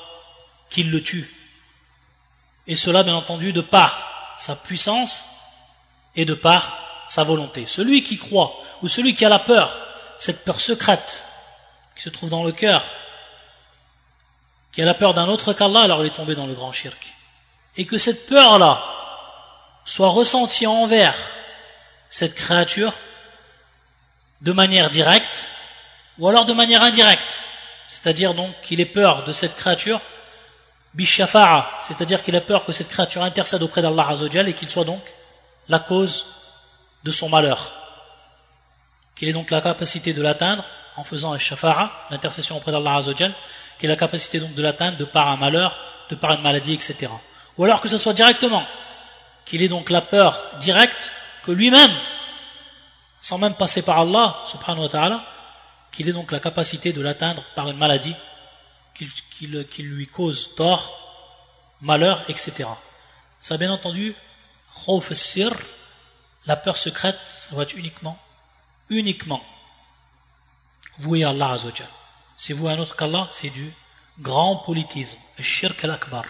qu'il 0.71 0.89
le 0.89 1.03
tue. 1.03 1.31
Et 2.65 2.75
cela, 2.75 3.03
bien 3.03 3.15
entendu, 3.15 3.53
de 3.53 3.61
par 3.61 4.35
sa 4.37 4.55
puissance 4.55 5.25
et 6.15 6.25
de 6.25 6.33
par 6.33 6.77
sa 7.07 7.23
volonté. 7.23 7.65
Celui 7.67 8.03
qui 8.03 8.17
croit, 8.17 8.59
ou 8.81 8.87
celui 8.87 9.13
qui 9.13 9.23
a 9.23 9.29
la 9.29 9.39
peur, 9.39 9.84
cette 10.17 10.43
peur 10.43 10.59
secrète 10.59 11.25
qui 11.95 12.03
se 12.03 12.09
trouve 12.09 12.29
dans 12.29 12.43
le 12.43 12.51
cœur, 12.51 12.83
qui 14.71 14.81
a 14.81 14.85
la 14.85 14.93
peur 14.93 15.13
d'un 15.13 15.27
autre 15.27 15.53
qu'Allah, 15.53 15.81
alors 15.81 16.03
il 16.03 16.07
est 16.07 16.15
tombé 16.15 16.35
dans 16.35 16.47
le 16.47 16.53
grand 16.53 16.71
shirk. 16.71 17.13
Et 17.77 17.85
que 17.85 17.97
cette 17.97 18.27
peur-là 18.27 18.83
soit 19.85 20.09
ressentie 20.09 20.67
envers 20.67 21.15
cette 22.09 22.35
créature 22.35 22.93
de 24.41 24.51
manière 24.51 24.89
directe 24.89 25.49
ou 26.17 26.27
alors 26.27 26.45
de 26.45 26.53
manière 26.53 26.81
indirecte. 26.81 27.45
C'est-à-dire 27.89 28.33
donc 28.33 28.49
qu'il 28.61 28.81
ait 28.81 28.85
peur 28.85 29.23
de 29.23 29.33
cette 29.33 29.55
créature, 29.55 30.01
bishafa'a, 30.93 31.69
c'est-à-dire 31.83 32.23
qu'il 32.23 32.35
a 32.35 32.41
peur 32.41 32.65
que 32.65 32.73
cette 32.73 32.89
créature 32.89 33.23
intercède 33.23 33.61
auprès 33.61 33.81
d'Allah 33.81 34.15
et 34.47 34.53
qu'il 34.53 34.69
soit 34.69 34.85
donc 34.85 35.03
la 35.69 35.79
cause 35.79 36.25
de 37.03 37.11
son 37.11 37.29
malheur. 37.29 37.84
Qu'il 39.15 39.29
ait 39.29 39.33
donc 39.33 39.51
la 39.51 39.61
capacité 39.61 40.13
de 40.13 40.21
l'atteindre 40.21 40.63
en 40.97 41.03
faisant 41.03 41.33
un 41.33 41.37
shafa'a, 41.37 41.91
l'intercession 42.11 42.57
auprès 42.57 42.71
d'Allah 42.71 42.95
Azzawajal, 42.95 43.33
qu'il 43.77 43.89
ait 43.89 43.93
la 43.93 43.97
capacité 43.97 44.39
donc 44.39 44.53
de 44.53 44.61
l'atteindre 44.61 44.97
de 44.97 45.05
par 45.05 45.27
un 45.27 45.37
malheur, 45.37 45.77
de 46.09 46.15
par 46.15 46.31
une 46.31 46.41
maladie, 46.41 46.73
etc. 46.73 47.07
Ou 47.57 47.63
alors 47.63 47.81
que 47.81 47.89
ce 47.89 47.97
soit 47.97 48.13
directement, 48.13 48.65
qu'il 49.45 49.61
ait 49.61 49.67
donc 49.67 49.89
la 49.89 50.01
peur 50.01 50.41
directe 50.59 51.11
que 51.43 51.51
lui-même, 51.51 51.91
sans 53.21 53.37
même 53.37 53.55
passer 53.55 53.81
par 53.81 53.99
Allah, 53.99 54.37
subhanahu 54.45 54.83
wa 54.83 54.89
ta'ala, 54.89 55.25
qu'il 55.91 56.09
ait 56.09 56.13
donc 56.13 56.31
la 56.31 56.39
capacité 56.39 56.91
de 56.93 57.01
l'atteindre 57.01 57.43
par 57.55 57.69
une 57.69 57.77
maladie 57.77 58.15
qui, 58.93 59.47
lui 59.83 60.07
cause 60.07 60.55
tort, 60.55 60.99
malheur, 61.81 62.23
etc. 62.29 62.67
Ça, 63.39 63.57
bien 63.57 63.71
entendu, 63.71 64.15
la 66.45 66.55
peur 66.55 66.77
secrète, 66.77 67.19
ça 67.25 67.55
va 67.55 67.63
être 67.63 67.75
uniquement, 67.75 68.17
uniquement 68.89 69.43
voué 70.99 71.23
à 71.23 71.29
Allah 71.29 71.51
Azzawajal. 71.51 71.87
Si 72.37 72.53
vous 72.53 72.67
un 72.67 72.77
autre 72.79 72.95
qu'Allah, 72.95 73.27
c'est 73.31 73.49
du 73.49 73.73
grand 74.19 74.57
politisme, 74.57 75.19
shirk 75.39 75.83
al-akbar. 75.83 76.23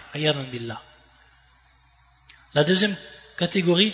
La 2.53 2.63
deuxième 2.63 2.95
catégorie, 3.37 3.93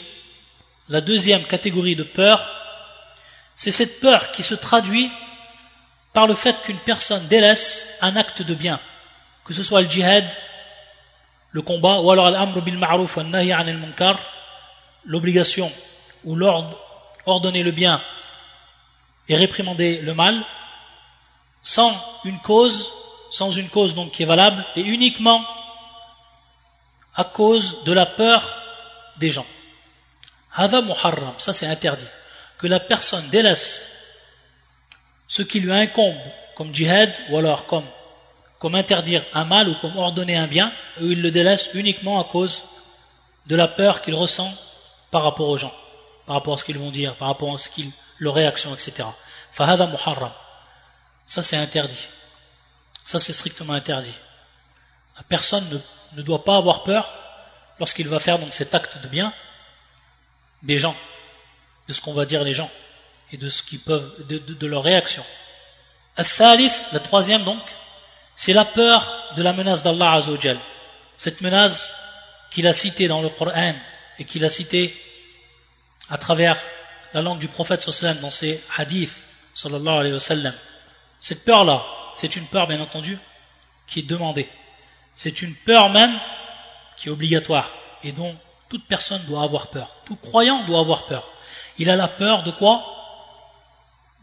la 0.89 1.01
deuxième 1.01 1.43
catégorie 1.43 1.95
de 1.95 2.03
peur, 2.03 2.47
c'est 3.55 3.71
cette 3.71 3.99
peur 3.99 4.31
qui 4.31 4.43
se 4.43 4.55
traduit 4.55 5.11
par 6.13 6.27
le 6.27 6.35
fait 6.35 6.61
qu'une 6.61 6.77
personne 6.79 7.25
délaisse 7.27 7.97
un 8.01 8.15
acte 8.15 8.41
de 8.41 8.53
bien, 8.53 8.79
que 9.45 9.53
ce 9.53 9.63
soit 9.63 9.81
le 9.81 9.89
djihad, 9.89 10.29
le 11.51 11.61
combat, 11.61 11.99
ou 11.99 12.11
alors 12.11 12.29
l'amr 12.29 12.61
bil 12.61 12.77
ma'ruf 12.77 13.17
wa 13.17 13.23
nahi 13.23 13.51
anil 13.51 13.77
munkar, 13.77 14.19
l'obligation 15.05 15.71
ou 16.23 16.35
l'ordre, 16.35 16.77
ordonner 17.25 17.63
le 17.63 17.71
bien 17.71 18.01
et 19.31 19.35
réprimander 19.37 19.99
le 20.01 20.13
mal, 20.13 20.43
sans 21.63 21.93
une 22.25 22.37
cause, 22.39 22.91
sans 23.31 23.49
une 23.49 23.69
cause 23.69 23.95
donc 23.95 24.11
qui 24.11 24.23
est 24.23 24.25
valable, 24.25 24.65
et 24.75 24.81
uniquement 24.81 25.41
à 27.15 27.23
cause 27.23 27.83
de 27.85 27.93
la 27.93 28.05
peur 28.05 28.43
des 29.19 29.31
gens. 29.31 29.45
Hada 30.53 30.81
muharram, 30.81 31.33
ça 31.37 31.53
c'est 31.53 31.65
interdit. 31.65 32.11
Que 32.57 32.67
la 32.67 32.81
personne 32.81 33.25
délaisse 33.29 33.87
ce 35.29 35.43
qui 35.43 35.61
lui 35.61 35.71
incombe 35.71 36.19
comme 36.55 36.75
djihad 36.75 37.13
ou 37.29 37.37
alors 37.37 37.65
comme, 37.67 37.85
comme 38.59 38.75
interdire 38.75 39.23
un 39.33 39.45
mal 39.45 39.69
ou 39.69 39.75
comme 39.75 39.95
ordonner 39.95 40.35
un 40.35 40.47
bien, 40.47 40.73
ou 40.99 41.05
il 41.05 41.21
le 41.21 41.31
délaisse 41.31 41.69
uniquement 41.73 42.19
à 42.19 42.25
cause 42.25 42.63
de 43.47 43.55
la 43.55 43.69
peur 43.69 44.01
qu'il 44.01 44.13
ressent 44.13 44.53
par 45.09 45.23
rapport 45.23 45.47
aux 45.47 45.57
gens, 45.57 45.73
par 46.25 46.35
rapport 46.35 46.55
à 46.55 46.57
ce 46.57 46.65
qu'ils 46.65 46.77
vont 46.77 46.91
dire, 46.91 47.15
par 47.15 47.29
rapport 47.29 47.55
à 47.55 47.57
ce 47.57 47.69
qu'ils, 47.69 47.91
leur 48.19 48.35
réaction, 48.35 48.73
etc. 48.73 49.07
Fahada 49.51 49.87
muharram. 49.87 50.31
Ça 51.27 51.43
c'est 51.43 51.57
interdit. 51.57 52.07
Ça 53.03 53.19
c'est 53.19 53.33
strictement 53.33 53.73
interdit. 53.73 54.13
La 55.17 55.23
personne 55.23 55.65
ne, 56.13 56.21
doit 56.21 56.43
pas 56.43 56.57
avoir 56.57 56.83
peur 56.83 57.13
lorsqu'il 57.79 58.07
va 58.07 58.19
faire 58.19 58.39
donc 58.39 58.53
cet 58.53 58.73
acte 58.73 58.97
de 58.99 59.07
bien 59.07 59.33
des 60.63 60.79
gens, 60.79 60.95
de 61.87 61.93
ce 61.93 62.01
qu'on 62.01 62.13
va 62.13 62.25
dire 62.25 62.43
les 62.43 62.53
gens 62.53 62.69
et 63.31 63.37
de 63.37 63.49
ce 63.49 63.63
qu'ils 63.63 63.79
peuvent, 63.79 64.13
de, 64.27 64.67
leur 64.67 64.83
réaction. 64.83 65.23
la 66.17 66.99
troisième 66.99 67.43
donc, 67.43 67.61
c'est 68.35 68.53
la 68.53 68.65
peur 68.65 69.33
de 69.35 69.43
la 69.43 69.53
menace 69.53 69.83
d'Allah 69.83 70.13
Azzawajal. 70.13 70.59
Cette 71.17 71.41
menace 71.41 71.93
qu'il 72.51 72.67
a 72.67 72.73
citée 72.73 73.07
dans 73.07 73.21
le 73.21 73.29
Coran 73.29 73.73
et 74.19 74.25
qu'il 74.25 74.43
a 74.43 74.49
citée 74.49 74.95
à 76.09 76.17
travers 76.17 76.57
la 77.13 77.21
langue 77.21 77.39
du 77.39 77.47
prophète 77.47 77.81
sallam 77.81 78.19
dans 78.19 78.29
ses 78.29 78.61
hadiths 78.77 79.25
sallallahu 79.53 79.99
alayhi 79.99 80.13
wa 80.13 80.19
sallam. 80.19 80.53
Cette 81.19 81.45
peur-là, 81.45 81.83
c'est 82.15 82.35
une 82.35 82.45
peur 82.45 82.67
bien 82.67 82.81
entendu 82.81 83.17
qui 83.87 83.99
est 83.99 84.03
demandée. 84.03 84.49
C'est 85.15 85.41
une 85.41 85.53
peur 85.53 85.89
même 85.89 86.17
qui 86.97 87.09
est 87.09 87.11
obligatoire 87.11 87.69
et 88.03 88.11
dont 88.11 88.35
toute 88.69 88.85
personne 88.87 89.21
doit 89.25 89.43
avoir 89.43 89.67
peur. 89.67 89.95
Tout 90.05 90.15
croyant 90.15 90.63
doit 90.63 90.79
avoir 90.79 91.05
peur. 91.05 91.23
Il 91.77 91.89
a 91.89 91.95
la 91.95 92.07
peur 92.07 92.43
de 92.43 92.51
quoi? 92.51 92.85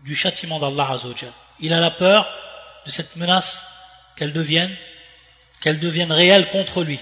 Du 0.04 0.14
châtiment 0.14 0.58
d'Allah 0.58 0.92
Azzawajal. 0.92 1.32
Il 1.60 1.72
a 1.72 1.80
la 1.80 1.90
peur 1.90 2.28
de 2.86 2.90
cette 2.90 3.16
menace 3.16 3.66
qu'elle 4.16 4.32
devienne, 4.32 4.74
qu'elle 5.60 5.78
devienne 5.80 6.12
réelle 6.12 6.48
contre 6.50 6.82
lui. 6.82 7.00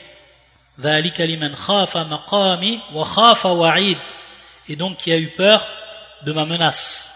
Et 4.69 4.77
donc 4.77 4.97
qui 4.97 5.13
a 5.13 5.19
eu 5.19 5.29
peur 5.29 5.67
de 6.23 6.33
ma 6.33 6.45
menace. 6.45 7.16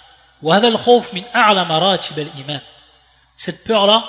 Cette 3.37 3.65
peur-là, 3.65 4.09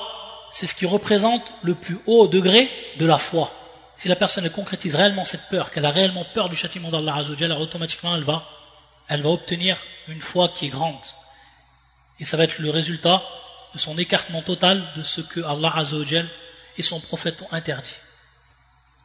c'est 0.51 0.65
ce 0.65 0.75
qui 0.75 0.85
représente 0.85 1.43
le 1.63 1.75
plus 1.75 1.99
haut 2.05 2.27
degré 2.27 2.69
de 2.97 3.05
la 3.05 3.17
foi. 3.17 3.51
Si 3.95 4.07
la 4.07 4.15
personne 4.15 4.49
concrétise 4.49 4.95
réellement 4.95 5.25
cette 5.25 5.47
peur, 5.49 5.71
qu'elle 5.71 5.85
a 5.85 5.91
réellement 5.91 6.25
peur 6.33 6.49
du 6.49 6.55
châtiment 6.55 6.89
d'Allah 6.89 7.17
Azzawajal, 7.17 7.51
automatiquement 7.53 8.15
elle 8.15 8.23
va, 8.23 8.43
elle 9.07 9.21
va 9.21 9.29
obtenir 9.29 9.77
une 10.07 10.21
foi 10.21 10.49
qui 10.49 10.67
est 10.67 10.69
grande. 10.69 11.05
Et 12.19 12.25
ça 12.25 12.37
va 12.37 12.43
être 12.45 12.59
le 12.59 12.69
résultat 12.69 13.21
de 13.73 13.79
son 13.79 13.97
écartement 13.97 14.41
total 14.41 14.83
de 14.95 15.03
ce 15.03 15.21
que 15.21 15.41
Allah 15.41 15.73
Azzawajal 15.75 16.27
et 16.77 16.83
son 16.83 16.99
prophète 16.99 17.41
ont 17.41 17.53
interdit. 17.53 17.95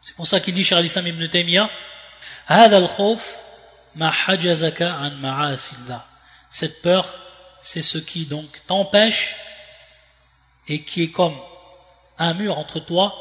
C'est 0.03 0.15
pour 0.15 0.27
ça 0.27 0.39
qu'il 0.39 0.55
dit, 0.55 0.65
cher 0.65 0.81
l'Islam 0.81 1.07
ibn 1.07 1.27
Taymiyyah, 1.27 1.69
cette 6.51 6.83
peur, 6.83 7.15
c'est 7.61 7.83
ce 7.83 7.99
qui 7.99 8.27
donc 8.27 8.47
t'empêche 8.67 9.37
et 10.69 10.83
qui 10.83 11.05
est 11.05 11.11
comme 11.11 11.37
un 12.19 12.35
mur 12.35 12.59
entre 12.59 12.81
toi 12.81 13.15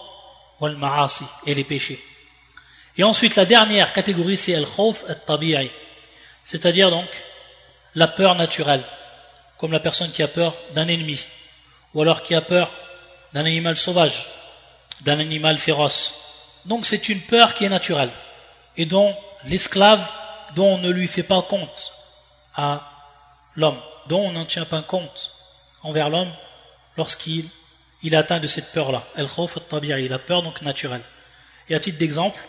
et 1.45 1.53
les 1.53 1.63
péchés. 1.63 2.03
Et 2.97 3.03
ensuite, 3.03 3.35
la 3.35 3.45
dernière 3.45 3.91
catégorie, 3.91 4.37
c'est 4.37 4.55
al-khawf 4.55 5.03
al-tabi'i, 5.09 5.69
c'est-à-dire 6.45 6.91
donc 6.91 7.07
la 7.93 8.07
peur 8.07 8.35
naturelle, 8.35 8.83
comme 9.57 9.71
la 9.71 9.79
personne 9.79 10.11
qui 10.11 10.23
a 10.23 10.27
peur 10.27 10.55
d'un 10.73 10.87
ennemi, 10.87 11.19
ou 11.93 12.01
alors 12.01 12.23
qui 12.23 12.35
a 12.35 12.41
peur 12.41 12.71
d'un 13.33 13.45
animal 13.45 13.75
sauvage, 13.75 14.27
d'un 15.01 15.19
animal 15.19 15.57
féroce. 15.57 16.13
Donc 16.65 16.85
c'est 16.85 17.09
une 17.09 17.21
peur 17.21 17.53
qui 17.53 17.65
est 17.65 17.69
naturelle, 17.69 18.11
et 18.77 18.85
dont 18.85 19.15
l'esclave, 19.45 20.05
dont 20.55 20.75
on 20.75 20.77
ne 20.77 20.89
lui 20.89 21.07
fait 21.07 21.23
pas 21.23 21.41
compte 21.41 21.91
à 22.55 22.94
l'homme, 23.55 23.79
dont 24.07 24.27
on 24.27 24.31
n'en 24.31 24.45
tient 24.45 24.65
pas 24.65 24.81
compte 24.81 25.31
envers 25.83 26.09
l'homme 26.09 26.31
lorsqu'il 26.97 27.45
il 28.03 28.15
atteint 28.15 28.39
de 28.39 28.47
cette 28.47 28.71
peur-là. 28.71 29.03
El 29.15 29.27
khawf 29.27 29.57
al 29.57 30.07
la 30.07 30.19
peur 30.19 30.43
donc 30.43 30.61
naturelle. 30.61 31.01
Et 31.69 31.75
à 31.75 31.79
titre 31.79 31.97
d'exemple, 31.97 32.39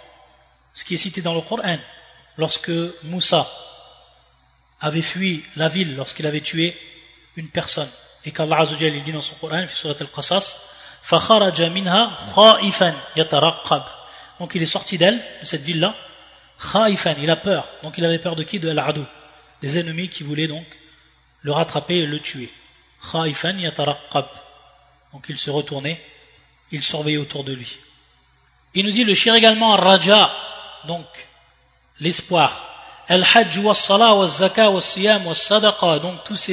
ce 0.74 0.84
qui 0.84 0.94
est 0.94 0.98
cité 0.98 1.22
dans 1.22 1.34
le 1.34 1.40
Coran, 1.40 1.78
lorsque 2.36 2.70
Moussa 3.04 3.48
avait 4.80 5.02
fui 5.02 5.42
la 5.56 5.68
ville 5.68 5.96
lorsqu'il 5.96 6.26
avait 6.26 6.42
tué 6.42 6.76
une 7.36 7.48
personne, 7.48 7.88
et 8.26 8.32
qu'Allah 8.32 8.60
Azzawajal 8.60 9.02
dit 9.02 9.12
dans 9.12 9.22
son 9.22 9.34
Coran, 9.36 9.66
surat 9.68 9.94
al-Qasas, 9.98 10.58
donc 14.38 14.54
il 14.54 14.62
est 14.62 14.66
sorti 14.66 14.98
d'elle, 14.98 15.22
de 15.40 15.46
cette 15.46 15.62
ville-là, 15.62 15.94
il 17.18 17.30
a 17.30 17.36
peur. 17.36 17.68
Donc 17.82 17.96
il 17.96 18.04
avait 18.04 18.18
peur 18.18 18.34
de 18.34 18.42
qui? 18.42 18.58
De 18.58 18.68
al 18.68 18.94
des 19.62 19.78
ennemis 19.78 20.08
qui 20.08 20.24
voulaient 20.24 20.48
donc 20.48 20.66
le 21.46 21.52
rattraper 21.52 21.98
et 21.98 22.06
le 22.06 22.18
tuer. 22.18 22.50
Donc 25.12 25.26
il 25.28 25.38
se 25.38 25.48
retournait, 25.48 26.04
il 26.72 26.82
surveillait 26.82 27.18
autour 27.18 27.44
de 27.44 27.52
lui. 27.52 27.78
Il 28.74 28.84
nous 28.84 28.90
dit 28.90 29.04
le 29.04 29.14
shir 29.14 29.32
également 29.32 29.76
raja, 29.76 30.28
donc 30.88 31.06
l'espoir. 32.00 32.50
Al-hajj 33.06 33.58
wa 33.58 33.74
salah 33.76 34.12
wa 34.16 34.26
zaka 34.26 34.70
wa 34.70 34.80
siyam 34.80 35.24
wa 35.24 35.36
sadaqa, 35.36 36.00
donc 36.00 36.24
tous 36.24 36.50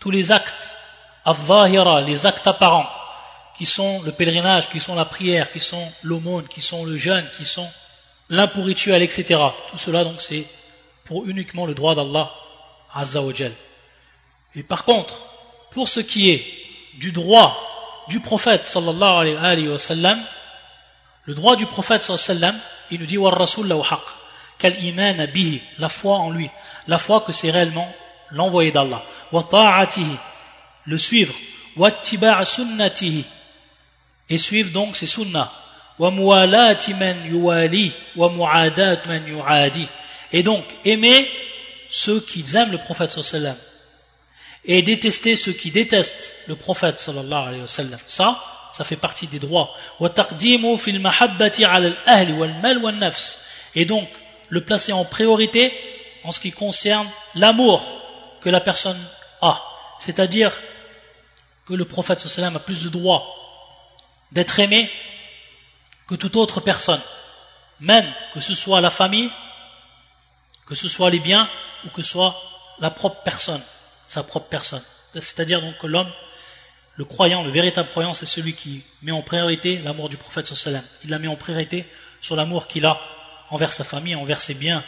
tous 0.00 0.10
les 0.10 0.32
actes 0.32 0.76
al 1.24 2.04
les 2.04 2.26
actes 2.26 2.48
apparents 2.48 2.90
qui 3.56 3.64
sont 3.64 4.02
le 4.02 4.10
pèlerinage, 4.10 4.68
qui 4.68 4.80
sont 4.80 4.96
la 4.96 5.04
prière, 5.04 5.52
qui 5.52 5.60
sont 5.60 5.88
l'aumône, 6.02 6.48
qui 6.48 6.60
sont 6.60 6.84
le 6.84 6.96
jeûne, 6.96 7.30
qui 7.36 7.44
sont 7.44 7.70
l'impôt 8.28 8.62
rituel, 8.62 9.02
etc. 9.02 9.40
Tout 9.70 9.78
cela 9.78 10.02
donc 10.02 10.20
c'est 10.20 10.44
pour 11.04 11.26
uniquement 11.26 11.64
le 11.64 11.74
droit 11.74 11.94
d'Allah 11.94 12.34
Azza 12.92 13.22
wa 13.22 13.32
Et 14.56 14.62
par 14.62 14.84
contre, 14.84 15.14
pour 15.70 15.88
ce 15.88 16.00
qui 16.00 16.30
est 16.30 16.44
du 16.94 17.12
droit 17.12 17.56
du 18.08 18.20
prophète 18.20 18.64
sallallahu 18.64 19.36
alayhi 19.36 19.68
wa 19.68 19.78
sallam, 19.78 20.18
le 21.24 21.34
droit 21.34 21.56
du 21.56 21.66
prophète 21.66 22.02
sallallahu 22.02 22.24
alayhi 22.24 22.40
wa 22.40 22.48
sallam, 22.48 22.60
il 22.90 23.00
nous 23.00 23.06
dit 23.06 23.18
wa 23.18 23.30
rasul 23.30 23.70
haq, 23.72 24.72
iman 24.80 25.26
bihi, 25.26 25.60
la 25.78 25.88
foi 25.88 26.16
en 26.16 26.30
lui, 26.30 26.50
la 26.86 26.98
foi 26.98 27.20
que 27.20 27.32
c'est 27.32 27.50
réellement 27.50 27.92
l'envoyé 28.30 28.72
d'Allah, 28.72 29.04
wa 29.32 29.42
ta'atihi, 29.42 30.16
le 30.86 30.98
suivre, 30.98 31.34
wa 31.76 31.90
tiba' 31.90 32.44
sunnatihi, 32.44 33.24
et 34.30 34.38
suivre 34.38 34.70
donc 34.70 34.96
ses 34.96 35.06
sunnahs, 35.06 35.50
wa 35.98 36.10
muwalati 36.10 36.94
man 36.94 37.16
yuwali, 37.26 37.92
wa 38.16 38.30
mu'adat 38.30 39.06
man 39.06 39.26
yu'adi, 39.26 39.86
et 40.32 40.42
donc 40.42 40.64
aimer 40.84 41.28
ceux 41.90 42.20
qui 42.20 42.44
aiment 42.56 42.72
le 42.72 42.78
prophète 42.78 43.10
sallallahu 43.10 43.34
alayhi 43.34 43.46
wa 43.46 43.54
sallam, 43.54 43.65
et 44.66 44.82
détester 44.82 45.36
ceux 45.36 45.52
qui 45.52 45.70
détestent 45.70 46.34
le 46.48 46.56
prophète 46.56 46.98
sallallahu 46.98 47.48
alayhi 47.48 47.60
wa 47.62 47.68
sallam. 47.68 47.98
Ça, 48.06 48.42
ça 48.72 48.84
fait 48.84 48.96
partie 48.96 49.28
des 49.28 49.38
droits. 49.38 49.72
Et 53.74 53.84
donc, 53.84 54.08
le 54.48 54.64
placer 54.64 54.92
en 54.92 55.04
priorité 55.04 55.72
en 56.24 56.32
ce 56.32 56.40
qui 56.40 56.50
concerne 56.50 57.08
l'amour 57.36 57.84
que 58.40 58.50
la 58.50 58.60
personne 58.60 58.98
a. 59.40 59.62
C'est-à-dire 60.00 60.52
que 61.66 61.74
le 61.74 61.84
prophète 61.84 62.20
sallallahu 62.20 62.56
a 62.56 62.60
plus 62.60 62.82
de 62.84 62.88
droits 62.88 63.24
d'être 64.32 64.58
aimé 64.58 64.90
que 66.08 66.16
toute 66.16 66.34
autre 66.34 66.60
personne. 66.60 67.00
Même 67.78 68.06
que 68.34 68.40
ce 68.40 68.54
soit 68.54 68.80
la 68.80 68.90
famille, 68.90 69.30
que 70.66 70.74
ce 70.74 70.88
soit 70.88 71.10
les 71.10 71.20
biens 71.20 71.48
ou 71.84 71.90
que 71.90 72.02
ce 72.02 72.10
soit 72.10 72.34
la 72.80 72.90
propre 72.90 73.22
personne 73.22 73.62
sa 74.06 74.22
propre 74.22 74.48
personne. 74.48 74.82
C'est-à-dire 75.14 75.60
donc 75.60 75.78
que 75.78 75.86
l'homme, 75.86 76.10
le 76.96 77.04
croyant, 77.04 77.42
le 77.42 77.50
véritable 77.50 77.88
croyant, 77.90 78.14
c'est 78.14 78.26
celui 78.26 78.54
qui 78.54 78.82
met 79.02 79.12
en 79.12 79.22
priorité 79.22 79.78
l'amour 79.78 80.08
du 80.08 80.16
prophète 80.16 80.54
sallam. 80.54 80.82
Il 81.04 81.10
la 81.10 81.18
met 81.18 81.28
en 81.28 81.36
priorité 81.36 81.86
sur 82.20 82.36
l'amour 82.36 82.66
qu'il 82.66 82.86
a 82.86 82.98
envers 83.50 83.72
sa 83.72 83.84
famille, 83.84 84.14
envers 84.14 84.40
ses 84.40 84.54
biens 84.54 84.82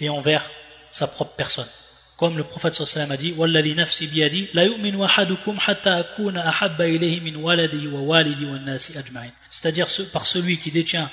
et 0.00 0.08
envers 0.08 0.44
sa 0.90 1.06
propre 1.06 1.34
personne. 1.36 1.68
Comme 2.16 2.36
le 2.36 2.44
prophète 2.44 2.74
sallam 2.74 3.10
a 3.10 3.16
dit, 3.16 3.32
"Walladhi 3.32 3.74
nafsi 3.74 4.06
biyadi 4.06 4.48
la 4.54 4.64
yu'minu 4.64 5.04
ahadukum 5.04 5.58
hatta 5.66 5.96
akuna 5.96 6.46
ahabba 6.46 6.86
ilayhi 6.86 7.20
min 7.20 7.36
waladi 7.36 7.86
wa 7.88 8.00
walidi 8.00 8.44
wan 8.44 8.64
nasi 8.64 8.96
ajma'in." 8.96 9.30
C'est-à-dire 9.50 9.88
par 10.12 10.26
celui 10.26 10.58
qui 10.58 10.70
détient 10.70 11.10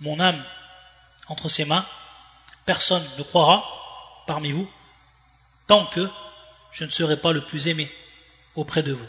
mon 0.00 0.20
âme 0.20 0.42
entre 1.28 1.48
ses 1.48 1.64
mains, 1.64 1.84
personne 2.66 3.02
ne 3.18 3.22
croira 3.22 3.64
parmi 4.26 4.50
vous 4.50 4.68
tant 5.72 5.86
que 5.86 6.06
je 6.70 6.84
ne 6.84 6.90
serai 6.90 7.16
pas 7.16 7.32
le 7.32 7.40
plus 7.40 7.68
aimé 7.68 7.90
auprès 8.56 8.82
de 8.82 8.92
vous. 8.92 9.06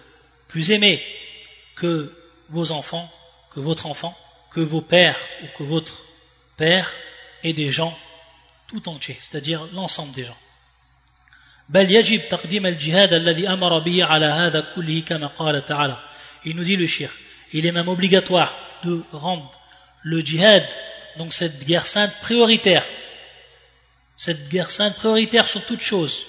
Plus 0.48 0.72
aimé 0.72 1.04
que 1.76 2.10
vos 2.48 2.72
enfants, 2.72 3.12
que 3.52 3.60
votre 3.60 3.86
enfant, 3.86 4.18
que 4.50 4.62
vos 4.62 4.80
pères 4.80 5.20
ou 5.44 5.48
que 5.58 5.64
votre 5.64 6.06
père 6.56 6.90
et 7.44 7.52
des 7.52 7.70
gens 7.70 7.94
tout 8.68 8.88
entiers, 8.88 9.18
c'est-à-dire 9.20 9.68
l'ensemble 9.74 10.14
des 10.14 10.24
gens. 10.24 10.38
Il 16.46 16.56
nous 16.56 16.64
dit 16.64 16.78
le 16.78 16.88
shir, 16.88 17.10
il 17.52 17.66
est 17.66 17.74
même 17.74 17.90
obligatoire 17.90 18.56
de 18.86 19.04
rendre 19.12 19.52
le 20.02 20.22
djihad, 20.22 20.66
donc 21.18 21.34
cette 21.34 21.66
guerre 21.66 21.88
sainte, 21.88 22.14
prioritaire. 22.22 22.86
Cette 24.16 24.48
guerre 24.48 24.72
sainte 24.72 24.96
prioritaire 24.96 25.46
sur 25.46 25.66
toute 25.66 25.82
chose 25.82 26.28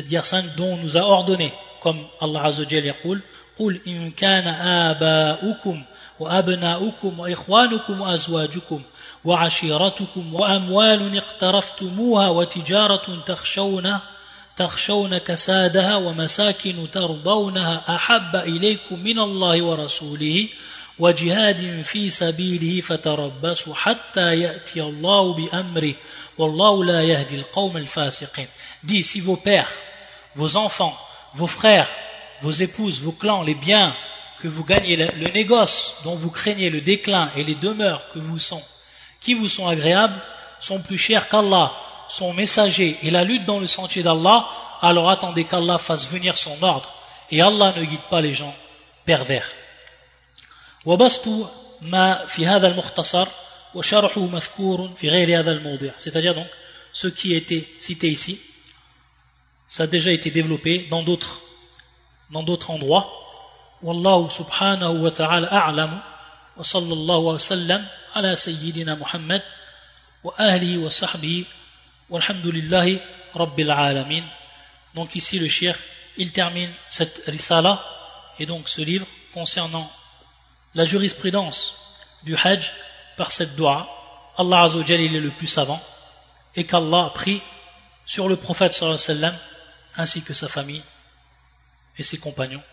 guerre 0.00 0.26
sainte 0.26 0.56
dont 0.56 0.74
on 0.74 0.76
nous 0.76 0.96
a 0.96 1.00
ordonné, 1.00 1.52
comme 1.82 1.98
Allah 2.20 2.44
Azza 2.44 2.62
wa 2.62 2.68
Jalla 2.68 2.86
yaqul, 2.86 3.20
قل 3.58 3.80
إن 3.86 4.10
كان 4.10 4.46
آباؤكم 4.48 5.82
وأبناؤكم 6.20 7.20
وإخوانكم 7.20 8.00
وأزواجكم 8.00 8.82
وعشيرتكم 9.24 10.34
وأموال 10.34 11.16
اقترفتموها 11.16 12.28
وتجارة 12.28 13.22
تخشون 13.26 13.98
تخشون 14.56 15.18
كسادها 15.18 15.96
ومساكن 15.96 16.90
ترضونها 16.92 17.96
أحب 17.96 18.36
إليكم 18.36 18.98
من 18.98 19.18
الله 19.18 19.62
ورسوله 19.62 20.48
وجهاد 20.98 21.82
في 21.84 22.10
سبيله 22.10 22.80
فتربصوا 22.80 23.74
حتى 23.74 24.40
يأتي 24.40 24.82
الله 24.82 25.32
بأمره 25.32 25.94
والله 26.38 26.84
لا 26.84 27.02
يهدي 27.02 27.36
القوم 27.36 27.76
الفاسقين 27.76 28.46
Dis, 28.84 29.04
si 29.04 29.20
vos 29.20 29.36
pères, 29.36 29.70
vos 30.34 30.56
enfants, 30.56 30.96
vos 31.34 31.46
frères, 31.46 31.88
vos 32.40 32.50
épouses, 32.50 33.00
vos 33.00 33.12
clans, 33.12 33.42
les 33.42 33.54
biens 33.54 33.94
que 34.40 34.48
vous 34.48 34.64
gagnez, 34.64 34.96
le 34.96 35.28
négoce 35.28 35.98
dont 36.04 36.16
vous 36.16 36.30
craignez 36.30 36.68
le 36.68 36.80
déclin 36.80 37.30
et 37.36 37.44
les 37.44 37.54
demeures 37.54 38.08
que 38.12 38.18
vous 38.18 38.38
sont, 38.38 38.62
qui 39.20 39.34
vous 39.34 39.48
sont 39.48 39.68
agréables, 39.68 40.20
sont 40.58 40.80
plus 40.80 40.98
chers 40.98 41.28
qu'Allah, 41.28 41.72
son 42.08 42.32
messager 42.32 42.98
et 43.04 43.10
la 43.10 43.24
lutte 43.24 43.44
dans 43.44 43.60
le 43.60 43.66
sentier 43.66 44.02
d'Allah, 44.02 44.48
alors 44.80 45.08
attendez 45.10 45.44
qu'Allah 45.44 45.78
fasse 45.78 46.08
venir 46.08 46.36
son 46.36 46.60
ordre. 46.62 46.92
Et 47.30 47.40
Allah 47.40 47.72
ne 47.76 47.84
guide 47.84 48.00
pas 48.10 48.20
les 48.20 48.34
gens 48.34 48.54
pervers. 49.04 49.48
c'est-à-dire 55.96 56.34
donc 56.34 56.46
ce 56.92 57.06
qui 57.06 57.32
a 57.32 57.36
été 57.36 57.74
cité 57.78 58.10
ici 58.10 58.40
ça 59.72 59.84
a 59.84 59.86
déjà 59.86 60.12
été 60.12 60.30
développé 60.30 60.86
dans 60.90 61.02
d'autres 61.02 61.40
dans 62.28 62.42
d'autres 62.42 62.68
endroits. 62.68 63.10
Wallahu 63.80 64.28
subhanahu 64.28 64.98
wa 64.98 65.10
ta'ala 65.10 65.48
a'lamu 65.50 65.96
wa 66.58 66.62
sallallahu 66.62 67.22
wa 67.32 67.38
sallam 67.38 67.82
ala 68.12 68.36
sayyidina 68.36 68.96
Muhammad 68.96 69.42
wa 70.24 70.34
ahlihi 70.36 70.76
wa 70.76 70.90
sahbihi 70.90 71.46
walhamdulillahi 72.10 72.98
rabbil 73.34 73.70
alamin. 73.70 74.24
Donc 74.94 75.14
ici 75.14 75.38
le 75.38 75.48
shir, 75.48 75.74
il 76.18 76.32
termine 76.32 76.70
cette 76.90 77.22
risala 77.28 77.82
et 78.38 78.44
donc 78.44 78.68
ce 78.68 78.82
livre 78.82 79.06
concernant 79.32 79.90
la 80.74 80.84
jurisprudence 80.84 81.96
du 82.24 82.36
hajj 82.36 82.74
par 83.16 83.32
cette 83.32 83.56
dua. 83.56 83.88
Allah 84.36 84.64
Azzawajal 84.64 85.00
il 85.00 85.16
est 85.16 85.20
le 85.20 85.30
plus 85.30 85.46
savant 85.46 85.80
et 86.56 86.66
qu'Allah 86.66 87.10
prie 87.14 87.40
sur 88.04 88.28
le 88.28 88.36
prophète 88.36 88.74
sallallahu 88.74 89.00
alayhi 89.02 89.22
wa 89.22 89.30
sallam 89.30 89.51
ainsi 89.95 90.23
que 90.23 90.33
sa 90.33 90.47
famille 90.47 90.83
et 91.97 92.03
ses 92.03 92.17
compagnons. 92.17 92.63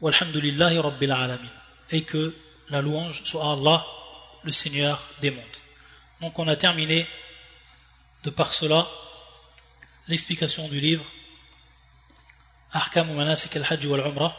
Walhamdulillahi 0.00 0.78
Rabbil 0.78 1.12
Alamin. 1.12 1.50
Et 1.90 2.02
que 2.02 2.34
la 2.70 2.82
louange 2.82 3.22
soit 3.24 3.52
Allah, 3.52 3.86
le 4.42 4.52
Seigneur 4.52 5.02
des 5.20 5.30
mondes. 5.30 5.44
Donc 6.20 6.38
on 6.38 6.48
a 6.48 6.56
terminé 6.56 7.06
de 8.24 8.30
par 8.30 8.52
cela 8.52 8.86
l'explication 10.08 10.68
du 10.68 10.80
livre 10.80 11.04
أحكام 12.76 13.16
مناسك 13.16 13.56
الحج 13.56 13.86
والعمرة 13.86 14.36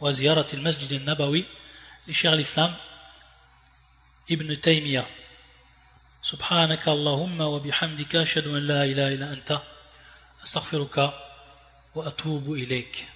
وزيارة 0.00 0.46
المسجد 0.54 0.92
النبوي 0.92 1.44
لشيخ 2.08 2.32
الإسلام 2.32 2.74
ابن 4.30 4.60
تيمية 4.60 5.06
سبحانك 6.22 6.88
اللهم 6.88 7.40
وبحمدك 7.40 8.16
أشهد 8.16 8.46
أن 8.46 8.66
لا 8.66 8.84
إله 8.84 9.08
إلا 9.08 9.32
أنت 9.32 9.60
أستغفرك 10.43 11.13
وأتوب 11.95 12.53
إليك. 12.53 13.07